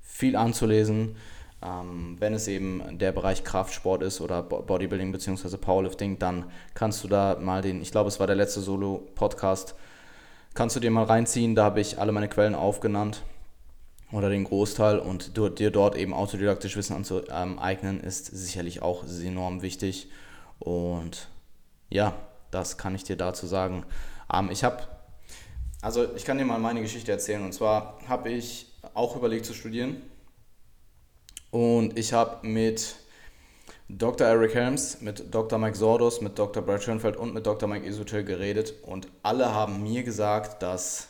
viel 0.00 0.36
anzulesen 0.36 1.16
ähm, 1.62 2.16
wenn 2.18 2.32
es 2.32 2.48
eben 2.48 2.98
der 2.98 3.12
Bereich 3.12 3.44
Kraftsport 3.44 4.02
ist 4.02 4.20
oder 4.20 4.42
Bodybuilding 4.42 5.12
bzw. 5.12 5.56
Powerlifting, 5.58 6.18
dann 6.18 6.46
kannst 6.74 7.04
du 7.04 7.08
da 7.08 7.36
mal 7.38 7.60
den, 7.60 7.82
ich 7.82 7.90
glaube, 7.90 8.08
es 8.08 8.18
war 8.18 8.26
der 8.26 8.36
letzte 8.36 8.60
Solo-Podcast, 8.60 9.74
kannst 10.54 10.76
du 10.76 10.80
dir 10.80 10.90
mal 10.90 11.04
reinziehen. 11.04 11.54
Da 11.54 11.64
habe 11.64 11.80
ich 11.80 11.98
alle 11.98 12.12
meine 12.12 12.28
Quellen 12.28 12.54
aufgenannt 12.54 13.22
oder 14.10 14.30
den 14.30 14.44
Großteil 14.44 14.98
und 14.98 15.36
du, 15.36 15.50
dir 15.50 15.70
dort 15.70 15.96
eben 15.96 16.14
autodidaktisch 16.14 16.76
Wissen 16.76 16.96
anzueignen, 16.96 18.00
ist 18.00 18.26
sicherlich 18.26 18.80
auch 18.80 19.04
enorm 19.04 19.60
wichtig. 19.60 20.08
Und 20.58 21.28
ja, 21.90 22.14
das 22.50 22.78
kann 22.78 22.94
ich 22.94 23.04
dir 23.04 23.16
dazu 23.16 23.46
sagen. 23.46 23.84
Ähm, 24.32 24.48
ich 24.50 24.64
habe, 24.64 24.82
also 25.82 26.06
ich 26.16 26.24
kann 26.24 26.38
dir 26.38 26.46
mal 26.46 26.58
meine 26.58 26.80
Geschichte 26.80 27.12
erzählen. 27.12 27.44
Und 27.44 27.52
zwar 27.52 27.98
habe 28.08 28.30
ich 28.30 28.72
auch 28.94 29.14
überlegt 29.14 29.44
zu 29.44 29.52
studieren 29.52 29.98
und 31.50 31.98
ich 31.98 32.12
habe 32.12 32.46
mit 32.46 32.96
Dr. 33.88 34.26
Eric 34.26 34.54
Helms, 34.54 35.00
mit 35.00 35.34
Dr. 35.34 35.58
Mike 35.58 35.76
Sordos, 35.76 36.20
mit 36.20 36.38
Dr. 36.38 36.62
Brad 36.62 36.82
Schoenfeld 36.82 37.16
und 37.16 37.34
mit 37.34 37.46
Dr. 37.46 37.68
Mike 37.68 37.86
Isutil 37.86 38.24
geredet 38.24 38.74
und 38.82 39.08
alle 39.22 39.52
haben 39.52 39.82
mir 39.82 40.02
gesagt, 40.02 40.62
dass, 40.62 41.08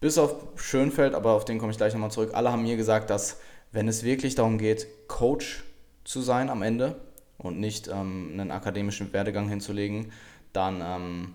bis 0.00 0.18
auf 0.18 0.34
Schönfeld, 0.56 1.14
aber 1.14 1.32
auf 1.32 1.44
den 1.44 1.58
komme 1.58 1.70
ich 1.70 1.78
gleich 1.78 1.92
nochmal 1.92 2.10
zurück, 2.10 2.30
alle 2.32 2.50
haben 2.50 2.62
mir 2.62 2.76
gesagt, 2.76 3.10
dass 3.10 3.38
wenn 3.72 3.86
es 3.86 4.02
wirklich 4.02 4.34
darum 4.34 4.58
geht, 4.58 4.86
Coach 5.06 5.62
zu 6.04 6.20
sein 6.20 6.50
am 6.50 6.62
Ende 6.62 6.96
und 7.38 7.60
nicht 7.60 7.86
ähm, 7.88 8.30
einen 8.32 8.50
akademischen 8.50 9.12
Werdegang 9.12 9.48
hinzulegen, 9.48 10.12
dann 10.52 10.82
ähm, 10.84 11.34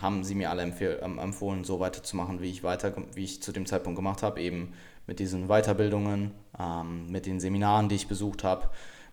haben 0.00 0.24
sie 0.24 0.34
mir 0.34 0.50
alle 0.50 0.62
empfohlen, 0.62 1.64
so 1.64 1.80
weiterzumachen, 1.80 2.40
wie 2.40 2.50
ich 2.50 2.62
weiter, 2.62 2.92
wie 3.14 3.24
ich 3.24 3.42
zu 3.42 3.52
dem 3.52 3.66
Zeitpunkt 3.66 3.96
gemacht 3.96 4.22
habe, 4.22 4.40
eben 4.40 4.74
mit 5.06 5.18
diesen 5.18 5.48
Weiterbildungen, 5.48 6.32
ähm, 6.58 7.10
mit 7.10 7.26
den 7.26 7.40
Seminaren, 7.40 7.88
die 7.88 7.96
ich 7.96 8.08
besucht 8.08 8.44
habe, 8.44 8.68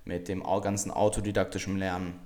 mit 0.06 0.28
dem 0.28 0.44
ganzen 0.44 0.92
autodidaktischen 0.92 1.78
Lernen. 1.78 2.20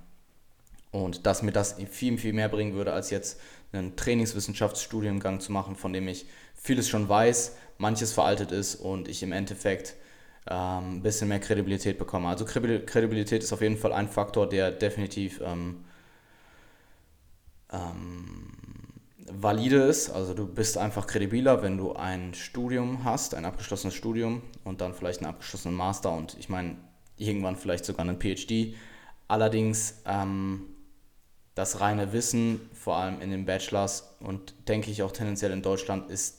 Und 0.90 1.26
dass 1.26 1.42
mir 1.42 1.52
das 1.52 1.76
viel, 1.90 2.16
viel 2.18 2.32
mehr 2.32 2.48
bringen 2.48 2.74
würde, 2.74 2.92
als 2.92 3.10
jetzt 3.10 3.40
einen 3.72 3.96
Trainingswissenschaftsstudiengang 3.96 5.40
zu 5.40 5.52
machen, 5.52 5.76
von 5.76 5.92
dem 5.92 6.08
ich 6.08 6.26
vieles 6.54 6.88
schon 6.88 7.08
weiß, 7.08 7.56
manches 7.76 8.12
veraltet 8.12 8.52
ist 8.52 8.76
und 8.76 9.08
ich 9.08 9.22
im 9.22 9.32
Endeffekt 9.32 9.94
ähm, 10.50 10.96
ein 10.96 11.02
bisschen 11.02 11.28
mehr 11.28 11.40
Kredibilität 11.40 11.98
bekomme. 11.98 12.28
Also 12.28 12.44
Kredibilität 12.44 13.42
ist 13.42 13.52
auf 13.52 13.60
jeden 13.60 13.76
Fall 13.76 13.92
ein 13.92 14.08
Faktor, 14.08 14.48
der 14.48 14.70
definitiv 14.70 15.40
ähm, 15.44 15.84
ähm, 17.70 18.57
valide 19.32 19.76
ist. 19.82 20.10
Also 20.10 20.34
du 20.34 20.46
bist 20.46 20.78
einfach 20.78 21.06
kredibiler, 21.06 21.62
wenn 21.62 21.76
du 21.76 21.94
ein 21.94 22.34
Studium 22.34 23.04
hast, 23.04 23.34
ein 23.34 23.44
abgeschlossenes 23.44 23.94
Studium 23.94 24.42
und 24.64 24.80
dann 24.80 24.94
vielleicht 24.94 25.20
einen 25.20 25.30
abgeschlossenen 25.30 25.76
Master 25.76 26.12
und 26.12 26.36
ich 26.38 26.48
meine 26.48 26.76
irgendwann 27.16 27.56
vielleicht 27.56 27.84
sogar 27.84 28.06
einen 28.06 28.20
PhD. 28.20 28.74
Allerdings 29.26 30.02
ähm, 30.06 30.66
das 31.54 31.80
reine 31.80 32.12
Wissen, 32.12 32.60
vor 32.72 32.96
allem 32.96 33.20
in 33.20 33.30
den 33.30 33.44
Bachelors 33.44 34.16
und 34.20 34.54
denke 34.68 34.90
ich 34.90 35.02
auch 35.02 35.12
tendenziell 35.12 35.50
in 35.50 35.62
Deutschland, 35.62 36.10
ist 36.10 36.37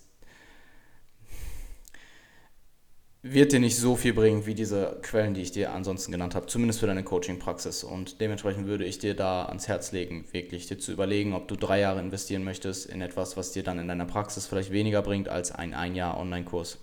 wird 3.21 3.51
dir 3.51 3.59
nicht 3.59 3.75
so 3.75 3.97
viel 3.97 4.13
bringen 4.13 4.45
wie 4.45 4.55
diese 4.55 4.97
Quellen, 5.01 5.33
die 5.33 5.41
ich 5.41 5.51
dir 5.51 5.73
ansonsten 5.73 6.11
genannt 6.11 6.35
habe, 6.35 6.45
zumindest 6.47 6.79
für 6.79 6.87
deine 6.87 7.03
Coaching-Praxis. 7.03 7.83
Und 7.83 8.21
dementsprechend 8.21 8.65
würde 8.65 8.85
ich 8.85 8.97
dir 8.97 9.13
da 9.13 9.45
ans 9.45 9.67
Herz 9.67 9.91
legen, 9.91 10.25
wirklich 10.31 10.67
dir 10.67 10.79
zu 10.79 10.93
überlegen, 10.93 11.33
ob 11.33 11.47
du 11.49 11.57
drei 11.57 11.81
Jahre 11.81 11.99
investieren 11.99 12.45
möchtest 12.45 12.85
in 12.85 13.01
etwas, 13.01 13.35
was 13.35 13.51
dir 13.51 13.63
dann 13.63 13.77
in 13.77 13.89
deiner 13.89 14.05
Praxis 14.05 14.47
vielleicht 14.47 14.71
weniger 14.71 15.01
bringt 15.01 15.27
als 15.27 15.51
ein 15.51 15.73
ein 15.73 15.95
Jahr 15.95 16.17
Online-Kurs. 16.17 16.77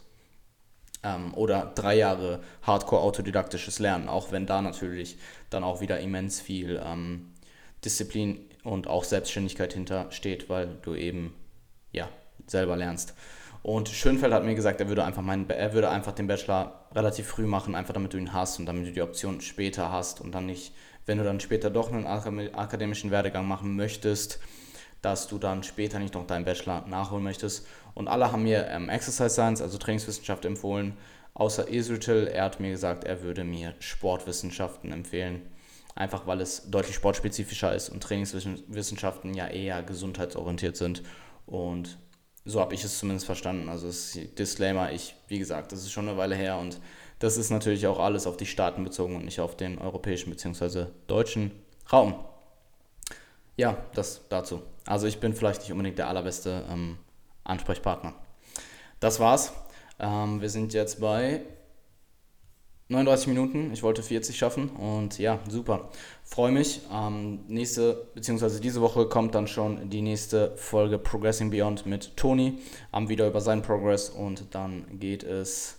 Ähm, 1.02 1.32
oder 1.32 1.72
drei 1.74 1.96
Jahre 1.96 2.42
Hardcore-autodidaktisches 2.62 3.78
Lernen, 3.78 4.08
auch 4.08 4.30
wenn 4.30 4.46
da 4.46 4.60
natürlich 4.60 5.16
dann 5.48 5.64
auch 5.64 5.80
wieder 5.80 6.00
immens 6.00 6.42
viel 6.42 6.80
ähm, 6.84 7.32
Disziplin 7.82 8.44
und 8.62 8.88
auch 8.88 9.04
Selbstständigkeit 9.04 9.72
hintersteht, 9.72 10.50
weil 10.50 10.76
du 10.82 10.94
eben 10.94 11.34
ja 11.92 12.10
selber 12.46 12.76
lernst. 12.76 13.14
Und 13.66 13.88
Schönfeld 13.88 14.32
hat 14.32 14.44
mir 14.44 14.54
gesagt, 14.54 14.80
er 14.80 14.86
würde 14.86 15.02
einfach 15.02 15.22
meinen, 15.22 15.50
er 15.50 15.72
würde 15.72 15.90
einfach 15.90 16.12
den 16.12 16.28
Bachelor 16.28 16.86
relativ 16.94 17.26
früh 17.26 17.46
machen, 17.46 17.74
einfach 17.74 17.94
damit 17.94 18.12
du 18.12 18.16
ihn 18.16 18.32
hast 18.32 18.60
und 18.60 18.66
damit 18.66 18.86
du 18.86 18.92
die 18.92 19.02
Option 19.02 19.40
später 19.40 19.90
hast 19.90 20.20
und 20.20 20.32
dann 20.36 20.46
nicht, 20.46 20.72
wenn 21.04 21.18
du 21.18 21.24
dann 21.24 21.40
später 21.40 21.68
doch 21.68 21.90
einen 21.90 22.06
akademischen 22.06 23.10
Werdegang 23.10 23.48
machen 23.48 23.74
möchtest, 23.74 24.38
dass 25.02 25.26
du 25.26 25.38
dann 25.38 25.64
später 25.64 25.98
nicht 25.98 26.14
noch 26.14 26.28
deinen 26.28 26.44
Bachelor 26.44 26.86
nachholen 26.86 27.24
möchtest. 27.24 27.66
Und 27.94 28.06
alle 28.06 28.30
haben 28.30 28.44
mir 28.44 28.68
ähm, 28.68 28.88
Exercise 28.88 29.30
Science, 29.30 29.60
also 29.60 29.78
Trainingswissenschaft 29.78 30.44
empfohlen, 30.44 30.96
außer 31.34 31.66
Israel. 31.66 32.28
Er 32.28 32.44
hat 32.44 32.60
mir 32.60 32.70
gesagt, 32.70 33.02
er 33.02 33.22
würde 33.22 33.42
mir 33.42 33.74
Sportwissenschaften 33.80 34.92
empfehlen. 34.92 35.42
Einfach 35.96 36.24
weil 36.28 36.40
es 36.40 36.70
deutlich 36.70 36.94
sportspezifischer 36.94 37.74
ist 37.74 37.88
und 37.88 38.00
Trainingswissenschaften 38.00 39.34
ja 39.34 39.48
eher 39.48 39.82
gesundheitsorientiert 39.82 40.76
sind. 40.76 41.02
Und 41.46 41.98
so 42.46 42.60
habe 42.60 42.74
ich 42.74 42.84
es 42.84 42.98
zumindest 42.98 43.26
verstanden. 43.26 43.68
Also 43.68 43.88
das 43.88 44.18
Disclaimer, 44.38 44.92
ich, 44.92 45.14
wie 45.28 45.38
gesagt, 45.38 45.72
das 45.72 45.80
ist 45.80 45.90
schon 45.90 46.08
eine 46.08 46.16
Weile 46.16 46.36
her 46.36 46.56
und 46.56 46.80
das 47.18 47.36
ist 47.36 47.50
natürlich 47.50 47.86
auch 47.86 47.98
alles 47.98 48.26
auf 48.26 48.36
die 48.36 48.46
Staaten 48.46 48.84
bezogen 48.84 49.16
und 49.16 49.24
nicht 49.24 49.40
auf 49.40 49.56
den 49.56 49.78
europäischen 49.78 50.30
bzw. 50.30 50.86
deutschen 51.08 51.50
Raum. 51.92 52.14
Ja, 53.56 53.76
das 53.94 54.22
dazu. 54.28 54.62
Also 54.86 55.06
ich 55.06 55.18
bin 55.18 55.34
vielleicht 55.34 55.62
nicht 55.62 55.72
unbedingt 55.72 55.98
der 55.98 56.08
allerbeste 56.08 56.64
ähm, 56.70 56.98
Ansprechpartner. 57.42 58.14
Das 59.00 59.18
war's. 59.18 59.52
Ähm, 59.98 60.40
wir 60.40 60.50
sind 60.50 60.72
jetzt 60.72 61.00
bei 61.00 61.42
39 62.88 63.28
Minuten. 63.28 63.72
Ich 63.72 63.82
wollte 63.82 64.02
40 64.02 64.36
schaffen 64.38 64.68
und 64.70 65.18
ja, 65.18 65.40
super. 65.48 65.88
Freue 66.22 66.52
mich. 66.52 66.82
Ähm, 66.92 67.40
nächste, 67.48 68.06
beziehungsweise 68.14 68.60
diese 68.60 68.80
Woche 68.80 69.08
kommt 69.08 69.34
dann 69.34 69.48
schon 69.48 69.90
die 69.90 70.02
nächste 70.02 70.56
Folge 70.56 70.98
Progressing 70.98 71.50
Beyond 71.50 71.86
mit 71.86 72.16
Toni. 72.16 72.58
Am 72.92 73.08
wieder 73.08 73.26
über 73.26 73.40
seinen 73.40 73.62
Progress 73.62 74.08
und 74.08 74.54
dann 74.54 74.86
geht 75.00 75.24
es 75.24 75.78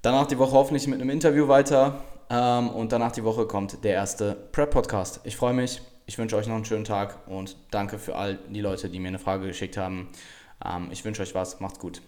danach 0.00 0.26
die 0.26 0.38
Woche 0.38 0.52
hoffentlich 0.52 0.86
mit 0.86 1.00
einem 1.00 1.10
Interview 1.10 1.48
weiter. 1.48 2.02
Ähm, 2.30 2.70
und 2.70 2.92
danach 2.92 3.12
die 3.12 3.24
Woche 3.24 3.46
kommt 3.46 3.84
der 3.84 3.92
erste 3.92 4.34
Prep-Podcast. 4.52 5.20
Ich 5.24 5.36
freue 5.36 5.54
mich. 5.54 5.82
Ich 6.06 6.16
wünsche 6.16 6.36
euch 6.36 6.46
noch 6.46 6.54
einen 6.54 6.64
schönen 6.64 6.84
Tag 6.84 7.28
und 7.28 7.56
danke 7.70 7.98
für 7.98 8.16
all 8.16 8.38
die 8.48 8.62
Leute, 8.62 8.88
die 8.88 8.98
mir 8.98 9.08
eine 9.08 9.18
Frage 9.18 9.46
geschickt 9.46 9.76
haben. 9.76 10.08
Ähm, 10.64 10.88
ich 10.90 11.04
wünsche 11.04 11.22
euch 11.22 11.34
was. 11.34 11.60
Macht's 11.60 11.78
gut. 11.78 12.00